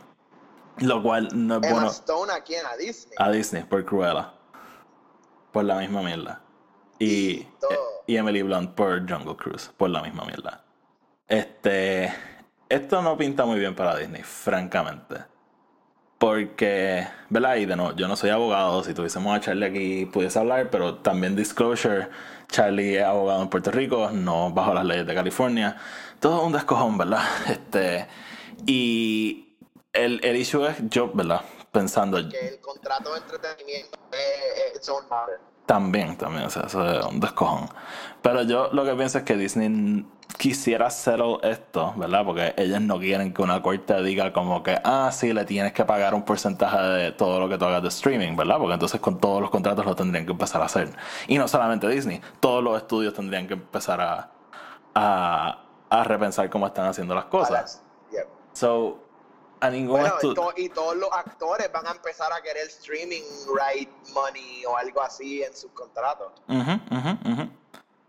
Lo 0.78 1.04
cual 1.04 1.30
no 1.34 1.58
es 1.58 1.64
Emma 1.64 1.74
bueno 1.74 1.92
Stone 1.92 2.32
a 2.32 2.42
quién? 2.42 2.66
A 2.66 2.76
Disney. 2.76 3.16
a 3.18 3.30
Disney 3.30 3.64
por 3.64 3.86
Cruella. 3.86 4.34
Por 5.52 5.66
la 5.66 5.76
misma 5.76 6.02
mierda. 6.02 6.42
Y, 6.98 7.44
Todo. 7.60 8.04
y 8.08 8.16
Emily 8.16 8.42
Blunt 8.42 8.72
por 8.72 9.00
Jungle 9.10 9.36
Cruise. 9.36 9.70
Por 9.76 9.90
la 9.90 10.02
misma 10.02 10.24
mierda. 10.24 10.64
Este. 11.28 12.14
Esto 12.70 13.02
no 13.02 13.18
pinta 13.18 13.46
muy 13.46 13.60
bien 13.60 13.76
para 13.76 13.98
Disney, 13.98 14.24
francamente. 14.24 15.26
Porque, 16.22 17.08
¿verdad? 17.30 17.56
Y 17.56 17.66
de 17.66 17.76
nuevo, 17.76 17.96
yo 17.96 18.08
no 18.08 18.16
soy 18.16 18.30
abogado. 18.30 18.84
Si 18.84 18.94
tuviésemos 18.94 19.36
a 19.36 19.40
Charlie 19.40 19.66
aquí, 19.66 20.06
pudiese 20.06 20.38
hablar, 20.38 20.70
pero 20.70 21.00
también 21.00 21.36
disclosure: 21.36 22.10
Charlie 22.48 22.98
es 22.98 23.04
abogado 23.04 23.42
en 23.42 23.50
Puerto 23.50 23.72
Rico, 23.72 24.12
no 24.12 24.52
bajo 24.52 24.72
las 24.72 24.86
leyes 24.86 25.08
de 25.08 25.16
California. 25.16 25.78
Todo 26.20 26.44
un 26.44 26.54
descojón, 26.54 26.96
¿verdad? 27.00 27.24
Este. 27.50 28.08
Y 28.68 29.56
el, 29.94 30.24
el 30.24 30.36
issue 30.36 30.64
es, 30.68 30.76
yo, 30.92 31.10
¿verdad? 31.12 31.42
Pensando, 31.72 32.18
Que 32.30 32.50
el 32.50 32.60
contrato 32.60 33.14
de 33.14 33.20
entretenimiento 33.22 33.98
es, 34.12 34.76
es. 34.76 35.51
También, 35.66 36.18
también, 36.18 36.46
o 36.46 36.50
sea, 36.50 36.64
eso 36.64 36.88
es 36.90 37.06
un 37.06 37.20
descojón. 37.20 37.70
Pero 38.22 38.44
yo 38.44 38.70
lo 38.74 38.84
que 38.84 38.94
pienso 38.94 39.20
es 39.20 39.24
que 39.24 39.36
Disney 39.36 40.06
quisiera 40.38 40.90
settle 40.90 41.38
esto, 41.44 41.94
¿verdad? 41.96 42.26
Porque 42.26 42.54
ellos 42.58 42.82
no 42.82 43.00
quieren 43.00 43.34
que 43.34 43.42
una 43.42 43.62
corte 43.62 44.02
diga 44.04 44.34
como 44.34 44.64
que, 44.64 44.80
ah, 44.84 45.10
sí, 45.12 45.34
le 45.34 45.46
tienes 45.46 45.74
que 45.74 45.86
pagar 45.86 46.14
un 46.14 46.24
porcentaje 46.24 46.78
de 46.78 47.12
todo 47.12 47.40
lo 47.40 47.50
que 47.50 47.58
tú 47.58 47.66
hagas 47.66 47.82
de 47.82 47.90
streaming, 47.90 48.36
¿verdad? 48.36 48.58
Porque 48.58 48.74
entonces 48.74 49.00
con 49.00 49.20
todos 49.20 49.42
los 49.42 49.50
contratos 49.50 49.86
lo 49.86 49.96
tendrían 49.96 50.26
que 50.26 50.32
empezar 50.32 50.62
a 50.62 50.66
hacer. 50.66 50.90
Y 51.28 51.38
no 51.38 51.48
solamente 51.48 51.88
Disney, 51.88 52.22
todos 52.40 52.64
los 52.64 52.78
estudios 52.78 53.14
tendrían 53.14 53.48
que 53.48 53.54
empezar 53.54 54.02
a, 54.02 54.32
a, 54.96 55.64
a 55.90 56.04
repensar 56.04 56.50
cómo 56.50 56.68
están 56.68 56.88
haciendo 56.88 57.16
las 57.16 57.26
cosas. 57.26 57.84
So, 58.54 59.00
a 59.62 59.70
ningún 59.70 60.02
Bueno, 60.02 60.16
y, 60.22 60.34
to- 60.34 60.54
y 60.58 60.70
todos 60.70 60.96
los 60.98 61.10
actores 61.14 61.72
van 61.72 61.88
a 61.88 61.92
empezar 61.92 62.32
a 62.34 62.42
querer 62.42 62.68
streaming 62.68 63.22
right 63.56 63.90
money 64.14 64.66
o 64.66 64.76
algo 64.76 65.02
así 65.02 65.44
en 65.44 65.56
sus 65.56 65.72
contratos. 65.72 66.32
Ujú, 66.48 66.72
ujú, 66.92 67.32
ujú. 67.34 67.50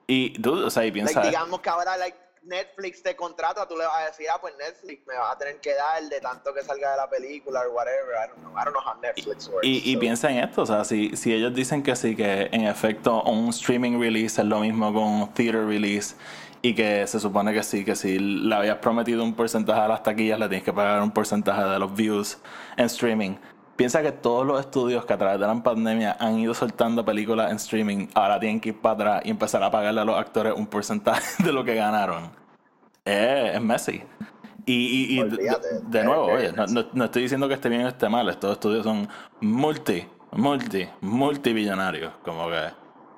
Y 0.06 0.30
tú, 0.40 0.64
o 0.66 0.70
sea, 0.70 0.84
y 0.84 0.90
Like, 0.90 1.04
piensa... 1.12 1.20
digamos 1.22 1.60
que 1.60 1.68
ahora 1.70 1.96
like, 1.96 2.16
Netflix 2.44 3.02
te 3.04 3.14
contrata, 3.14 3.68
tú 3.68 3.76
le 3.76 3.84
vas 3.84 3.98
a 3.98 4.06
decir, 4.06 4.26
ah, 4.34 4.38
pues 4.40 4.52
Netflix 4.58 5.06
me 5.06 5.14
vas 5.16 5.32
a 5.34 5.38
tener 5.38 5.60
que 5.60 5.74
dar 5.74 6.02
de 6.02 6.20
tanto 6.20 6.52
que 6.52 6.60
salga 6.62 6.90
de 6.90 6.96
la 6.96 7.08
película 7.08 7.62
o 7.68 7.70
whatever. 7.72 8.16
I 8.16 8.28
don't 8.28 8.40
know. 8.40 8.52
I 8.58 8.64
don't 8.64 8.72
know 8.74 8.82
how 8.84 9.00
Netflix 9.00 9.46
works. 9.46 9.64
Y, 9.64 9.88
y 9.88 9.94
so- 9.94 10.00
piensa 10.00 10.28
en 10.30 10.38
esto, 10.38 10.62
o 10.62 10.66
sea, 10.66 10.84
si, 10.84 11.16
si 11.16 11.32
ellos 11.32 11.54
dicen 11.54 11.82
que 11.84 11.94
sí, 11.94 12.16
que 12.16 12.48
en 12.50 12.66
efecto 12.66 13.22
un 13.22 13.50
streaming 13.50 14.00
release 14.00 14.40
es 14.40 14.46
lo 14.48 14.58
mismo 14.58 14.92
con 14.92 15.04
un 15.04 15.32
theater 15.34 15.64
release 15.66 16.16
y 16.62 16.74
que 16.74 17.06
se 17.08 17.18
supone 17.20 17.52
que 17.52 17.62
sí, 17.62 17.84
que 17.84 17.96
si 17.96 18.18
le 18.18 18.54
habías 18.54 18.78
prometido 18.78 19.24
un 19.24 19.34
porcentaje 19.34 19.82
de 19.82 19.88
las 19.88 20.02
taquillas, 20.02 20.38
le 20.38 20.48
tienes 20.48 20.64
que 20.64 20.72
pagar 20.72 21.02
un 21.02 21.10
porcentaje 21.10 21.62
de 21.64 21.78
los 21.78 21.94
views 21.94 22.38
en 22.76 22.86
streaming. 22.86 23.32
Piensa 23.74 24.00
que 24.02 24.12
todos 24.12 24.46
los 24.46 24.60
estudios 24.60 25.04
que 25.04 25.12
a 25.12 25.18
través 25.18 25.40
de 25.40 25.46
la 25.46 25.62
pandemia 25.62 26.16
han 26.20 26.38
ido 26.38 26.54
soltando 26.54 27.04
películas 27.04 27.50
en 27.50 27.56
streaming, 27.56 28.06
ahora 28.14 28.38
tienen 28.38 28.60
que 28.60 28.68
ir 28.68 28.80
para 28.80 28.94
atrás 28.94 29.22
y 29.24 29.30
empezar 29.30 29.62
a 29.62 29.70
pagarle 29.70 30.00
a 30.02 30.04
los 30.04 30.16
actores 30.16 30.52
un 30.56 30.66
porcentaje 30.66 31.42
de 31.42 31.52
lo 31.52 31.64
que 31.64 31.74
ganaron. 31.74 32.30
Eh, 33.04 33.52
es 33.54 33.60
Messi. 33.60 34.02
Y, 34.64 34.72
y- 35.16 35.20
y 35.20 35.24
de- 35.24 35.98
es 35.98 36.04
nuevo, 36.04 36.26
very 36.26 36.46
oye, 36.48 36.52
no- 36.68 36.84
no 36.92 37.04
estoy 37.06 37.22
diciendo 37.22 37.48
que 37.48 37.54
esté 37.54 37.68
bien 37.68 37.84
o 37.84 37.88
esté 37.88 38.08
mal, 38.08 38.28
estos 38.28 38.52
estudios 38.52 38.84
son 38.84 39.08
multi, 39.40 40.06
multi, 40.30 40.86
multibillonarios. 41.00 42.12
Como 42.24 42.48
que 42.48 42.60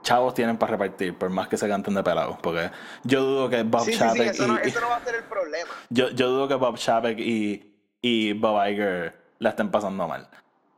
chavos 0.04 0.34
tienen 0.34 0.56
para 0.56 0.70
repartir, 0.76 1.18
por 1.18 1.30
más 1.30 1.48
que 1.48 1.56
se 1.56 1.66
canten 1.68 1.94
de 1.94 2.02
pelados. 2.04 2.36
Porque 2.40 2.70
yo 3.02 3.22
dudo 3.24 3.48
que 3.50 3.64
Bob 3.64 3.84
Sí, 3.84 3.92
sí, 3.94 3.98
sí, 3.98 4.04
Chapek 4.04 4.38
no, 4.46 4.54
y, 4.64 4.68
eso 4.68 4.80
no 4.80 4.88
va 4.90 4.96
a 4.96 5.04
ser 5.04 5.16
el 5.16 5.24
problema. 5.24 5.70
yo, 5.90 6.10
yo 6.10 6.28
dudo 6.30 6.46
que 6.46 6.54
Bob 6.54 6.76
Chapek 6.78 7.18
y, 7.18 7.74
y 8.00 8.32
Bob 8.34 8.64
Iger 8.68 9.18
la 9.40 9.50
estén 9.50 9.70
pasando 9.72 10.06
mal. 10.06 10.28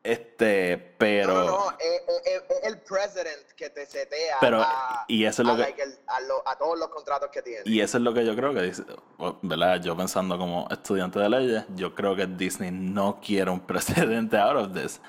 Este, 0.02 0.78
pero. 0.98 1.34
No, 1.34 1.44
no, 1.44 1.50
no, 1.70 1.70
es, 1.80 2.02
es- 2.26 2.42
es- 2.48 2.62
el 2.64 2.78
president 2.78 3.44
que 3.56 3.70
te 3.70 3.84
setea 3.86 4.36
Pero, 4.40 4.62
a, 4.62 5.04
y 5.08 5.24
eso 5.24 5.42
es 5.42 5.48
a, 5.48 5.50
lo 5.50 5.56
que. 5.56 5.62
like, 5.64 5.82
el- 5.82 5.98
a 6.06 6.20
lo- 6.20 6.48
a 6.48 6.56
todos 6.56 6.78
los 6.78 6.88
contratos 6.90 7.28
que 7.32 7.42
tiene. 7.42 7.62
Y 7.64 7.80
eso 7.80 7.98
es 7.98 8.04
lo 8.04 8.14
que 8.14 8.24
yo 8.24 8.36
creo 8.36 8.54
que 8.54 8.62
dice, 8.62 8.84
¿verdad? 9.42 9.80
Yo 9.82 9.96
pensando 9.96 10.38
como 10.38 10.68
estudiante 10.70 11.18
de 11.18 11.28
leyes, 11.28 11.64
yo 11.74 11.92
creo 11.94 12.14
que 12.14 12.26
Disney 12.28 12.70
no 12.70 13.20
quiere 13.20 13.50
un 13.50 13.58
precedente 13.66 14.38
out 14.38 14.56
of 14.56 14.72
this. 14.74 15.00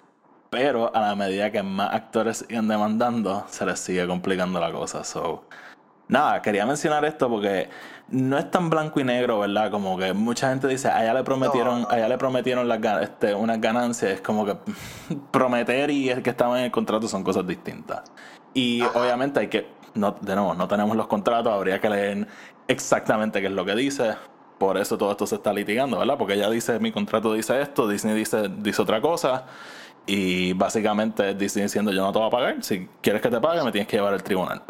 Pero 0.49 0.95
a 0.95 1.01
la 1.01 1.15
medida 1.15 1.51
que 1.51 1.61
más 1.61 1.93
actores 1.93 2.37
siguen 2.37 2.67
demandando, 2.67 3.45
se 3.49 3.65
les 3.65 3.79
sigue 3.79 4.07
complicando 4.07 4.59
la 4.59 4.71
cosa. 4.71 5.03
So, 5.03 5.43
nada, 6.07 6.41
quería 6.41 6.65
mencionar 6.65 7.03
esto 7.05 7.29
porque 7.29 7.69
no 8.09 8.37
es 8.37 8.49
tan 8.49 8.69
blanco 8.69 8.99
y 8.99 9.03
negro, 9.03 9.39
¿verdad? 9.39 9.69
Como 9.69 9.97
que 9.97 10.13
mucha 10.13 10.49
gente 10.49 10.67
dice, 10.67 10.87
allá 10.87 11.13
le 11.13 11.23
prometieron, 11.23 11.81
No, 11.81 11.89
allá 11.89 12.07
le 12.07 12.17
prometieron 12.17 12.67
las, 12.67 12.79
este, 13.01 13.33
unas 13.33 13.59
ganancias. 13.59 14.11
Es 14.13 14.21
como 14.21 14.45
que 14.45 14.57
prometer 15.31 15.89
y 15.91 16.09
el 16.09 16.23
que 16.23 16.29
estaba 16.29 16.57
en 16.59 16.65
el 16.65 16.71
contrato 16.71 17.07
son 17.07 17.23
cosas 17.23 17.45
distintas. 17.45 18.03
Y 18.53 18.81
Ajá. 18.81 18.99
obviamente 18.99 19.39
hay 19.41 19.47
que, 19.49 19.67
no, 19.95 20.15
de 20.21 20.35
nuevo, 20.35 20.53
no 20.53 20.67
tenemos 20.67 20.95
los 20.95 21.07
contratos, 21.07 21.51
habría 21.51 21.79
que 21.81 21.89
leer 21.89 22.27
exactamente 22.67 23.41
qué 23.41 23.47
es 23.47 23.53
lo 23.53 23.65
que 23.65 23.75
dice. 23.75 24.15
Por 24.57 24.77
eso 24.77 24.97
todo 24.97 25.11
esto 25.11 25.27
se 25.27 25.35
está 25.35 25.53
litigando, 25.53 25.99
¿verdad? 25.99 26.17
Porque 26.17 26.33
ella 26.33 26.49
dice, 26.49 26.79
mi 26.79 26.91
contrato 26.91 27.33
dice 27.33 27.61
esto, 27.61 27.87
Disney 27.87 28.15
dice, 28.15 28.49
dice 28.49 28.81
otra 28.81 29.01
cosa. 29.01 29.45
Y 30.07 30.53
básicamente 30.53 31.35
Disney 31.35 31.63
diciendo, 31.63 31.91
yo 31.91 32.01
no 32.01 32.13
te 32.13 32.19
voy 32.19 32.27
a 32.27 32.31
pagar. 32.31 32.63
Si 32.63 32.87
quieres 33.01 33.21
que 33.21 33.29
te 33.29 33.39
pague, 33.39 33.61
me 33.61 33.71
tienes 33.71 33.87
que 33.87 33.97
llevar 33.97 34.13
al 34.13 34.23
tribunal. 34.23 34.61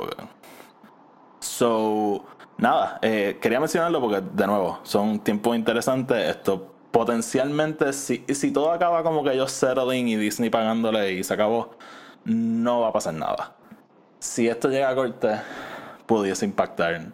So, 1.39 2.25
nada, 2.57 2.97
eh, 3.03 3.37
quería 3.39 3.59
mencionarlo 3.59 4.01
porque, 4.01 4.21
de 4.21 4.47
nuevo, 4.47 4.79
son 4.83 5.19
tiempos 5.19 5.55
interesantes. 5.55 6.17
Esto 6.27 6.73
potencialmente, 6.91 7.93
si, 7.93 8.25
si 8.27 8.51
todo 8.51 8.71
acaba 8.71 9.03
como 9.03 9.23
que 9.23 9.33
ellos 9.33 9.51
settling 9.51 10.07
y 10.07 10.15
Disney 10.15 10.49
pagándole 10.49 11.13
y 11.13 11.23
se 11.23 11.35
acabó, 11.35 11.75
no 12.25 12.81
va 12.81 12.89
a 12.89 12.93
pasar 12.93 13.13
nada. 13.13 13.55
si 14.19 14.47
esto 14.47 14.69
llega 14.69 14.89
a 14.89 14.95
corte, 14.95 15.39
pudiese 16.07 16.45
impactar 16.45 17.11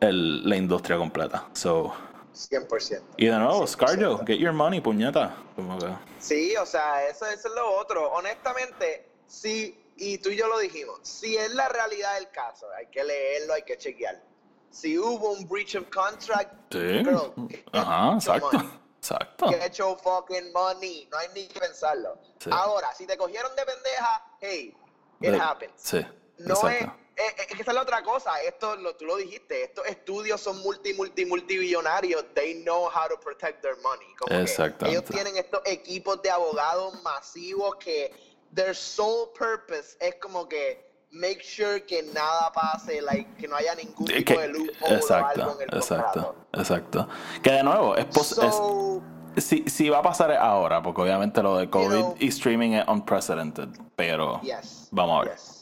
el, 0.00 0.48
la 0.48 0.56
industria 0.56 0.96
completa. 0.98 1.44
So, 1.52 1.92
100%. 2.36 3.02
y 3.16 3.26
de 3.26 3.32
nuevo, 3.38 3.62
100%. 3.64 3.66
Scarjo, 3.66 4.18
get 4.26 4.38
your 4.38 4.52
money, 4.52 4.80
puñeta. 4.80 5.34
Como 5.56 5.78
que, 5.78 5.88
Sí, 6.18 6.54
o 6.56 6.66
sea, 6.66 7.06
eso, 7.08 7.26
eso 7.26 7.48
es 7.48 7.54
lo 7.54 7.76
otro. 7.76 8.10
Honestamente, 8.12 9.08
sí, 9.26 9.82
y 9.96 10.18
tú 10.18 10.28
y 10.28 10.36
yo 10.36 10.46
lo 10.48 10.58
dijimos, 10.58 11.00
si 11.02 11.36
es 11.36 11.54
la 11.54 11.68
realidad 11.68 12.14
del 12.16 12.30
caso, 12.30 12.66
hay 12.78 12.86
que 12.88 13.02
leerlo, 13.02 13.54
hay 13.54 13.62
que 13.62 13.78
chequear. 13.78 14.22
Si 14.70 14.98
hubo 14.98 15.32
un 15.32 15.48
breach 15.48 15.74
of 15.76 15.84
contract, 15.88 16.52
sí. 16.70 16.78
girl, 16.78 17.32
Ajá, 17.72 18.14
exacto. 18.14 18.50
money. 18.52 18.70
Exacto. 18.98 19.46
Get 19.48 19.72
your 19.74 19.96
fucking 19.98 20.52
money. 20.52 21.08
No 21.12 21.18
hay 21.18 21.28
ni 21.34 21.46
que 21.46 21.60
pensarlo. 21.60 22.18
Sí. 22.40 22.50
Ahora, 22.52 22.92
si 22.92 23.06
te 23.06 23.16
cogieron 23.16 23.54
de 23.54 23.64
pendeja, 23.64 24.24
hey, 24.40 24.76
it 25.20 25.30
De- 25.30 25.38
happens. 25.40 25.72
Sí, 25.76 26.04
No 26.38 26.54
exacto. 26.54 26.84
es, 26.84 26.90
es 27.16 27.46
que 27.46 27.62
esa 27.62 27.70
es 27.70 27.74
la 27.74 27.82
otra 27.82 28.02
cosa. 28.02 28.40
Esto, 28.42 28.76
lo, 28.76 28.94
tú 28.96 29.04
lo 29.06 29.16
dijiste, 29.16 29.62
estos 29.64 29.86
estudios 29.86 30.40
son 30.40 30.58
multi, 30.62 30.92
multi, 30.94 31.24
multibillonarios. 31.24 32.24
They 32.34 32.62
know 32.62 32.84
how 32.86 33.08
to 33.08 33.18
protect 33.18 33.62
their 33.62 33.76
money. 33.82 34.06
Como 34.18 34.38
Exactamente. 34.40 34.98
ellos 34.98 35.10
tienen 35.10 35.36
estos 35.36 35.60
equipos 35.64 36.20
de 36.22 36.30
abogados 36.30 37.02
masivos 37.02 37.76
que 37.76 38.12
their 38.54 38.74
sole 38.74 39.28
purpose 39.38 39.96
es 40.00 40.16
como 40.16 40.46
que 40.48 40.84
make 41.10 41.42
sure 41.42 41.80
que 41.86 42.02
nada 42.02 42.52
pase, 42.52 43.00
like, 43.00 43.28
que 43.38 43.48
no 43.48 43.56
haya 43.56 43.74
ningún 43.74 44.10
Eh, 44.10 44.16
tipo 44.18 44.34
que- 44.34 44.40
de 44.40 44.48
loophole 44.48 44.74
o 44.94 44.96
exacto, 44.96 45.42
algo 45.42 45.60
en 45.62 45.68
el 45.70 45.76
exacto, 45.78 46.22
contrato. 46.22 46.46
exacto. 46.60 47.08
Que 47.42 47.50
de 47.52 47.62
nuevo, 47.62 47.96
es, 47.96 48.06
So, 48.14 49.02
si, 49.38 49.64
si 49.68 49.88
va 49.88 49.98
a 49.98 50.02
pasar 50.02 50.32
ahora, 50.32 50.82
porque 50.82 51.00
obviamente 51.02 51.42
lo 51.42 51.56
de 51.58 51.68
COVID 51.70 51.86
know- 51.88 52.16
y 52.18 52.28
streaming 52.28 52.72
es 52.72 52.88
unprecedented, 52.88 53.68
pero 53.94 54.40
yes. 54.42 54.88
vamos 54.90 55.22
a 55.22 55.24
ver. 55.28 55.36
yes. 55.36 55.55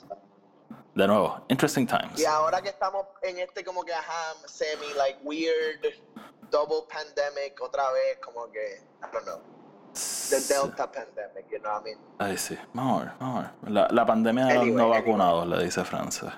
De 0.94 1.06
nuevo, 1.08 1.44
interesting 1.48 1.86
times. 1.86 2.20
Y 2.20 2.24
ahora 2.24 2.62
que 2.62 2.68
estamos 2.68 3.06
en 3.22 3.38
este 3.38 3.64
como 3.64 3.82
que 3.84 3.92
ajá, 3.92 4.34
semi 4.46 4.92
like 4.96 5.18
weird 5.24 5.80
double 6.50 6.82
pandemic 6.88 7.60
otra 7.60 7.90
vez, 7.90 8.18
como 8.24 8.50
que 8.52 8.80
I 9.02 9.06
don't 9.12 9.24
know. 9.24 9.40
The 10.30 10.40
Delta 10.52 10.90
pandemic, 10.90 11.48
you 11.50 11.58
know 11.60 11.72
what 11.72 11.82
I 11.82 11.84
mean? 11.84 11.98
Ay, 12.18 12.36
sí, 12.36 12.56
a 12.76 12.98
ver. 12.98 13.72
La, 13.72 13.88
la 13.90 14.06
pandemia 14.06 14.46
de 14.46 14.54
los 14.54 14.62
Anyway, 14.62 14.76
no 14.76 14.82
anyway. 14.84 15.00
vacunados, 15.00 15.46
le 15.46 15.64
dice 15.64 15.84
Francis. 15.84 16.30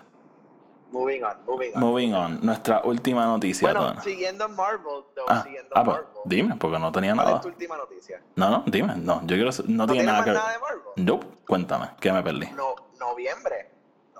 Moving 0.90 1.22
on, 1.24 1.44
moving 1.46 1.72
on. 1.74 1.80
Moving 1.80 2.14
on, 2.14 2.40
nuestra 2.46 2.80
última 2.84 3.26
noticia, 3.26 3.66
bueno, 3.68 3.86
Donna. 3.88 4.02
siguiendo 4.02 4.46
en 4.46 4.54
Marvel, 4.54 5.04
though, 5.14 5.24
Ah, 5.28 5.42
siguiendo 5.42 5.70
ah, 5.74 5.84
pues, 5.84 5.96
Marvel. 5.96 6.12
dime, 6.24 6.57
porque 6.57 6.78
no 6.78 6.92
tenía 6.92 7.12
¿Cuál 7.14 7.26
es 7.26 7.30
nada. 7.32 7.40
tu 7.42 7.48
última 7.48 7.76
noticia? 7.76 8.22
No, 8.36 8.50
no, 8.50 8.62
dime, 8.66 8.94
no, 8.96 9.20
yo 9.26 9.36
quiero, 9.36 9.50
no, 9.66 9.86
¿No 9.86 9.92
tiene 9.92 10.04
nada 10.07 10.24
que 10.24 10.30
ver. 10.30 10.38
nada 10.38 10.52
de 10.52 10.59
Marvel? 10.59 10.80
Nope, 10.96 11.26
cuéntame, 11.46 11.90
¿qué 12.00 12.12
me 12.12 12.22
perdí? 12.22 12.46
No, 12.52 12.74
noviembre, 13.00 13.70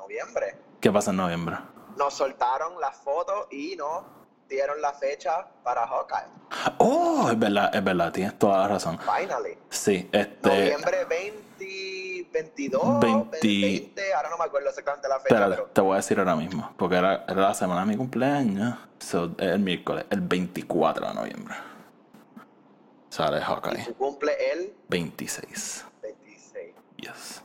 noviembre. 0.07 0.55
¿Qué 0.81 0.93
pasa 0.93 1.11
en 1.11 1.17
noviembre? 1.17 1.57
Nos 1.97 2.15
soltaron 2.15 2.81
las 2.81 2.97
fotos 2.97 3.47
y 3.51 3.75
nos 3.77 4.05
dieron 4.49 4.81
la 4.81 4.93
fecha 4.93 5.47
para 5.65 5.87
Hawkeye. 5.87 6.27
Oh, 6.79 7.29
es 7.31 7.39
verdad, 7.39 7.75
es 7.75 7.83
verdad, 7.83 8.13
tienes 8.13 8.39
toda 8.39 8.59
la 8.59 8.69
razón. 8.69 8.99
Finally. 8.99 9.59
Sí, 9.71 10.09
este. 10.13 10.49
Noviembre 10.49 11.05
20, 11.07 12.29
22, 12.33 13.01
20. 13.01 13.39
20, 13.41 14.15
ahora 14.15 14.31
no 14.31 14.39
me 14.39 14.45
acuerdo 14.45 14.69
exactamente 14.69 15.09
la 15.09 15.19
fecha, 15.21 15.35
Espérate, 15.35 15.55
pero 15.57 15.69
te 15.73 15.81
voy 15.81 15.93
a 15.95 15.97
decir 15.97 16.19
ahora 16.19 16.37
mismo, 16.37 16.73
porque 16.77 16.97
era, 16.97 17.25
era 17.27 17.41
la 17.41 17.55
semana 17.55 17.81
de 17.81 17.87
mi 17.87 17.97
cumpleaños. 17.97 18.77
So, 19.01 19.25
es 19.39 19.49
el 19.49 19.59
miércoles, 19.61 20.05
el 20.11 20.21
24 20.21 21.09
de 21.09 21.15
noviembre. 21.15 21.55
Sale 23.09 23.39
y 23.39 23.41
Hawkeye. 23.41 23.85
su 23.85 23.95
cumple 23.95 24.33
el 24.53 24.75
26. 24.89 25.85
26, 26.03 26.75
Yes. 26.99 27.43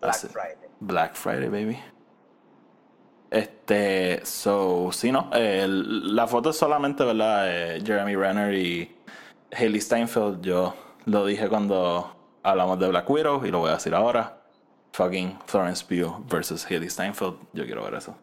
Black. 0.00 0.16
Friday. 0.16 0.68
Black 0.80 1.14
Friday, 1.14 1.48
baby. 1.48 1.78
Este, 3.30 4.24
so, 4.24 4.90
sí, 4.92 5.12
no. 5.12 5.28
el- 5.32 6.14
la 6.16 6.26
foto 6.26 6.50
es 6.50 6.56
solamente, 6.56 7.04
¿verdad? 7.04 7.44
Eh, 7.76 7.82
Jeremy 7.84 8.16
Renner 8.16 8.54
y 8.54 8.96
Haley 9.52 9.80
Steinfeld. 9.80 10.40
Yo 10.42 10.74
lo 11.04 11.26
dije 11.26 11.48
cuando 11.48 12.14
hablamos 12.42 12.78
de 12.78 12.88
Black 12.88 13.08
Widow 13.10 13.44
y 13.44 13.50
lo 13.50 13.58
voy 13.60 13.70
a 13.70 13.74
decir 13.74 13.94
ahora. 13.94 14.34
Fucking 14.92 15.38
Florence 15.46 15.84
Pugh 15.84 16.24
versus 16.28 16.64
Haley 16.64 16.88
Steinfeld. 16.88 17.36
Yo 17.52 17.64
quiero 17.66 17.84
ver 17.84 17.94
eso. 17.94 18.16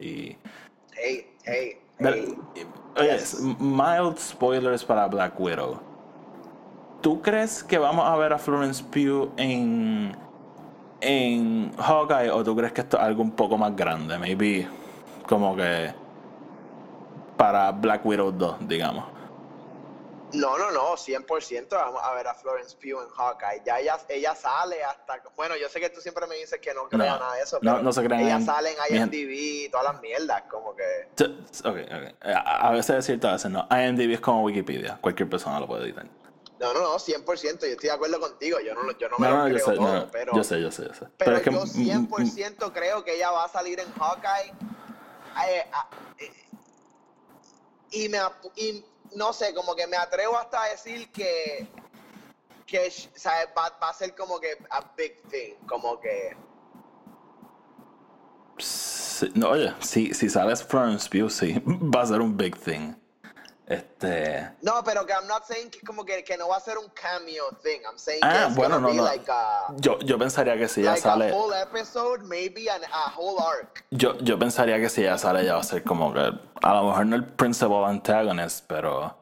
Y. 0.00 0.36
Hey, 0.94 1.26
hey, 1.44 1.78
hey. 1.98 2.34
Oye, 2.96 3.12
Yes. 3.12 3.40
mild 3.60 4.18
spoilers 4.18 4.82
para 4.84 5.06
Black 5.06 5.38
Widow. 5.38 5.78
¿Tú 7.02 7.20
crees 7.22 7.62
que 7.62 7.78
vamos 7.78 8.04
a 8.08 8.16
ver 8.16 8.32
a 8.32 8.38
Florence 8.38 8.82
Pugh 8.82 9.30
en, 9.36 10.16
en 11.00 11.72
Hawkeye 11.78 12.30
o 12.30 12.42
tú 12.44 12.56
crees 12.56 12.72
que 12.72 12.80
esto 12.82 12.96
es 12.96 13.02
algo 13.02 13.22
un 13.22 13.32
poco 13.32 13.56
más 13.56 13.74
grande? 13.76 14.18
Maybe 14.18 14.68
como 15.28 15.54
que 15.56 15.92
para 17.36 17.70
Black 17.72 18.04
Widow 18.04 18.32
2, 18.32 18.68
digamos. 18.68 19.04
No, 20.34 20.58
no, 20.58 20.70
no, 20.70 20.94
100% 20.94 21.68
vamos 21.70 22.02
a 22.04 22.12
ver 22.12 22.26
a 22.26 22.34
Florence 22.34 22.76
Pugh 22.76 23.00
en 23.00 23.08
Hawkeye. 23.08 23.62
Ya 23.64 23.78
ella, 23.80 23.96
ella 24.10 24.34
sale 24.34 24.84
hasta... 24.84 25.22
Bueno, 25.36 25.54
yo 25.56 25.70
sé 25.70 25.80
que 25.80 25.88
tú 25.88 26.02
siempre 26.02 26.26
me 26.26 26.34
dices 26.34 26.58
que 26.60 26.74
no 26.74 26.86
creas 26.86 27.14
No, 27.14 27.18
nada 27.24 27.34
de 27.36 27.42
eso, 27.42 27.58
no- 27.62 27.72
pero 27.72 27.82
no 27.82 27.92
se 27.92 28.04
crean 28.04 28.20
ella 28.20 28.34
en- 28.36 28.44
sale 28.44 28.70
en 28.72 28.96
IMDb 28.96 29.30
y 29.30 29.68
todas 29.70 29.90
las 29.90 30.02
mierdas, 30.02 30.42
como 30.50 30.74
que... 30.76 30.84
Ok, 31.64 31.76
ok. 31.90 32.24
A 32.26 32.68
a 32.68 32.72
veces 32.72 32.96
es 32.96 33.06
cierto, 33.06 33.26
a 33.28 33.32
veces 33.32 33.50
no. 33.50 33.66
IMDb 33.70 34.12
es 34.12 34.20
como 34.20 34.42
Wikipedia. 34.42 34.98
Cualquier 35.00 35.30
persona 35.30 35.58
lo 35.60 35.66
puede 35.66 35.84
editar. 35.84 36.04
No, 36.60 36.74
no, 36.74 36.80
no, 36.80 36.96
100%, 36.96 37.60
yo 37.60 37.66
estoy 37.66 37.76
de 37.76 37.90
acuerdo 37.92 38.18
contigo, 38.18 38.58
yo 38.60 38.74
no, 38.74 38.90
yo 38.98 39.08
no 39.08 39.18
me 39.18 39.28
No, 39.28 39.32
lo 39.34 39.38
no, 39.38 39.48
yo 39.48 39.54
creo 39.54 39.66
sé, 39.66 39.74
todo, 39.76 39.94
no, 39.94 40.10
pero... 40.10 40.32
yo 40.34 40.42
sé, 40.42 40.60
yo 40.60 40.70
sé, 40.70 40.86
yo 40.86 40.94
sé. 40.94 41.06
Pero, 41.16 41.36
es 41.36 41.42
que 41.42 41.52
yo 41.52 41.64
mm, 41.64 42.08
mm, 42.08 42.08
100% 42.08 42.72
creo 42.72 43.04
que 43.04 43.14
ella 43.14 43.30
va 43.30 43.44
a 43.44 43.48
salir 43.48 43.78
en 43.78 43.92
Hawkeye. 43.92 44.52
Eh, 45.48 45.64
eh, 46.18 46.32
y 47.92 48.08
me 48.08 48.18
y 48.56 48.84
no 49.14 49.32
sé, 49.32 49.54
como 49.54 49.74
que 49.76 49.86
me 49.86 49.96
atrevo 49.96 50.36
hasta 50.36 50.64
a 50.64 50.68
decir 50.70 51.10
que, 51.12 51.68
que 52.66 52.90
¿sabes? 52.90 53.48
Va, 53.56 53.78
va 53.80 53.90
a 53.90 53.94
ser 53.94 54.14
como 54.16 54.40
que 54.40 54.58
a 54.70 54.92
big 54.96 55.22
thing, 55.30 55.54
como 55.66 56.00
que 56.00 56.36
Sí, 58.58 59.30
no, 59.34 59.50
oye, 59.50 59.72
si, 59.80 60.12
si 60.14 60.28
sales 60.28 60.62
Florence 60.62 61.08
Pugh, 61.08 61.30
sí, 61.30 61.60
va 61.66 62.02
a 62.02 62.06
ser 62.06 62.20
un 62.20 62.36
big 62.36 62.56
thing. 62.56 62.94
Este. 63.70 64.48
no, 64.62 64.82
pero 64.82 65.04
que 65.04 65.12
I'm 65.12 65.26
not 65.26 65.44
saying 65.44 65.68
que 65.70 65.80
como 65.86 66.02
que, 66.02 66.24
que 66.24 66.38
no 66.38 66.48
va 66.48 66.56
a 66.56 66.60
ser 66.60 66.78
un 66.78 66.88
cameo 66.94 67.44
thing. 67.62 67.80
I'm 67.84 67.98
saying 67.98 68.22
que 68.22 68.26
Ah, 68.26 68.46
it's 68.46 68.56
bueno, 68.56 68.80
no, 68.80 68.88
be 68.88 68.94
no. 68.94 69.02
like 69.04 69.28
a 69.30 69.74
Yo, 69.76 69.98
yo 69.98 70.16
pensaría 70.18 70.56
que 70.56 70.66
si 70.68 70.80
ella 70.80 70.92
like 70.92 71.00
a 71.06 71.10
sale. 71.10 71.32
whole 71.32 71.52
episode, 71.52 72.22
maybe 72.24 72.70
an, 72.70 72.80
a 72.84 73.12
whole 73.14 73.38
arc. 73.38 73.84
Yo, 73.90 74.16
yo 74.20 74.38
pensaría 74.38 74.78
que 74.78 74.88
si 74.88 75.02
ella 75.02 75.18
sale, 75.18 75.42
ella 75.42 75.54
va 75.54 75.60
a 75.60 75.64
ser 75.64 75.82
como 75.84 76.14
que. 76.14 76.20
A 76.62 76.74
lo 76.74 76.84
mejor 76.88 77.04
no 77.06 77.16
el 77.16 77.26
principal 77.26 77.84
antagonist, 77.84 78.64
pero. 78.66 79.14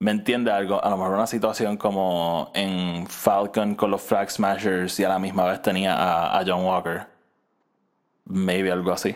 ¿Me 0.00 0.10
entiende 0.10 0.50
algo? 0.50 0.82
A 0.84 0.90
lo 0.90 0.96
mejor 0.96 1.14
una 1.14 1.28
situación 1.28 1.76
como 1.76 2.50
en 2.54 3.06
Falcon 3.06 3.76
con 3.76 3.92
los 3.92 4.02
Flag 4.02 4.28
Smashers 4.32 4.98
y 4.98 5.04
a 5.04 5.08
la 5.10 5.20
misma 5.20 5.44
vez 5.44 5.62
tenía 5.62 5.94
a, 5.94 6.40
a 6.40 6.44
John 6.44 6.64
Walker. 6.64 7.06
Maybe 8.24 8.72
algo 8.72 8.92
así. 8.92 9.14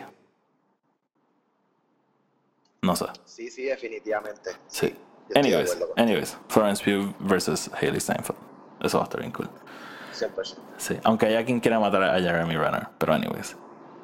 No 2.87 2.95
sé. 2.95 3.05
Sí, 3.25 3.51
sí, 3.51 3.63
definitivamente. 3.63 4.51
Sí. 4.67 4.87
yo 4.87 5.41
estoy 5.41 5.51
de 5.51 5.59
Anyways, 5.61 5.77
anyways, 5.97 6.37
Florence 6.47 6.83
Pugh 6.83 7.13
versus 7.19 7.69
Haley 7.73 7.99
Steinfeld. 7.99 8.39
Eso 8.81 8.97
va 8.97 9.03
a 9.03 9.07
estar 9.07 9.19
bien 9.19 9.31
cool. 9.33 9.49
100%. 10.13 10.55
Sí, 10.77 10.97
aunque 11.03 11.25
haya 11.27 11.43
quien 11.45 11.59
quiera 11.59 11.79
matar 11.79 12.01
a 12.03 12.19
Jeremy 12.19 12.55
Renner, 12.55 12.87
pero 12.97 13.13
anyways. 13.13 13.55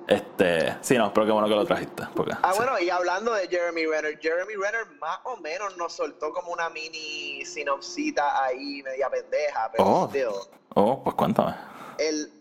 Este, 0.06 0.76
sí, 0.82 0.98
no, 0.98 1.14
pero 1.14 1.26
qué 1.26 1.32
bueno 1.32 1.48
que 1.48 1.56
lo 1.56 1.66
trajiste, 1.66 2.04
porque 2.14 2.34
Ah, 2.44 2.52
sí. 2.52 2.58
bueno, 2.58 2.78
y 2.78 2.90
hablando 2.90 3.34
de 3.34 3.48
Jeremy 3.48 3.86
Renner, 3.86 4.20
Jeremy 4.20 4.54
Renner 4.56 4.86
más 5.00 5.20
o 5.24 5.38
menos 5.38 5.78
nos 5.78 5.94
soltó 5.94 6.34
como 6.34 6.52
una 6.52 6.70
mini 6.70 7.46
sinopsita 7.46 8.44
ahí, 8.44 8.84
media 8.84 9.10
pendeja, 9.10 9.70
pero 9.72 9.86
Oh. 9.86 10.08
still. 10.10 10.28
Oh, 10.76 11.02
pues 11.02 11.16
cuéntame. 11.16 11.56
Él, 12.00 12.34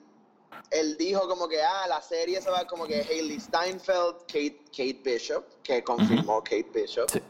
él 0.72 0.96
dijo 0.96 1.28
como 1.28 1.46
que, 1.48 1.62
ah, 1.62 1.86
la 1.86 2.00
serie 2.00 2.40
se 2.40 2.50
va 2.50 2.66
como 2.66 2.86
que 2.86 3.02
Hailey 3.02 3.38
Steinfeld, 3.38 4.20
Kate, 4.26 4.62
Kate 4.70 5.00
Bishop, 5.04 5.44
que 5.62 5.82
confirmó 5.84 6.42
Kate 6.42 6.70
Bishop. 6.72 7.10
Sí. 7.10 7.22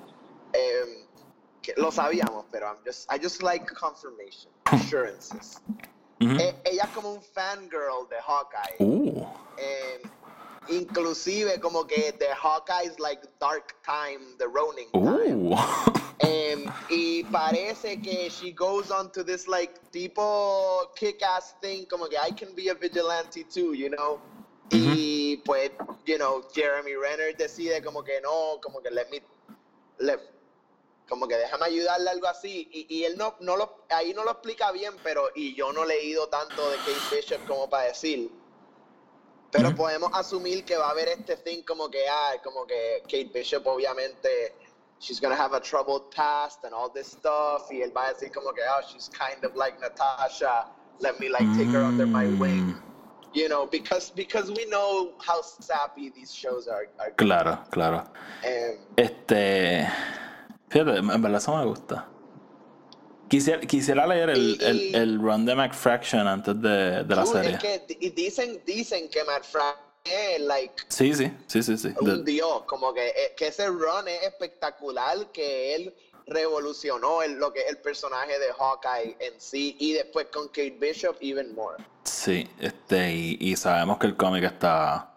Em, 0.53 1.07
que 1.61 1.75
lo 1.77 1.91
sabíamos, 1.93 2.45
pero 2.51 2.67
I'm 2.67 2.79
just, 2.85 3.11
I 3.13 3.19
just 3.23 3.43
like 3.43 3.67
confirmation, 3.75 4.51
assurances. 4.65 5.61
Eh, 6.21 6.55
ella 6.65 6.85
es 6.85 6.91
como 6.95 7.13
un 7.13 7.23
fangirl 7.23 8.09
de 8.09 8.17
Hawkeye. 8.21 8.77
Uh, 8.79 9.27
Em, 9.59 10.03
inclusive 10.69 11.61
como 11.61 11.85
que 11.85 12.13
The 12.13 12.35
Hawkeye's 12.35 12.99
like 12.99 13.23
dark 13.41 13.75
time, 13.85 14.37
the 14.39 14.49
Ronin 14.49 14.91
time. 14.93 15.55
Em, 16.25 16.67
y 16.89 17.25
parece 17.25 18.01
que 18.01 18.31
she 18.31 18.53
goes 18.53 18.93
on 18.93 19.11
to 19.11 19.25
this 19.25 19.49
like 19.49 19.81
tipo 19.91 20.89
kick-ass 20.95 21.55
thing, 21.61 21.85
como 21.87 22.07
que 22.07 22.17
I 22.17 22.31
can 22.31 22.55
be 22.55 22.69
a 22.69 22.75
vigilante 22.75 23.45
too, 23.45 23.75
you 23.75 23.91
know. 23.91 24.21
Y 24.71 25.39
pues, 25.45 25.71
you 26.07 26.17
know, 26.19 26.43
Jeremy 26.55 26.95
Renner 26.95 27.37
decide 27.37 27.83
como 27.83 28.03
que 28.03 28.21
no, 28.23 28.59
como 28.63 28.81
que 28.81 28.91
let 28.91 29.11
me, 29.11 29.21
let, 29.99 30.21
como 31.09 31.27
que 31.27 31.37
déjame 31.37 31.67
ayudarle 31.67 32.11
algo 32.11 32.29
así. 32.29 32.69
Y, 32.73 32.87
y 32.89 33.05
él 33.05 33.19
no, 33.19 33.35
no 33.41 33.57
lo, 33.57 33.85
ahí 33.91 34.15
no 34.15 34.25
lo 34.25 34.31
explica 34.31 34.71
bien, 34.71 34.95
pero 35.03 35.29
y 35.35 35.55
yo 35.55 35.73
no 35.73 35.85
he 35.85 35.89
leído 35.89 36.29
tanto 36.29 36.71
de 36.71 36.77
Kate 36.79 37.17
Bishop 37.17 37.47
como 37.47 37.69
para 37.69 37.89
decir. 37.89 38.31
Pero 39.53 39.75
podemos 39.77 40.11
asumir 40.15 40.65
que 40.65 40.77
va 40.77 40.89
a 40.89 40.91
haber 40.91 41.09
este 41.09 41.37
thing 41.37 41.63
como 41.63 41.89
que, 41.91 42.03
ah, 42.09 42.33
como 42.43 42.67
que 42.67 43.03
Kate 43.03 43.31
Bishop 43.33 43.67
obviamente, 43.67 44.55
she's 44.99 45.21
gonna 45.21 45.37
have 45.37 45.53
a 45.55 45.61
troubled 45.61 46.11
past 46.11 46.65
and 46.65 46.73
all 46.73 46.89
this 46.91 47.09
stuff. 47.09 47.71
Y 47.71 47.83
él 47.83 47.93
va 47.95 48.07
a 48.07 48.15
decir 48.15 48.33
como 48.33 48.53
que, 48.53 48.63
oh, 48.63 48.81
she's 48.91 49.11
kind 49.11 49.45
of 49.45 49.55
like 49.55 49.79
Natasha. 49.79 50.67
Let 51.01 51.21
me 51.21 51.29
like 51.29 51.47
take 51.57 51.69
her 51.69 51.85
under 51.85 52.07
my 52.07 52.27
wing. 52.39 52.75
Mm, 52.75 52.83
You 53.35 53.49
know, 53.49 53.67
because 53.67 54.11
because 54.15 54.51
we 54.51 54.67
know 54.67 55.13
how 55.19 55.41
sappy 55.43 56.11
these 56.11 56.35
shows 56.35 56.69
are. 56.69 56.89
are 56.99 57.13
Claro, 57.17 57.59
claro. 57.71 58.05
Um, 58.45 58.77
Este. 58.97 59.89
Fíjate, 60.69 60.99
en 60.99 61.23
verdad 61.23 61.37
eso 61.37 61.57
me 61.57 61.65
gusta. 61.65 62.09
Quisiera, 63.33 63.61
quisiera 63.63 64.07
leer 64.07 64.29
el, 64.29 64.39
Y- 64.39 64.59
el, 64.63 64.77
y- 64.77 64.95
el 64.95 65.19
run 65.19 65.47
de 65.47 65.55
McFraction 65.55 66.27
antes 66.29 66.61
de, 66.61 67.03
de 67.03 67.17
la 67.17 67.23
dude, 67.25 67.33
serie. 67.43 67.53
es 67.57 67.59
que 67.89 67.95
di- 67.99 68.11
dicen, 68.11 68.61
dicen 68.67 69.09
que 69.09 69.25
Matt 69.25 69.45
Fraction 69.45 69.81
es 70.05 70.41
like 70.43 70.75
Sí, 70.89 71.15
sí, 71.15 71.33
sí, 71.47 71.63
sí, 71.63 71.79
sí. 71.79 71.95
un 71.99 72.25
dios, 72.27 72.65
como 72.67 72.93
que, 72.93 73.09
eh, 73.09 73.33
que 73.35 73.47
ese 73.47 73.69
run 73.69 74.07
es 74.07 74.23
espectacular, 74.25 75.17
que 75.33 75.75
él 75.77 75.95
revolucionó 76.27 77.23
el, 77.23 77.33
lo 77.39 77.55
que 77.55 77.61
es 77.61 77.71
el 77.71 77.79
personaje 77.79 78.39
de 78.39 78.53
Hawkeye 78.53 79.17
en 79.19 79.41
sí, 79.41 79.77
y 79.81 79.95
después 79.95 80.27
con 80.31 80.49
Kate 80.49 80.77
Bishop, 80.79 81.17
even 81.23 81.55
more. 81.55 81.83
sí, 82.05 82.47
este, 82.61 83.15
y, 83.15 83.39
y 83.41 83.57
sabemos 83.57 83.97
que 83.97 84.09
el 84.09 84.17
cómic 84.17 84.45
está 84.45 85.15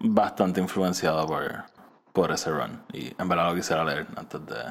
bastante 0.00 0.58
influenciado 0.60 1.26
por, 1.28 1.62
por 2.12 2.32
ese 2.32 2.50
run. 2.50 2.82
Y 2.92 3.12
en 3.20 3.28
verdad 3.28 3.50
lo 3.50 3.54
quisiera 3.54 3.84
leer 3.84 4.04
antes 4.16 4.40
de, 4.46 4.64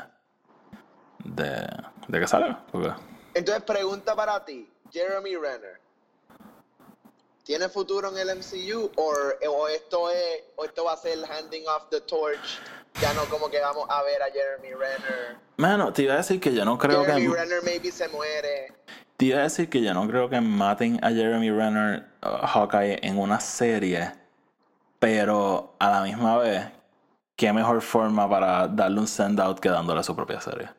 de, 1.23 1.67
de 2.07 2.19
que 2.19 2.27
salga. 2.27 2.63
Entonces, 3.33 3.63
pregunta 3.63 4.15
para 4.15 4.43
ti, 4.43 4.69
Jeremy 4.91 5.35
Renner, 5.35 5.79
¿tiene 7.43 7.69
futuro 7.69 8.09
en 8.09 8.17
el 8.17 8.37
MCU 8.37 8.91
o, 8.95 9.13
o 9.49 9.67
esto 9.67 10.09
es 10.09 10.43
o 10.55 10.65
esto 10.65 10.85
va 10.85 10.93
a 10.93 10.97
ser 10.97 11.13
el 11.13 11.25
handing 11.25 11.63
off 11.67 11.89
the 11.89 12.01
torch? 12.01 12.59
Ya 13.01 13.13
no 13.13 13.23
como 13.25 13.49
que 13.49 13.59
vamos 13.59 13.85
a 13.89 14.03
ver 14.03 14.21
a 14.21 14.25
Jeremy 14.25 14.73
Renner. 14.73 15.37
Mano, 15.57 15.93
te 15.93 16.03
iba 16.03 16.15
a 16.15 16.17
decir 16.17 16.39
que 16.39 16.53
yo 16.53 16.65
no 16.65 16.77
creo 16.77 17.05
Jeremy 17.05 17.27
que. 17.27 17.33
Renner 17.33 17.63
maybe 17.63 17.91
se 17.91 18.07
muere. 18.09 18.73
Te 19.15 19.25
iba 19.25 19.39
a 19.39 19.43
decir 19.43 19.69
que 19.69 19.81
yo 19.81 19.93
no 19.93 20.07
creo 20.07 20.29
que 20.29 20.41
maten 20.41 20.99
a 21.03 21.09
Jeremy 21.09 21.51
Renner, 21.51 22.07
uh, 22.23 22.45
Hawkeye, 22.47 22.99
en 23.01 23.17
una 23.17 23.39
serie. 23.39 24.11
Pero 24.99 25.75
a 25.79 25.89
la 25.89 26.01
misma 26.01 26.37
vez, 26.37 26.65
qué 27.35 27.53
mejor 27.53 27.81
forma 27.81 28.29
para 28.29 28.67
darle 28.67 28.99
un 28.99 29.07
send-out 29.07 29.59
que 29.59 29.69
dándole 29.69 30.03
su 30.03 30.15
propia 30.15 30.41
serie. 30.41 30.69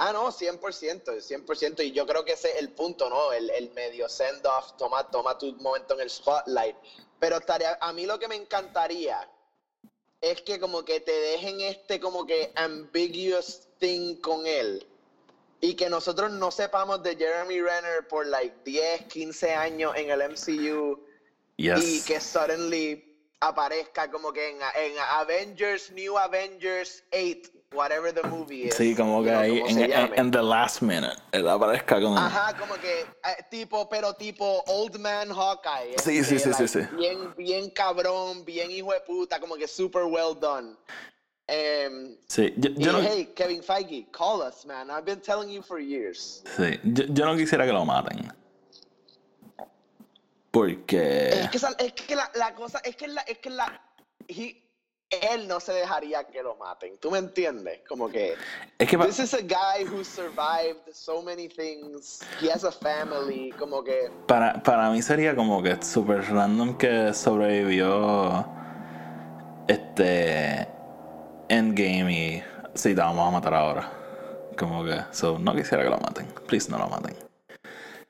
Ah, 0.00 0.12
no, 0.12 0.30
100%, 0.30 1.20
100%. 1.20 1.84
Y 1.84 1.90
yo 1.90 2.06
creo 2.06 2.24
que 2.24 2.32
ese 2.32 2.50
es 2.50 2.56
el 2.58 2.70
punto, 2.70 3.10
¿no? 3.10 3.32
El, 3.32 3.50
el 3.50 3.70
medio 3.72 4.08
send-off, 4.08 4.76
toma, 4.76 5.10
toma 5.10 5.36
tu 5.36 5.52
momento 5.56 5.94
en 5.94 6.00
el 6.00 6.10
spotlight. 6.10 6.76
Pero 7.18 7.38
estaría, 7.38 7.76
a 7.80 7.92
mí 7.92 8.06
lo 8.06 8.16
que 8.16 8.28
me 8.28 8.36
encantaría 8.36 9.28
es 10.20 10.40
que 10.42 10.60
como 10.60 10.84
que 10.84 11.00
te 11.00 11.12
dejen 11.12 11.60
este 11.60 11.98
como 11.98 12.24
que 12.26 12.52
ambiguous 12.54 13.66
thing 13.78 14.16
con 14.20 14.46
él. 14.46 14.86
Y 15.60 15.74
que 15.74 15.90
nosotros 15.90 16.30
no 16.30 16.52
sepamos 16.52 17.02
de 17.02 17.16
Jeremy 17.16 17.60
Renner 17.60 18.06
por 18.06 18.24
like 18.24 18.54
10, 18.64 19.06
15 19.06 19.52
años 19.52 19.92
en 19.96 20.10
el 20.10 20.20
MCU. 20.30 21.04
Yes. 21.56 21.84
Y 21.84 22.04
que 22.04 22.20
suddenly 22.20 23.18
aparezca 23.40 24.08
como 24.08 24.32
que 24.32 24.50
en, 24.50 24.58
en 24.76 24.96
Avengers, 25.10 25.90
New 25.90 26.16
Avengers 26.16 27.02
8, 27.12 27.57
whatever 27.74 28.12
the 28.12 28.22
movie 28.28 28.68
is. 28.68 28.74
Sí, 28.74 28.94
como 28.94 29.22
que 29.22 29.30
ahí, 29.30 29.60
como 29.60 29.70
en, 29.70 29.92
en- 29.92 30.18
en 30.18 30.30
the 30.30 30.42
last 30.42 30.80
minute, 30.82 31.16
él 31.32 31.46
aparezca 31.48 32.00
con... 32.00 32.16
Ajá, 32.16 32.56
como 32.58 32.74
que 32.74 33.00
eh, 33.00 33.06
tipo, 33.50 33.88
pero 33.88 34.14
tipo 34.14 34.62
Old 34.66 34.98
Man 34.98 35.28
Hawkeye. 35.30 35.98
Sí, 35.98 36.24
sí, 36.24 36.38
sí, 36.38 36.52
sí, 36.54 36.62
like, 36.62 36.68
sí. 36.68 36.80
Bien, 36.96 37.34
bien 37.36 37.70
cabrón, 37.70 38.44
bien 38.44 38.70
hijo 38.70 38.92
de 38.92 39.00
puta, 39.00 39.38
como 39.40 39.56
que 39.56 39.68
super 39.68 40.04
well 40.04 40.34
done. 40.38 40.74
Em, 41.46 42.16
Sí, 42.26 42.52
yo, 42.56 42.70
y 42.70 42.84
no, 42.84 43.00
hey, 43.00 43.32
Kevin 43.34 43.62
Feige, 43.62 44.06
call 44.12 44.42
us, 44.46 44.64
man. 44.66 44.90
I've 44.90 45.04
been 45.04 45.20
telling 45.20 45.48
you 45.50 45.62
for 45.62 45.78
years. 45.80 46.42
sí, 46.56 46.78
yo, 46.84 47.04
yo 47.08 47.24
no 47.26 47.36
quisiera 47.36 47.64
que 47.66 47.72
lo 47.72 47.84
maten. 47.84 48.30
Porque... 50.50 51.28
Es 51.28 51.50
que, 51.50 51.58
es 51.84 51.92
que 51.92 52.16
la, 52.16 52.30
la 52.34 52.54
cosa, 52.54 52.80
es 52.82 52.96
que 52.96 53.06
la, 53.08 53.20
es 53.22 53.38
que 53.38 53.50
la, 53.50 53.80
he- 54.26 54.62
él 55.10 55.48
no 55.48 55.58
se 55.60 55.72
dejaría 55.72 56.24
que 56.24 56.42
lo 56.42 56.56
maten. 56.56 56.98
¿Tú 56.98 57.10
me 57.10 57.18
entiendes? 57.18 57.80
Como 57.88 58.08
que 58.08 58.34
Es 58.78 58.88
que... 58.88 58.96
this 58.98 59.18
is 59.18 59.34
a 59.34 59.40
guy 59.40 59.84
who 59.84 60.04
survived 60.04 60.92
so 60.92 61.22
many 61.22 61.48
things. 61.48 62.20
He 62.40 62.50
has 62.50 62.64
a 62.64 62.72
family. 62.72 63.52
Como 63.58 63.82
que 63.82 64.10
Para, 64.26 64.62
para 64.62 64.90
mí 64.90 65.00
sería 65.02 65.34
como 65.34 65.62
que 65.62 65.82
super 65.82 66.22
random 66.30 66.76
que 66.76 67.14
sobrevivió 67.14 68.46
este 69.66 70.68
Endgame 71.48 72.12
y 72.12 72.44
sí, 72.74 72.94
te 72.94 73.00
vamos 73.00 73.26
a 73.26 73.30
matar 73.30 73.54
ahora. 73.54 73.92
Como 74.58 74.84
que, 74.84 75.00
so, 75.12 75.38
no 75.38 75.54
quisiera 75.54 75.84
que 75.84 75.90
lo 75.90 75.98
maten. 75.98 76.26
Please, 76.46 76.70
no 76.70 76.78
lo 76.78 76.88
maten. 76.88 77.27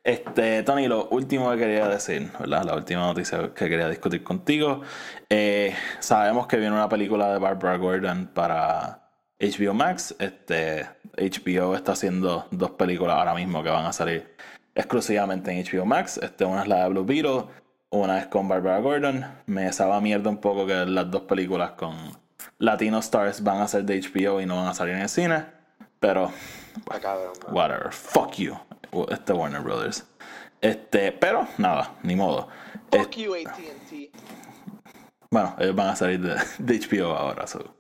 Este, 0.05 0.63
Tony, 0.63 0.89
lo 0.89 1.09
último 1.09 1.51
que 1.53 1.59
quería 1.59 1.89
decir, 1.89 2.31
¿verdad? 2.39 2.65
La 2.65 2.75
última 2.75 3.03
noticia 3.03 3.53
que 3.55 3.69
quería 3.69 3.89
discutir 3.89 4.23
contigo. 4.25 4.81
Eh, 5.29 5.75
sabemos 6.01 6.47
que 6.47 6.57
viene 6.57 6.75
una 6.75 6.89
película 6.89 7.33
de 7.33 7.39
Barbara 7.39 7.77
Gordon 7.77 8.31
para 8.33 9.11
HBO 9.39 9.75
Max. 9.75 10.15
Este, 10.19 10.87
HBO 11.17 11.75
está 11.75 11.93
haciendo 11.93 12.47
dos 12.51 12.71
películas 12.73 13.17
ahora 13.17 13.35
mismo 13.35 13.63
que 13.63 13.71
van 13.71 13.87
a 13.87 13.93
salir 13.93 14.35
exclusivamente 14.75 15.51
en 15.51 15.65
HBO 15.65 15.85
Max. 15.85 16.19
Este, 16.23 16.45
una 16.45 16.63
es 16.63 16.69
la 16.69 16.85
de 16.85 16.89
Blue 16.89 17.05
Beetle, 17.05 17.45
una 17.91 18.19
es 18.19 18.27
con 18.29 18.49
Barbara 18.49 18.79
Gordon. 18.81 19.27
Me 19.47 19.73
sabe 19.73 20.01
mierda 20.01 20.31
un 20.31 20.39
poco 20.39 20.67
que 20.67 20.87
las 20.87 21.11
dos 21.11 21.23
películas 21.23 21.73
con 21.73 21.95
Latino 22.59 22.99
Stars 22.99 23.43
van 23.43 23.61
a 23.61 23.69
ser 23.69 23.85
de 23.85 24.01
HBO 24.01 24.41
y 24.41 24.47
no 24.47 24.57
van 24.57 24.69
a 24.69 24.75
salir 24.75 24.95
en 24.95 25.03
el 25.03 25.09
cine. 25.09 25.45
Pero 26.01 26.31
ah, 26.91 26.99
cabrón, 27.01 27.33
whatever, 27.51 27.93
fuck 27.93 28.35
you, 28.39 28.57
este 29.11 29.33
Warner 29.33 29.61
Brothers. 29.63 30.05
Este, 30.61 31.13
pero 31.13 31.47
nada, 31.59 31.95
ni 32.03 32.17
modo. 32.17 32.49
Fuck 32.91 33.17
you, 33.17 33.35
AT&T. 33.35 34.11
Bueno, 35.31 35.55
ellos 35.59 35.75
van 35.75 35.89
a 35.89 35.97
salir 35.97 36.21
de, 36.21 36.35
de 36.59 36.79
HBO 36.81 37.15
ahora, 37.15 37.47
so. 37.47 37.75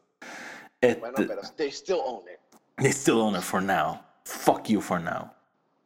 Este, 0.81 1.01
Bueno, 1.01 1.15
pero 1.17 1.41
they 1.57 1.71
still 1.71 2.01
own 2.05 2.23
it. 2.29 2.39
They 2.77 2.93
still 2.93 3.21
own 3.21 3.35
it 3.35 3.43
for 3.43 3.61
now. 3.61 4.01
Fuck 4.25 4.69
you 4.69 4.81
for 4.81 5.01
now. 5.01 5.33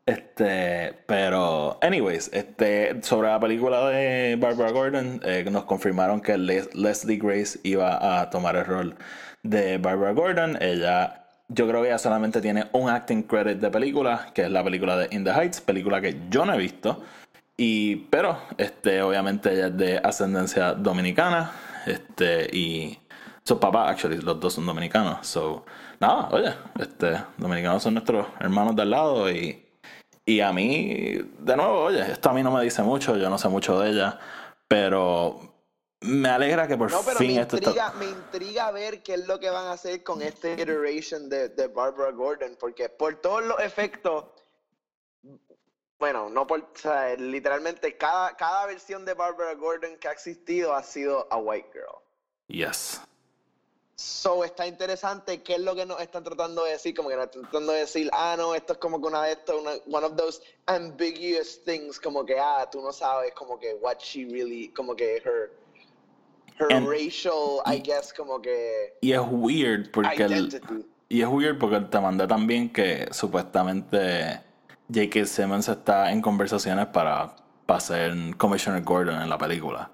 Este, 0.05 0.93
pero, 1.07 1.79
anyways, 1.81 2.29
este, 2.33 3.01
sobre 3.03 3.29
la 3.29 3.39
película 3.39 3.89
de 3.89 4.37
Barbara 4.37 4.73
Gordon, 4.73 5.21
eh, 5.25 5.45
nos 5.51 5.65
confirmaron 5.65 6.21
que 6.21 6.37
Les- 6.37 6.75
Leslie 6.75 7.19
Grace 7.19 7.59
iba 7.63 8.21
a 8.21 8.29
tomar 8.29 8.57
el 8.57 8.65
rol 8.67 8.97
de 9.45 9.79
Barbara 9.79 10.13
Gordon. 10.13 10.59
Ella, 10.61 11.22
yo 11.55 11.69
creo 11.69 11.83
que 11.83 11.89
ella 11.89 11.99
solamente 11.99 12.41
tiene 12.41 12.67
un 12.73 12.89
acting 12.89 13.23
credit 13.23 13.59
de 13.59 13.71
película, 13.71 14.31
que 14.35 14.43
es 14.43 14.51
la 14.51 14.65
película 14.65 14.97
de 14.97 15.09
In 15.15 15.25
the 15.25 15.31
Heights, 15.31 15.61
película 15.61 16.01
que 16.01 16.19
yo 16.31 16.45
no 16.47 16.55
he 16.55 16.59
visto. 16.59 17.03
Y, 17.57 17.97
pero, 18.11 18.39
este, 18.57 19.03
obviamente 19.03 19.53
ella 19.53 19.67
es 19.67 19.77
de 19.77 19.99
ascendencia 19.99 20.73
dominicana, 20.73 21.53
este, 21.87 22.49
y 22.57 22.99
su 23.45 23.59
papá, 23.61 23.91
actually, 23.91 24.19
los 24.19 24.41
dos 24.41 24.55
son 24.55 24.67
dominicanos. 24.67 25.27
So, 25.27 25.65
nada, 26.01 26.29
oye, 26.31 26.53
este, 26.79 27.19
dominicanos 27.37 27.83
son 27.83 27.95
nuestros 27.95 28.27
hermanos 28.41 28.75
de 28.75 28.83
al 28.83 28.91
lado 28.91 29.31
y, 29.31 29.65
y 30.25 30.41
a 30.41 30.53
mí, 30.53 31.19
de 31.39 31.57
nuevo, 31.57 31.85
oye, 31.85 32.01
esto 32.13 32.31
a 32.31 32.33
mí 32.33 32.43
no 32.43 32.51
me 32.51 32.63
dice 32.63 32.83
mucho, 32.83 33.17
yo 33.17 33.29
no 33.29 33.39
sé 33.39 33.49
mucho 33.49 33.79
de 33.81 33.91
ella, 33.91 34.19
pero 34.69 35.52
me 36.03 36.29
alegra 36.29 36.67
que 36.67 36.77
por 36.77 36.91
No, 36.91 37.03
pero 37.03 37.19
fin 37.19 37.35
me 37.35 37.43
esto 37.43 37.57
intriga, 37.57 37.87
está... 37.87 37.99
me 37.99 38.07
intriga 38.07 38.71
ver 38.71 39.03
qué 39.03 39.15
es 39.15 39.27
lo 39.27 39.39
que 39.39 39.51
van 39.51 39.67
a 39.67 39.73
hacer 39.73 40.03
con 40.03 40.23
este 40.23 40.53
iteration 40.55 41.29
de, 41.29 41.49
de 41.49 41.67
Barbara 41.69 42.11
Gordon, 42.11 42.57
porque 42.59 42.89
por 42.89 43.21
todos 43.21 43.45
los 43.45 43.59
efectos, 43.61 44.27
bueno, 45.99 46.29
no 46.29 46.47
por, 46.47 46.61
o 46.61 46.69
sea, 46.75 47.15
literalmente 47.17 47.97
cada, 47.97 48.37
cada 48.37 48.67
versión 48.67 49.05
de 49.05 49.15
Barbara 49.15 49.55
Gordon 49.55 49.97
que 49.99 50.09
ha 50.09 50.13
existido 50.13 50.75
ha 50.75 50.83
sido 50.83 51.27
a 51.31 51.37
white 51.37 51.69
girl. 51.73 52.03
Yes. 52.49 53.01
So 53.95 54.43
está 54.43 54.67
interesante 54.67 55.43
qué 55.43 55.55
es 55.55 55.61
lo 55.61 55.77
que 55.77 55.87
nos 55.87 56.01
están 56.01 56.25
tratando 56.25 56.65
de 56.65 56.73
decir, 56.73 56.93
como 56.93 57.09
que 57.09 57.15
nos 57.15 57.27
están 57.27 57.43
tratando 57.43 57.73
de 57.73 57.81
decir, 57.81 58.11
ah, 58.13 58.35
no, 58.37 58.53
esto 58.55 58.73
es 58.73 58.79
como 58.81 59.01
que 59.01 59.07
una 59.07 59.23
de 59.23 59.33
estas, 59.33 59.55
una, 59.55 59.73
one 59.87 60.05
of 60.05 60.17
those 60.17 60.43
ambiguous 60.67 61.63
things, 61.63 62.01
como 62.01 62.25
que, 62.25 62.37
ah, 62.37 62.69
tú 62.69 62.81
no 62.81 62.93
sabes, 62.93 63.33
como 63.35 63.61
que 63.61 63.75
what 63.75 63.99
she 64.01 64.25
really, 64.25 64.73
como 64.75 64.97
que 64.97 65.19
her, 65.19 65.53
her 66.63 66.73
And- 66.73 66.87
racial, 66.89 67.61
I 67.67 67.79
guess, 67.79 68.13
como 68.13 68.41
que 68.41 68.95
Y 69.03 69.13
es 69.13 69.21
weird 69.31 69.91
porque 69.93 70.25
el. 70.25 70.87
Y 71.09 71.21
es 71.21 71.29
weird 71.29 71.59
porque 71.59 71.81
te 71.81 72.01
mandé 72.01 72.27
también 72.27 72.73
que 72.73 73.09
supuestamente 73.13 74.41
J.K. 74.93 75.27
Simmons 75.27 75.69
está 75.69 76.11
en 76.11 76.23
conversaciones 76.23 76.87
para, 76.87 77.37
para 77.67 77.81
ser 77.81 78.15
Commissioner 78.39 78.83
Gordon 78.83 79.21
en 79.21 79.29
la 79.29 79.37
película. 79.37 79.91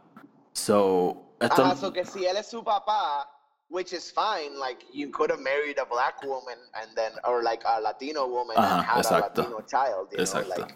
So, 0.52 1.34
esto, 1.40 1.64
Ajá, 1.64 1.76
so 1.76 1.92
que 1.92 2.04
si 2.04 2.24
él 2.26 2.36
es 2.36 2.46
su 2.48 2.62
papá, 2.62 3.28
which 3.68 3.92
is 3.92 4.12
fine, 4.12 4.58
like 4.58 4.84
you 4.92 5.10
could 5.10 5.30
have 5.30 5.40
married 5.40 5.78
a 5.78 5.84
black 5.84 6.22
woman 6.24 6.58
and 6.74 6.94
then, 6.96 7.12
or 7.24 7.42
like 7.42 7.62
a 7.66 7.80
Latino 7.80 8.26
woman 8.26 8.56
and 8.56 8.64
Ajá, 8.66 8.82
had 8.82 9.04
exacto. 9.04 9.38
a 9.38 9.42
Latino 9.42 9.60
child, 9.62 10.08
you 10.12 10.18
Exacto. 10.18 10.48
know, 10.56 10.64
like. 10.66 10.74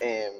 em, 0.00 0.32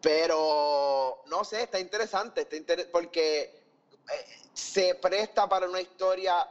pero 0.00 1.22
no, 1.26 1.44
sé, 1.44 1.62
está 1.62 1.78
interesante, 1.78 2.42
está 2.42 2.56
inter- 2.56 2.90
porque 2.92 3.42
eh, 3.42 4.38
se 4.52 4.94
presta 4.96 5.48
para 5.48 5.68
una 5.68 5.80
historia 5.80 6.46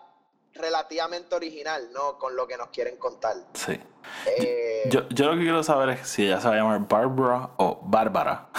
relativamente 0.53 1.35
original, 1.35 1.89
¿no? 1.93 2.17
Con 2.17 2.35
lo 2.35 2.47
que 2.47 2.57
nos 2.57 2.69
quieren 2.69 2.97
contar. 2.97 3.35
Sí. 3.53 3.79
Eh, 4.25 4.83
Yo, 4.89 5.07
yo 5.09 5.25
lo 5.27 5.33
que 5.33 5.41
quiero 5.43 5.63
saber 5.63 5.89
es 5.89 6.07
si 6.07 6.25
ella 6.25 6.41
se 6.41 6.47
va 6.47 6.53
a 6.55 6.57
llamar 6.57 6.79
Barbara 6.87 7.49
o 7.57 7.79
Bárbara. 7.83 8.49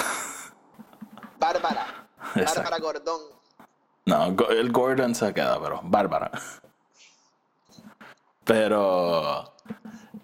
Bárbara. 1.38 2.08
Bárbara 2.34 2.78
Gordón. 2.78 3.20
No, 4.06 4.26
el 4.50 4.70
Gordon 4.72 5.14
se 5.14 5.34
queda, 5.34 5.60
pero 5.60 5.80
Bárbara. 5.82 6.30
Pero 8.44 9.54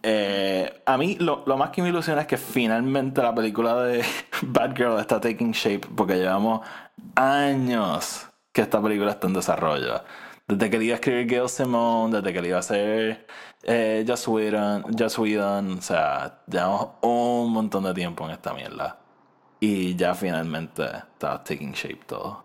eh, 0.07 0.82
a 0.84 0.98
mí 0.98 1.16
lo, 1.18 1.44
lo 1.46 1.57
más 1.57 1.70
que 1.70 1.80
me 1.80 1.88
ilusiona 1.88 2.20
es 2.20 2.26
que 2.26 2.36
finalmente 2.36 3.22
la 3.22 3.34
película 3.34 3.82
de 3.84 4.05
Batgirl 4.42 5.00
está 5.00 5.18
taking 5.18 5.52
shape 5.52 5.88
porque 5.96 6.16
llevamos 6.16 6.61
años 7.14 8.28
que 8.52 8.61
esta 8.61 8.82
película 8.82 9.12
está 9.12 9.28
en 9.28 9.32
desarrollo. 9.32 10.05
Desde 10.46 10.68
que 10.68 10.78
le 10.78 10.84
iba 10.84 10.92
a 10.92 10.96
escribir 10.96 11.26
Gail 11.26 11.48
Simone, 11.48 12.16
desde 12.18 12.34
que 12.34 12.42
le 12.42 12.48
iba 12.48 12.59
a 12.59 12.61
hacer 12.61 13.26
eh, 13.62 14.05
Joss 14.07 14.28
Whedon, 14.28 14.84
Joss 14.94 15.18
Whedon, 15.18 15.78
o 15.78 15.82
sea, 15.82 16.42
llevamos 16.48 16.88
un 17.00 17.50
montón 17.50 17.84
de 17.84 17.94
tiempo 17.94 18.26
en 18.26 18.32
esta 18.32 18.52
mierda. 18.52 18.98
Y 19.59 19.96
ya 19.96 20.14
finalmente 20.14 20.84
está 20.84 21.42
taking 21.42 21.72
shape 21.72 22.02
todo. 22.07 22.44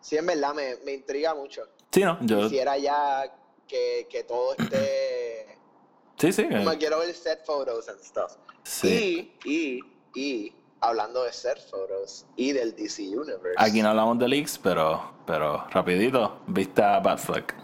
Sí, 0.00 0.16
en 0.16 0.26
verdad 0.26 0.52
me, 0.52 0.74
me 0.84 0.94
intriga 0.94 1.32
mucho. 1.32 1.62
Sí, 1.92 2.02
no, 2.02 2.18
yo... 2.22 2.40
Quisiera 2.42 2.76
ya 2.76 3.24
que, 3.66 4.06
que 4.10 4.24
todo 4.24 4.54
esté... 4.56 5.58
Sí, 6.18 6.32
sí. 6.32 6.42
eh, 6.42 6.64
Como 6.64 6.76
quiero 6.78 6.98
ver 7.00 7.12
set 7.14 7.44
photos 7.44 7.88
and 7.88 8.00
stuff. 8.02 8.32
sí. 8.62 9.32
Y, 9.44 9.80
y, 10.14 10.20
y, 10.20 10.52
hablando 10.80 11.24
de 11.24 11.32
set 11.32 11.58
photos 11.70 12.26
y 12.36 12.52
del 12.52 12.74
DC 12.76 13.02
Universe. 13.02 13.54
Aquí 13.56 13.82
no 13.82 13.90
hablamos 13.90 14.18
de 14.18 14.28
leaks, 14.28 14.58
pero, 14.58 15.12
pero 15.26 15.66
rapidito, 15.70 16.40
viste 16.46 16.82
a 16.82 17.00
Batfleck. 17.00 17.54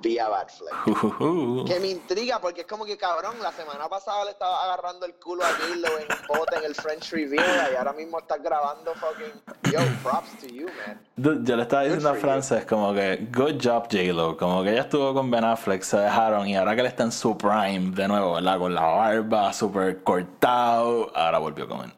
Vía 0.00 0.28
Batfleck. 0.28 0.86
Ujujú. 0.86 1.64
Que 1.66 1.80
me 1.80 1.88
intriga 1.88 2.40
porque 2.40 2.62
es 2.62 2.66
como 2.66 2.84
que 2.84 2.96
cabrón, 2.96 3.34
la 3.42 3.52
semana 3.52 3.88
pasada 3.88 4.24
le 4.24 4.30
estaba 4.30 4.62
agarrando 4.64 5.06
el 5.06 5.14
culo 5.14 5.44
a 5.44 5.48
J-Lo 5.48 5.98
en 5.98 6.06
un 6.10 6.26
bote 6.38 6.56
en 6.56 6.64
el 6.64 6.74
French 6.74 7.10
Riviera 7.10 7.70
y 7.72 7.76
ahora 7.76 7.92
mismo 7.92 8.18
estás 8.18 8.42
grabando 8.42 8.94
fucking. 8.94 9.72
Yo, 9.72 9.80
props 10.02 10.38
to 10.40 10.46
you, 10.46 10.66
man. 10.66 11.00
Dude, 11.16 11.44
Yo 11.44 11.56
le 11.56 11.62
estaba 11.62 11.82
diciendo 11.82 12.10
a. 12.10 12.14
Frances 12.14 12.64
como 12.66 12.92
que 12.94 13.28
good 13.32 13.60
job 13.62 13.88
J-Lo, 13.90 14.36
como 14.36 14.62
que 14.62 14.72
ella 14.72 14.82
estuvo 14.82 15.12
con 15.14 15.30
Ben 15.30 15.44
Affleck, 15.44 15.82
se 15.82 15.98
dejaron 15.98 16.46
y 16.46 16.56
ahora 16.56 16.74
que 16.74 16.80
él 16.80 16.86
está 16.86 17.04
en 17.04 17.12
su 17.12 17.36
prime 17.36 17.90
de 17.94 18.08
nuevo, 18.08 18.34
¿verdad? 18.34 18.58
Con 18.58 18.74
la 18.74 18.82
barba 18.82 19.52
súper 19.52 20.02
cortado, 20.02 21.10
ahora 21.14 21.38
volvió 21.38 21.64
a 21.64 21.68
comer. 21.68 21.90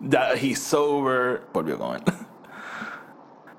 ya, 0.00 0.32
he's 0.34 0.60
sober, 0.60 1.42
volvió 1.52 1.76
a 1.76 1.78
comer. 1.78 2.02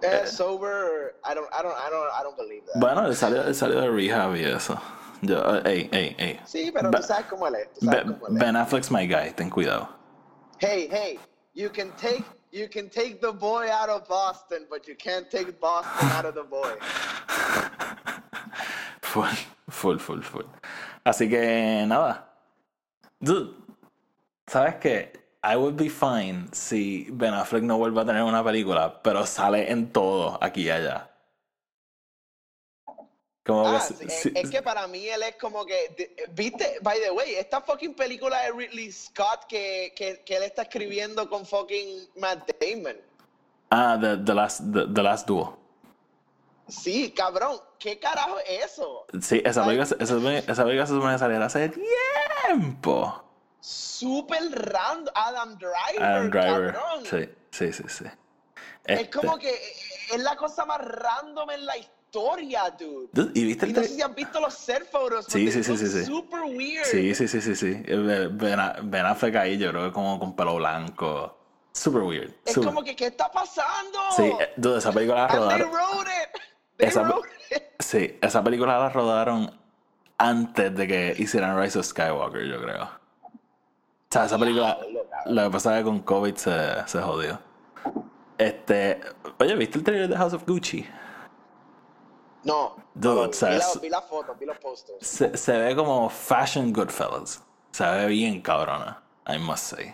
Eh, 0.02 0.26
sober, 0.26 1.16
I 1.26 1.34
don't, 1.34 1.48
I 1.54 1.62
don't, 1.62 1.76
I 1.78 1.90
don't, 1.90 2.10
I 2.14 2.24
don't 2.24 2.38
believe 2.38 2.64
that. 2.68 2.80
bueno, 2.80 3.06
él 3.06 3.16
salió, 3.16 3.44
él 3.44 3.54
salió 3.56 3.82
de 3.82 3.90
rehab 3.90 4.36
y 4.36 4.44
eso. 4.46 4.80
Yo, 5.22 5.38
eh, 5.58 5.62
ey, 5.66 5.90
ey, 5.92 6.16
ey. 6.18 6.40
sí, 6.46 6.72
pero 6.74 6.90
Ba- 6.90 7.00
tú 7.02 7.08
sabes 7.08 7.26
cómo 7.30 7.48
él 7.48 7.56
es. 7.56 7.74
Tú 7.74 7.86
sabes 7.86 8.06
Ben, 8.06 8.14
cómo 8.14 8.28
él 8.28 8.34
es. 8.36 8.40
Ben 8.40 8.56
Affleck's 8.56 8.90
my 8.92 9.06
guy, 9.06 9.32
ten 9.36 9.50
cuidado. 9.50 9.90
Hey, 10.60 10.88
hey, 10.90 11.20
you 11.54 11.70
can 11.70 11.92
take, 11.98 12.24
you 12.52 12.70
can 12.70 12.90
take 12.90 13.20
the 13.20 13.32
boy 13.32 13.70
out 13.70 13.90
of 13.90 14.08
Boston, 14.08 14.66
but 14.70 14.88
you 14.88 14.96
can't 14.96 15.30
take 15.30 15.60
Boston 15.60 16.10
out 16.12 16.26
of 16.26 16.34
the 16.36 16.44
boy. 16.44 16.74
Full, 19.02 19.26
full, 19.70 19.98
full, 19.98 20.22
full. 20.22 20.46
Así 21.04 21.28
que 21.30 21.84
nada. 21.88 22.30
Dude, 23.20 23.56
¿sabes 24.48 24.76
qué? 24.80 25.12
I 25.42 25.56
would 25.56 25.76
be 25.78 25.90
fine 25.90 26.50
si 26.52 27.08
Ben 27.12 27.34
Affleck 27.34 27.64
no 27.64 27.78
vuelve 27.78 28.02
a 28.02 28.06
tener 28.06 28.24
una 28.24 28.44
película, 28.44 29.02
pero 29.02 29.26
sale 29.26 29.72
en 29.72 29.92
todo 29.92 30.38
aquí 30.42 30.64
y 30.64 30.70
allá. 30.70 31.10
Como 33.46 33.66
Ah, 33.68 33.82
que 33.98 34.06
es, 34.06 34.14
si- 34.22 34.32
es 34.36 34.50
que 34.52 34.62
para 34.62 34.86
mí 34.88 35.08
él 35.08 35.24
es 35.24 35.36
como 35.38 35.66
que, 35.66 36.28
viste, 36.34 36.78
by 36.82 37.00
the 37.00 37.10
way, 37.12 37.36
esta 37.36 37.62
fucking 37.62 37.96
película 37.96 38.42
de 38.42 38.52
Ridley 38.52 38.92
Scott 38.92 39.46
que, 39.48 39.94
que, 39.96 40.22
que 40.24 40.36
él 40.36 40.44
está 40.44 40.64
escribiendo 40.64 41.28
con 41.30 41.46
fucking 41.46 42.10
Matt 42.18 42.48
Damon. 42.60 42.98
Ah, 43.72 43.98
the, 44.00 44.18
the 44.18 44.34
last, 44.34 44.60
the, 44.74 44.86
the 44.94 45.02
last 45.02 45.26
Duel. 45.28 45.56
Sí, 46.68 47.12
cabrón, 47.12 47.60
¿qué 47.80 47.98
carajo 47.98 48.38
es 48.48 48.66
eso? 48.74 49.06
Sí, 49.22 49.42
esa 49.44 49.66
película, 49.66 49.86
esa, 49.86 50.04
esa 50.52 50.64
película 50.64 50.86
se 50.86 50.94
supone 50.94 51.14
que 51.14 51.20
saliera 51.20 51.46
hace 51.46 51.70
tiempo. 51.70 53.24
Súper 53.60 54.42
random, 54.52 55.14
Adam 55.16 55.58
Driver, 55.58 56.04
Adam 56.04 56.30
Driver. 56.30 56.74
cabrón. 56.74 57.06
Sí, 57.06 57.30
sí, 57.52 57.74
sí, 57.74 57.84
sí. 57.88 58.06
Es 58.86 59.00
Este- 59.02 59.10
como 59.20 59.38
que 59.38 59.54
es 60.14 60.20
la 60.24 60.36
cosa 60.36 60.66
más 60.66 60.80
random 60.80 61.50
en 61.52 61.66
la 61.66 61.78
historia, 61.78 62.70
dude. 62.80 63.10
Dude, 63.12 63.32
¿Y 63.40 63.44
viste 63.46 63.68
Y 63.68 63.74
no 63.74 63.82
sé 63.84 63.90
si 63.90 64.02
han 64.02 64.16
visto 64.16 64.40
los 64.40 64.54
set 64.54 64.90
photos. 64.90 65.26
Sí, 65.28 65.52
sí, 65.52 65.64
sí, 65.64 65.78
sí, 65.78 65.88
sí. 65.88 66.06
Super 66.06 66.42
weird. 66.42 66.86
Sí, 66.86 67.14
sí, 67.14 67.28
sí, 67.28 67.42
sí, 67.42 67.56
sí. 67.56 67.84
Eh, 67.86 68.30
Ben, 68.32 69.06
Affleck 69.06 69.36
ahí, 69.36 69.58
yo 69.58 69.70
creo 69.72 69.86
que 69.88 69.92
como 69.92 70.18
con 70.20 70.36
pelo 70.36 70.56
blanco. 70.56 71.38
Super 71.74 72.02
weird. 72.02 72.34
Es 72.46 72.54
super- 72.54 72.70
como 72.70 72.84
que, 72.84 72.96
¿qué 72.96 73.08
está 73.08 73.30
pasando? 73.32 74.00
Sí, 74.16 74.24
eh, 74.24 74.54
dude, 74.58 74.80
esa 74.80 74.92
película 74.92 75.22
la 75.22 75.28
rodaron. 75.28 75.70
wrote 75.72 76.10
it. 76.10 76.42
They 76.78 76.88
Esa- 76.88 77.04
wrote 77.04 77.30
it. 77.52 77.64
Sí, 77.80 78.18
esa 78.22 78.44
película 78.44 78.80
la 78.80 78.90
rodaron 78.90 79.60
antes 80.18 80.76
de 80.76 80.88
que 80.88 81.16
hicieran 81.18 81.60
Rise 81.62 81.78
of 81.80 81.86
Skywalker, 81.86 82.44
yo 82.46 82.62
creo. 82.62 82.99
O 84.10 84.12
sea, 84.12 84.26
esa 84.26 84.40
película, 84.40 84.76
cabrón. 84.76 85.36
lo 85.36 85.44
que 85.44 85.50
pasa 85.52 85.78
es 85.78 85.84
que 85.84 85.84
con 85.84 86.00
COVID 86.00 86.36
se, 86.36 86.88
se 86.88 87.00
jodió. 87.00 87.40
Este, 88.40 89.00
oye, 89.40 89.56
¿viste 89.56 89.78
el 89.78 89.84
trailer 89.84 90.10
de 90.10 90.18
House 90.18 90.34
of 90.34 90.48
Gucci? 90.48 90.84
No. 92.44 92.76
Dude, 92.96 93.16
no, 93.16 93.28
vi, 93.28 93.34
¿sabes? 93.34 93.76
la, 93.76 93.82
vi 93.82 93.90
las 93.90 94.06
fotos, 94.06 94.40
vi 94.40 94.48
los 94.48 94.58
posters. 94.58 95.06
Se, 95.06 95.38
se 95.38 95.60
ve 95.60 95.76
como 95.76 96.10
Fashion 96.10 96.74
Goodfellas. 96.74 97.44
Se 97.72 97.84
ve 97.84 98.08
bien 98.08 98.42
cabrona, 98.42 99.00
I 99.28 99.38
must 99.38 99.76
say. 99.76 99.94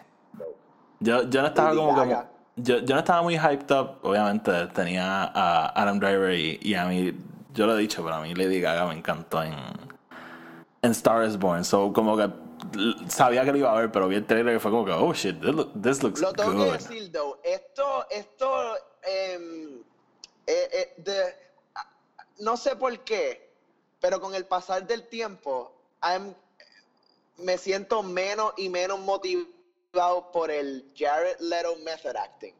Yo, 1.01 1.24
yo 1.24 1.41
no 1.41 1.47
estaba 1.49 1.76
como, 1.76 1.93
como 1.93 2.24
yo, 2.55 2.80
yo 2.80 2.95
no 2.95 2.99
estaba 2.99 3.22
muy 3.22 3.38
hyped 3.38 3.70
up, 3.76 3.97
obviamente 4.01 4.68
tenía 4.68 5.26
a 5.26 5.74
Adam 5.82 5.99
Driver 5.99 6.34
y, 6.34 6.57
y 6.61 6.74
a 6.76 6.86
mí, 6.86 7.13
yo 7.53 7.68
lo 7.68 7.78
he 7.78 7.82
dicho, 7.82 8.01
pero 8.01 8.16
a 8.16 8.22
mí 8.22 8.34
Lady 8.34 8.61
Gaga 8.61 8.86
me 8.88 8.93
encantó 8.93 9.43
en, 9.43 9.55
en 10.82 10.91
Star 10.91 11.26
is 11.26 11.38
Born, 11.38 11.66
so 11.66 11.91
como 11.91 12.16
que 12.16 12.45
sabía 13.09 13.43
que 13.45 13.51
lo 13.51 13.57
iba 13.57 13.72
a 13.72 13.80
ver, 13.82 13.91
pero 13.91 14.07
vi 14.07 14.16
el 14.16 14.26
trailer 14.26 14.55
y 14.55 14.59
fue 14.59 14.72
como 14.72 14.86
que, 14.86 14.91
oh 14.91 15.13
shit, 15.13 15.39
this, 15.39 15.49
look- 15.53 15.72
this 15.82 16.03
looks 16.03 16.20
Lo 16.22 16.34
tengo 16.34 16.51
que 16.51 16.57
good. 16.57 16.74
decir, 16.74 17.11
though. 17.11 17.39
Esto, 17.43 18.05
esto, 18.09 18.76
em, 19.03 19.80
eh, 20.47 20.70
eh, 20.72 20.93
de- 20.97 21.36
no 22.39 22.57
sé 22.57 22.76
por 22.76 22.97
qué, 22.99 23.51
pero 23.99 24.20
con 24.20 24.36
el 24.36 24.45
pasar 24.45 24.86
del 24.86 25.07
tiempo, 25.07 25.72
I'm- 26.01 26.36
me 27.38 27.57
siento 27.57 28.01
menos 28.03 28.53
y 28.57 28.70
menos 28.70 28.99
motivado 28.99 30.32
por 30.32 30.51
el 30.51 30.91
Jared 30.95 31.38
Leto 31.39 31.76
method 31.78 32.16
acting. 32.16 32.53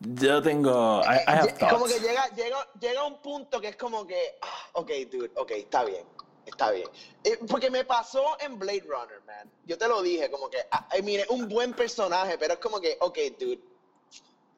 Yo 0.00 0.40
tengo, 0.42 1.02
I, 1.02 1.16
I 1.16 1.22
have 1.26 1.52
Lle- 1.52 1.68
como 1.70 1.84
que 1.84 2.00
llega, 2.00 2.26
llega, 2.34 2.56
llega 2.80 3.04
un 3.04 3.18
punto 3.20 3.60
que 3.60 3.68
es 3.68 3.76
como 3.76 4.06
que, 4.06 4.36
ah, 4.40 4.68
ok, 4.74 4.90
dude, 5.10 5.30
ok, 5.36 5.50
está 5.52 5.84
bien, 5.84 6.06
está 6.46 6.70
bien. 6.70 6.88
Eh, 7.22 7.38
porque 7.48 7.70
me 7.70 7.84
pasó 7.84 8.36
en 8.40 8.58
Blade 8.58 8.84
Runner, 8.86 9.20
man. 9.26 9.50
Yo 9.66 9.78
te 9.78 9.88
lo 9.88 10.02
dije, 10.02 10.30
como 10.30 10.48
que, 10.50 10.58
ah, 10.70 10.88
I 10.96 11.02
mean, 11.02 11.20
es 11.20 11.28
un 11.28 11.48
buen 11.48 11.72
personaje, 11.72 12.36
pero 12.38 12.54
es 12.54 12.60
como 12.60 12.80
que, 12.80 12.96
ok, 13.00 13.18
dude, 13.38 13.60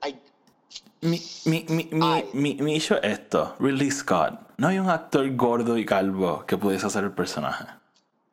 I- 0.07 0.21
Mi, 1.01 1.23
mi, 1.45 1.65
mi, 1.69 1.89
mi, 1.93 2.07
Ay. 2.07 2.31
mi, 2.33 2.55
mi 2.57 2.77
issue 2.77 2.97
es 3.03 3.21
esto, 3.21 3.55
Ridley 3.61 3.91
Scott. 3.91 4.35
No 4.59 4.69
hay 4.69 4.79
un 4.79 4.89
actor 4.91 5.29
gordo 5.37 5.77
y 5.79 5.85
calvo 5.87 6.45
que 6.47 6.57
pudiese 6.57 6.87
hacer 6.87 7.05
el 7.05 7.13
personaje. 7.13 7.65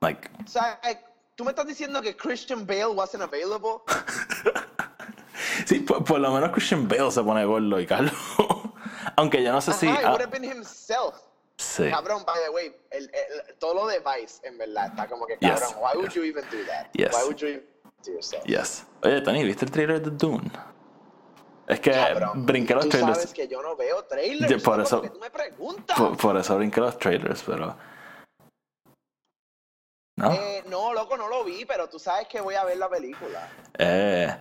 Like, 0.01 0.29
o 0.43 0.47
sea, 0.47 0.79
eh, 0.83 0.99
tú 1.35 1.43
me 1.43 1.51
estás 1.51 1.67
diciendo 1.67 2.01
que 2.01 2.15
Christian 2.15 2.65
Bale 2.65 2.87
wasn't 2.87 3.23
available. 3.23 3.83
sí, 5.65 5.79
por, 5.79 6.03
por 6.03 6.19
lo 6.19 6.31
menos 6.31 6.51
Christian 6.51 6.87
Bale 6.87 7.11
se 7.11 7.21
pone 7.23 7.45
gordo 7.45 7.79
y 7.79 7.85
calvo. 7.85 8.13
Aunque 9.15 9.43
yo 9.43 9.51
no 9.51 9.61
sé 9.61 9.73
si. 9.73 9.87
Ajá, 9.87 9.99
it 9.99 10.05
ah, 10.05 10.11
would 10.11 10.21
have 10.21 10.31
been 10.31 10.43
himself. 10.43 11.15
Sí. 11.57 11.89
Cabrón, 11.89 12.23
by 12.25 12.39
the 12.43 12.49
way, 12.49 12.75
el, 12.91 13.03
el- 13.13 13.55
todo 13.57 13.73
lo 13.73 13.87
de 13.87 13.99
Vice, 13.99 14.45
en 14.47 14.57
verdad, 14.57 14.87
está 14.87 15.07
como 15.07 15.25
que, 15.25 15.37
Yes, 15.39 15.59
cabrón, 15.61 15.73
why 15.83 15.95
would 15.97 16.05
yes. 16.09 16.13
you 16.15 16.23
even 16.23 16.43
do 16.51 16.57
that? 16.67 16.87
Yes. 16.93 17.13
Why 17.13 17.23
would 17.23 17.37
you 17.37 17.47
even 17.47 17.65
do 18.05 18.11
yourself? 18.11 18.43
Yes. 18.45 18.85
Oye, 19.03 19.21
Tony, 19.21 19.43
¿viste 19.43 19.65
el 19.65 19.71
trailer 19.71 20.01
de 20.01 20.11
Dune? 20.11 20.51
Es 21.67 21.79
que 21.79 21.91
Cabrón, 21.91 22.45
brinqué 22.45 22.73
los 22.75 22.83
tú 22.85 22.89
trailers. 22.89 23.17
sabes 23.19 23.33
que 23.33 23.47
yo 23.47 23.61
no 23.61 23.75
veo 23.77 24.03
trailers, 24.05 24.51
Yo 24.51 24.59
por 24.61 24.81
eso- 24.81 25.01
tú 25.01 25.17
me 25.19 25.29
preguntas. 25.29 25.97
Por, 25.97 26.17
por 26.17 26.37
eso 26.37 26.57
brinqué 26.57 26.81
los 26.81 26.97
trailers, 26.99 27.41
pero. 27.43 27.75
¿No? 30.17 30.31
Eh, 30.31 30.63
no, 30.67 30.93
loco, 30.93 31.17
no 31.17 31.27
lo 31.27 31.43
vi, 31.43 31.65
pero 31.65 31.87
tú 31.89 31.97
sabes 31.99 32.27
que 32.27 32.39
voy 32.39 32.55
a 32.55 32.63
ver 32.65 32.77
la 32.77 32.89
película. 32.89 33.49
Eh, 33.77 34.35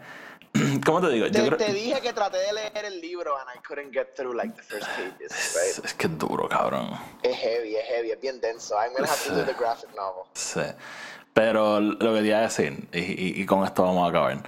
¿Cómo 0.84 1.00
te 1.00 1.09
digo? 1.11 1.26
Yo 1.26 1.32
Te, 1.32 1.46
creo 1.46 1.57
te 1.57 1.72
dije 1.72 2.00
que 2.00 2.12
traté 2.12 2.38
de 2.38 2.53
leer 2.53 2.84
el 2.84 3.00
libro 3.00 3.36
and 3.38 3.48
I 3.57 3.59
couldn't 3.66 3.92
get 3.92 4.14
through 4.14 4.34
like 4.34 4.55
the 4.55 4.62
first 4.62 4.86
pages, 4.96 5.30
es, 5.32 5.55
right? 5.76 5.84
es 5.84 5.94
que 5.94 6.07
es 6.07 6.18
duro, 6.18 6.48
cabrón. 6.48 6.90
Es 7.22 7.36
heavy, 7.36 7.76
es 7.76 7.84
heavy, 7.86 8.11
es 8.11 8.20
bien 8.20 8.40
denso. 8.40 8.74
I'm 8.76 8.92
gonna 8.92 9.09
have 9.09 9.24
to 9.26 9.34
do 9.34 9.44
the 9.44 9.55
graphic 9.55 9.90
novel. 9.96 10.24
Sí. 10.34 10.61
Pero 11.32 11.80
lo 11.80 11.96
que 12.14 12.20
te 12.20 12.26
iba 12.26 12.38
a 12.38 12.42
decir, 12.42 12.88
y, 12.92 12.98
y- 12.98 13.40
y 13.42 13.46
con 13.46 13.64
esto 13.64 13.82
vamos 13.82 14.05
a 14.07 14.11
acabar. 14.11 14.42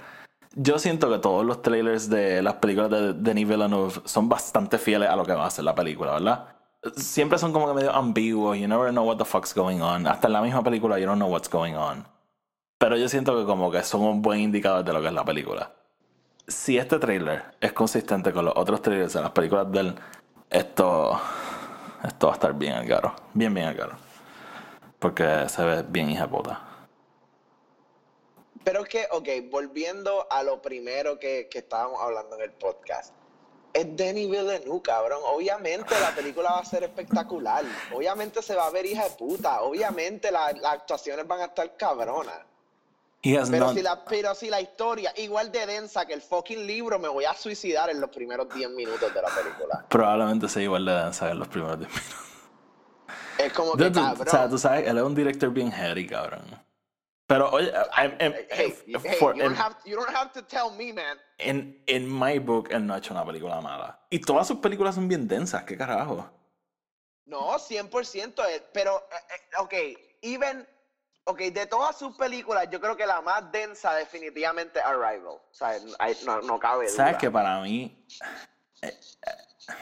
Yo 0.53 0.77
siento 0.79 1.09
que 1.11 1.17
todos 1.19 1.43
los 1.45 1.61
trailers 1.61 2.09
de 2.09 2.41
las 2.43 2.55
películas 2.55 2.89
de 2.91 3.13
Denis 3.13 3.47
Villeneuve 3.47 3.93
son 4.05 4.29
bastante 4.29 4.77
fieles 4.77 5.09
a 5.09 5.15
lo 5.15 5.25
que 5.25 5.33
va 5.33 5.47
a 5.47 5.49
ser 5.49 5.65
la 5.65 5.73
película, 5.75 6.13
¿verdad? 6.13 6.49
Siempre 6.95 7.39
son 7.39 7.51
como 7.51 7.67
que 7.67 7.73
medio 7.73 7.91
ambiguos, 7.93 8.55
you 8.57 8.67
never 8.67 8.91
know 8.91 9.03
what 9.05 9.17
the 9.17 9.25
fuck's 9.25 9.53
going 9.55 9.81
on. 9.81 10.05
Hasta 10.05 10.27
en 10.27 10.33
la 10.33 10.41
misma 10.41 10.63
película, 10.63 10.99
you 10.99 11.07
don't 11.07 11.17
know 11.17 11.29
what's 11.29 11.49
going 11.49 11.73
on. 11.73 12.07
Pero 12.77 12.95
yo 12.95 13.09
siento 13.09 13.35
que 13.37 13.45
como 13.45 13.71
que 13.71 13.81
son 13.83 14.01
un 14.01 14.21
buen 14.21 14.39
indicador 14.39 14.85
de 14.85 14.93
lo 14.93 15.01
que 15.01 15.07
es 15.07 15.13
la 15.13 15.25
película. 15.25 15.71
Si 16.47 16.77
este 16.77 16.99
trailer 16.99 17.43
es 17.59 17.73
consistente 17.73 18.31
con 18.31 18.45
los 18.45 18.53
otros 18.55 18.81
trailers 18.81 19.13
de 19.13 19.21
las 19.21 19.31
películas 19.31 19.71
del 19.71 19.95
esto 20.49 21.19
esto 22.03 22.27
va 22.27 22.33
a 22.33 22.35
estar 22.35 22.53
bien 22.53 22.73
al 22.73 22.87
caro. 22.87 23.15
Bien, 23.33 23.51
bien 23.53 23.67
al 23.67 23.75
caro. 23.75 23.97
Porque 24.99 25.49
se 25.49 25.63
ve 25.63 25.83
bien 25.87 26.09
hija 26.09 26.27
puta. 26.27 26.61
Pero 28.63 28.83
es 28.83 28.89
que, 28.89 29.07
ok, 29.11 29.27
volviendo 29.51 30.27
a 30.29 30.43
lo 30.43 30.61
primero 30.61 31.17
que, 31.19 31.47
que 31.49 31.59
estábamos 31.59 31.99
hablando 32.01 32.35
en 32.35 32.43
el 32.43 32.51
podcast. 32.51 33.13
Es 33.73 33.95
Denis 33.97 34.29
Villeneuve, 34.29 34.81
cabrón. 34.81 35.19
Obviamente 35.25 35.93
la 35.99 36.11
película 36.15 36.51
va 36.51 36.59
a 36.59 36.65
ser 36.65 36.83
espectacular. 36.83 37.63
Obviamente 37.93 38.41
se 38.41 38.55
va 38.55 38.67
a 38.67 38.69
ver 38.69 38.85
hija 38.85 39.03
de 39.03 39.09
puta. 39.15 39.61
Obviamente 39.61 40.31
la- 40.31 40.51
las 40.53 40.73
actuaciones 40.73 41.27
van 41.27 41.41
a 41.41 41.45
estar 41.45 41.75
cabronas. 41.75 42.39
Pero 43.33 43.65
not- 43.67 43.75
si, 43.75 43.81
la, 43.81 44.05
pero 44.05 44.35
si 44.35 44.49
la 44.49 44.61
historia 44.61 45.11
igual 45.17 45.51
de 45.51 45.65
densa 45.65 46.05
que 46.05 46.13
el 46.13 46.21
fucking 46.21 46.65
libro, 46.67 46.99
me 46.99 47.07
voy 47.07 47.25
a 47.25 47.33
suicidar 47.33 47.89
en 47.89 47.99
los 47.99 48.09
primeros 48.09 48.53
10 48.53 48.69
minutos 48.71 49.13
de 49.13 49.21
la 49.21 49.29
película. 49.29 49.85
Probablemente 49.89 50.47
sea 50.47 50.61
igual 50.63 50.85
de 50.85 50.93
densa 50.93 51.31
en 51.31 51.39
los 51.39 51.47
primeros 51.47 51.79
10 51.79 51.89
minutos. 51.89 52.15
Es 53.37 53.53
como 53.53 53.75
que, 53.75 53.91
cabrón. 53.91 54.27
o 54.27 54.31
sea, 54.31 54.49
tú 54.49 54.57
sabes, 54.57 54.87
él 54.87 54.97
es 54.97 55.03
un 55.03 55.15
director 55.15 55.49
bien 55.51 55.71
heavy, 55.71 56.07
cabrón. 56.07 56.43
Pero, 57.27 57.49
oye, 57.49 57.71
em- 57.97 58.15
em- 58.19 58.33
hey, 58.51 58.75
em- 58.87 59.01
hey, 59.03 59.15
for- 59.19 59.35
you, 59.35 59.41
don't 59.43 59.57
have, 59.59 59.75
you 59.83 59.95
don't 59.95 60.15
have 60.15 60.31
to 60.31 60.43
tell 60.45 60.69
me, 60.77 60.93
man. 60.93 61.17
en, 61.39 61.81
en 61.87 62.07
my 62.07 62.37
book, 62.39 62.67
él 62.71 62.85
no 62.85 62.93
ha 62.93 62.99
hecho 62.99 63.13
una 63.13 63.25
película 63.25 63.59
mala. 63.61 63.99
Y 64.11 64.19
todas 64.19 64.47
sus 64.47 64.59
películas 64.59 64.93
son 64.95 65.07
bien 65.07 65.27
densas, 65.27 65.63
¿qué 65.63 65.75
carajo? 65.75 66.29
No, 67.25 67.57
100%. 67.57 68.43
eh, 68.47 68.63
Pero, 68.71 68.97
eh, 69.11 69.33
eh, 69.33 69.57
ok, 69.57 69.73
even, 70.21 70.67
ok, 71.25 71.39
de 71.39 71.65
todas 71.65 71.97
sus 71.97 72.15
películas, 72.15 72.67
yo 72.71 72.79
creo 72.79 72.95
que 72.95 73.05
la 73.05 73.21
más 73.21 73.51
densa 73.51 73.93
definitivamente 73.95 74.79
es 74.79 74.85
Arrival. 74.85 75.27
O 75.27 75.41
sea, 75.51 75.73
no, 76.25 76.41
no 76.41 76.59
cabe 76.59 76.85
duda. 76.85 76.95
¿Sabes 76.95 77.17
que 77.17 77.29
para 77.29 77.61
mí... 77.61 78.05
eh, 78.81 78.87
eh, 78.87 79.73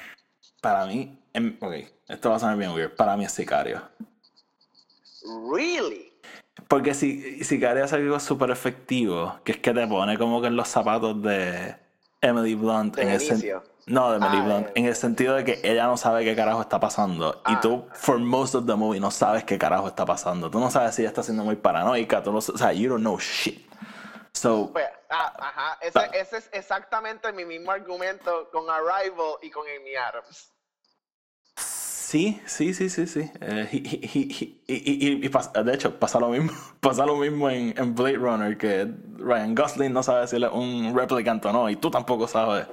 para 0.62 0.86
mí... 0.86 1.22
em, 1.34 1.58
ok, 1.62 1.74
esto 2.08 2.30
va 2.30 2.38
a 2.38 2.39
sonar 2.39 2.58
bien 2.58 2.72
weird. 2.72 2.96
Para 2.96 3.16
mí 3.18 3.26
es 3.26 3.32
Sicario. 3.32 3.82
Really? 5.54 6.12
Porque 6.68 6.94
si 6.94 7.44
Sicario 7.44 7.84
es 7.84 7.94
algo 7.94 8.20
súper 8.20 8.50
efectivo, 8.50 9.39
que 9.44 9.54
es 9.54 9.58
que 9.60 9.74
te 9.74 9.86
pone 9.88 10.18
como 10.18 10.41
que 10.41 10.48
en 10.48 10.56
los 10.56 10.68
zapatos 10.68 11.22
de 11.22 11.76
Emily 12.22 12.56
Blunt. 12.56 12.96
De 12.96 13.02
en 13.04 13.08
Benicio. 13.10 13.64
No, 13.86 14.11
de 14.11 14.17
Emily 14.17 14.38
Ah, 14.38 14.43
Blunt. 14.45 14.67
En 14.75 14.86
el 14.86 14.95
sentido 14.95 15.36
de 15.36 15.43
que 15.43 15.59
ella 15.63 15.86
no 15.88 15.97
sabe 15.97 16.23
qué 16.23 16.36
carajo 16.36 16.61
está 16.61 16.79
pasando. 16.79 17.41
y 17.47 17.53
Ah. 17.53 17.59
tú, 17.61 17.86
for 17.93 18.17
most 18.17 18.55
of 18.55 18.65
the 18.65 18.75
movie, 18.75 18.99
no 18.99 19.11
sabes 19.11 19.43
qué 19.43 19.57
carajo 19.57 19.88
está 19.89 20.05
pasando. 20.05 20.49
Tú 20.49 20.59
no 20.59 20.71
sabes 20.71 20.95
si 20.95 21.01
ella 21.01 21.09
está 21.09 21.21
siendo 21.23 21.43
muy 21.43 21.55
paranoica. 21.57 22.23
Tú 22.23 22.31
no, 22.31 22.38
o 22.38 22.41
sea, 22.41 22.71
you 22.71 22.89
don't 22.89 23.01
know 23.01 23.17
shit. 23.19 23.69
So, 24.34 24.71
Pues, 24.71 24.86
ah, 25.09 25.34
ajá, 25.38 25.77
ese, 25.81 25.99
ese 26.19 26.38
es 26.38 26.49
exactamente 26.53 27.31
mi 27.34 27.45
mismo 27.45 27.71
argumento 27.71 28.49
con 28.51 28.69
Arrival 28.69 29.36
y 29.41 29.49
con 29.51 29.63
Amy 29.67 29.95
Adams. 29.95 30.49
sí, 31.57 32.41
sí, 32.45 32.73
sí, 32.73 32.89
sí, 32.89 33.05
sí. 33.07 33.31
Eh, 33.41 33.67
y, 33.71 33.77
y- 33.77 33.99
y- 34.13 34.63
y- 34.67 35.07
y- 35.07 35.25
y 35.25 35.29
pas- 35.29 35.51
de 35.51 35.73
hecho, 35.73 35.97
pasa 35.99 36.19
lo 36.19 36.29
mismo, 36.29 36.51
pasa 36.79 37.05
lo 37.05 37.15
mismo 37.15 37.49
en, 37.49 37.73
en 37.77 37.95
Blade 37.95 38.17
Runner, 38.17 38.57
que 38.57 38.88
Ryan 39.17 39.53
Gosling 39.55 39.91
no 39.93 40.03
sabe 40.03 40.27
si 40.27 40.36
él 40.38 40.43
es 40.45 40.51
un 40.51 40.95
replicant 40.95 41.43
o 41.45 41.51
no, 41.51 41.69
y 41.69 41.75
tú 41.75 41.89
tampoco 41.91 42.27
sabes. 42.27 42.67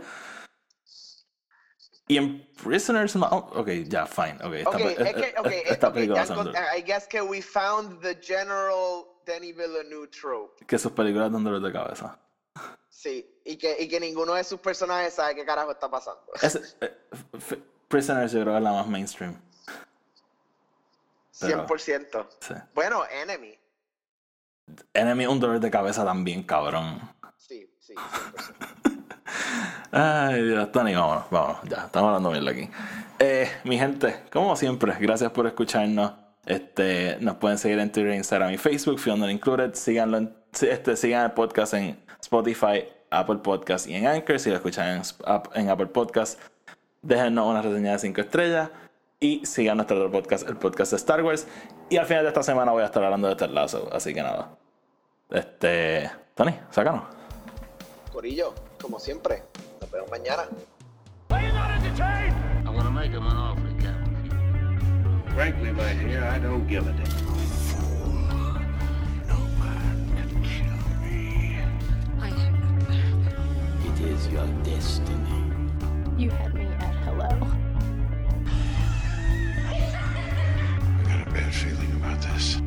Y 2.11 2.17
en 2.17 2.45
Prisoners, 2.61 3.15
no, 3.15 3.27
ok, 3.29 3.69
ya, 3.87 4.05
fine, 4.05 4.37
ok. 4.43 4.53
Esta, 4.55 4.71
Ok, 4.71 4.77
pe- 4.77 4.91
es 4.91 5.15
que, 5.15 5.21
esta- 5.29 5.41
ok, 5.41 5.47
esta 5.67 5.89
ok, 5.89 5.95
película 5.95 6.77
I 6.77 6.83
guess 6.83 7.07
que 7.07 7.23
we 7.23 7.41
found 7.41 8.01
the 8.03 8.17
general 8.21 9.05
Denis 9.25 9.55
Villeneuve 9.57 10.09
trope. 10.09 10.65
que 10.67 10.77
sus 10.77 10.91
películas 10.91 11.31
dan 11.31 11.45
dolor 11.45 11.63
de 11.63 11.73
cabeza. 11.73 12.19
Sí, 12.89 13.25
y 13.45 13.57
que, 13.57 13.77
y 13.81 13.87
que 13.89 14.01
ninguno 14.01 14.35
de 14.35 14.43
sus 14.43 14.59
personajes 14.59 15.15
sabe 15.15 15.37
qué 15.37 15.45
carajo 15.45 15.71
está 15.71 15.89
pasando. 15.89 16.21
Es- 16.43 16.77
eh, 16.81 16.97
Prisoners 17.87 18.33
yo 18.33 18.41
creo 18.41 18.55
que 18.55 18.59
es 18.59 18.65
la 18.65 18.73
más 18.73 18.89
mainstream. 18.89 19.41
pero- 21.41 21.65
100%. 21.67 22.29
Sí. 22.41 22.55
Bueno, 22.75 23.05
Enemy. 23.09 23.57
Enemy 24.95 25.27
un 25.27 25.39
dolor 25.39 25.61
de 25.61 25.71
cabeza 25.71 26.05
también, 26.05 26.43
cabrón. 26.43 27.01
Sí, 27.37 27.73
sí, 27.79 27.95
100%. 27.95 28.55
Ay, 29.93 30.43
Dios, 30.43 30.71
Tony, 30.73 30.95
vámonos, 30.95 31.25
vámonos, 31.31 31.63
ya, 31.69 31.85
estamos 31.87 32.09
hablando 32.09 32.31
bien 32.31 32.49
aquí. 32.49 32.71
Eh, 33.19 33.51
mi 33.65 33.79
gente, 33.79 34.23
como 34.33 34.57
siempre, 34.57 34.95
gracias 34.99 35.31
por 35.33 35.47
escucharnos. 35.47 36.13
Este, 36.47 37.19
nos 37.21 37.37
pueden 37.37 37.59
seguir 37.59 37.79
en 37.79 37.93
Twitter, 37.93 38.15
Instagram 38.15 38.53
y 38.53 38.59
Facebook, 38.59 38.99
Fiona 38.99 39.31
Included. 39.31 39.75
Síganlo 39.75 40.19
en, 40.19 40.35
este, 40.63 40.97
sigan 40.97 41.27
el 41.27 41.33
podcast 41.33 41.75
en 41.75 42.03
Spotify, 42.21 42.85
Apple 43.11 43.37
Podcast 43.37 43.87
y 43.87 43.95
en 43.95 44.07
Anchor. 44.07 44.39
Si 44.39 44.51
lo 44.51 44.57
escuchan 44.57 45.03
en, 45.55 45.69
Apple 45.69 45.87
Podcast, 45.87 46.41
déjenos 47.03 47.47
una 47.47 47.63
reseña 47.63 47.93
de 47.93 47.99
5 47.99 48.21
estrellas. 48.21 48.71
Y 49.23 49.45
sigan 49.45 49.77
nuestro 49.77 49.99
otro 49.99 50.11
podcast, 50.11 50.49
el 50.49 50.57
podcast 50.57 50.93
de 50.93 50.97
Star 50.97 51.23
Wars. 51.23 51.47
Y 51.91 51.99
al 51.99 52.07
final 52.07 52.23
de 52.23 52.29
esta 52.29 52.43
semana 52.43 52.73
voy 52.73 52.83
a 52.83 52.87
estar 52.87 53.05
hablando 53.05 53.29
de 53.29 53.37
Ted 53.37 53.51
Lasso, 53.51 53.91
así 53.93 54.15
que 54.15 54.23
nada. 54.23 54.57
Este, 55.29 56.11
Tony, 56.35 56.55
sácanos. 56.71 57.03
Corillo, 58.11 58.55
como 58.81 58.99
siempre, 58.99 59.43
nos 59.81 59.91
vemos 59.91 60.11
mañana. 60.11 60.49
I'm 61.31 62.75
gonna 62.77 62.91
make 62.91 63.11
him 63.13 63.27
an 63.27 63.37
offer 63.37 63.69
again. 63.69 65.25
Frankly, 65.35 65.71
my 65.73 65.93
dear, 65.95 66.25
I 66.25 66.39
don't 66.39 66.67
give 66.67 66.87
a 66.87 66.93
damn. 66.93 67.31
It 73.85 74.01
is 74.01 74.29
your 74.29 74.47
destiny. 74.65 75.53
You 76.17 76.31
had 76.31 76.55
me 76.55 76.65
at 76.65 76.95
hello. 77.05 77.29
I 79.67 79.73
got 81.05 81.29
a 81.29 81.31
bad 81.31 81.55
feeling 81.55 81.93
about 81.97 82.21
this. 82.23 82.60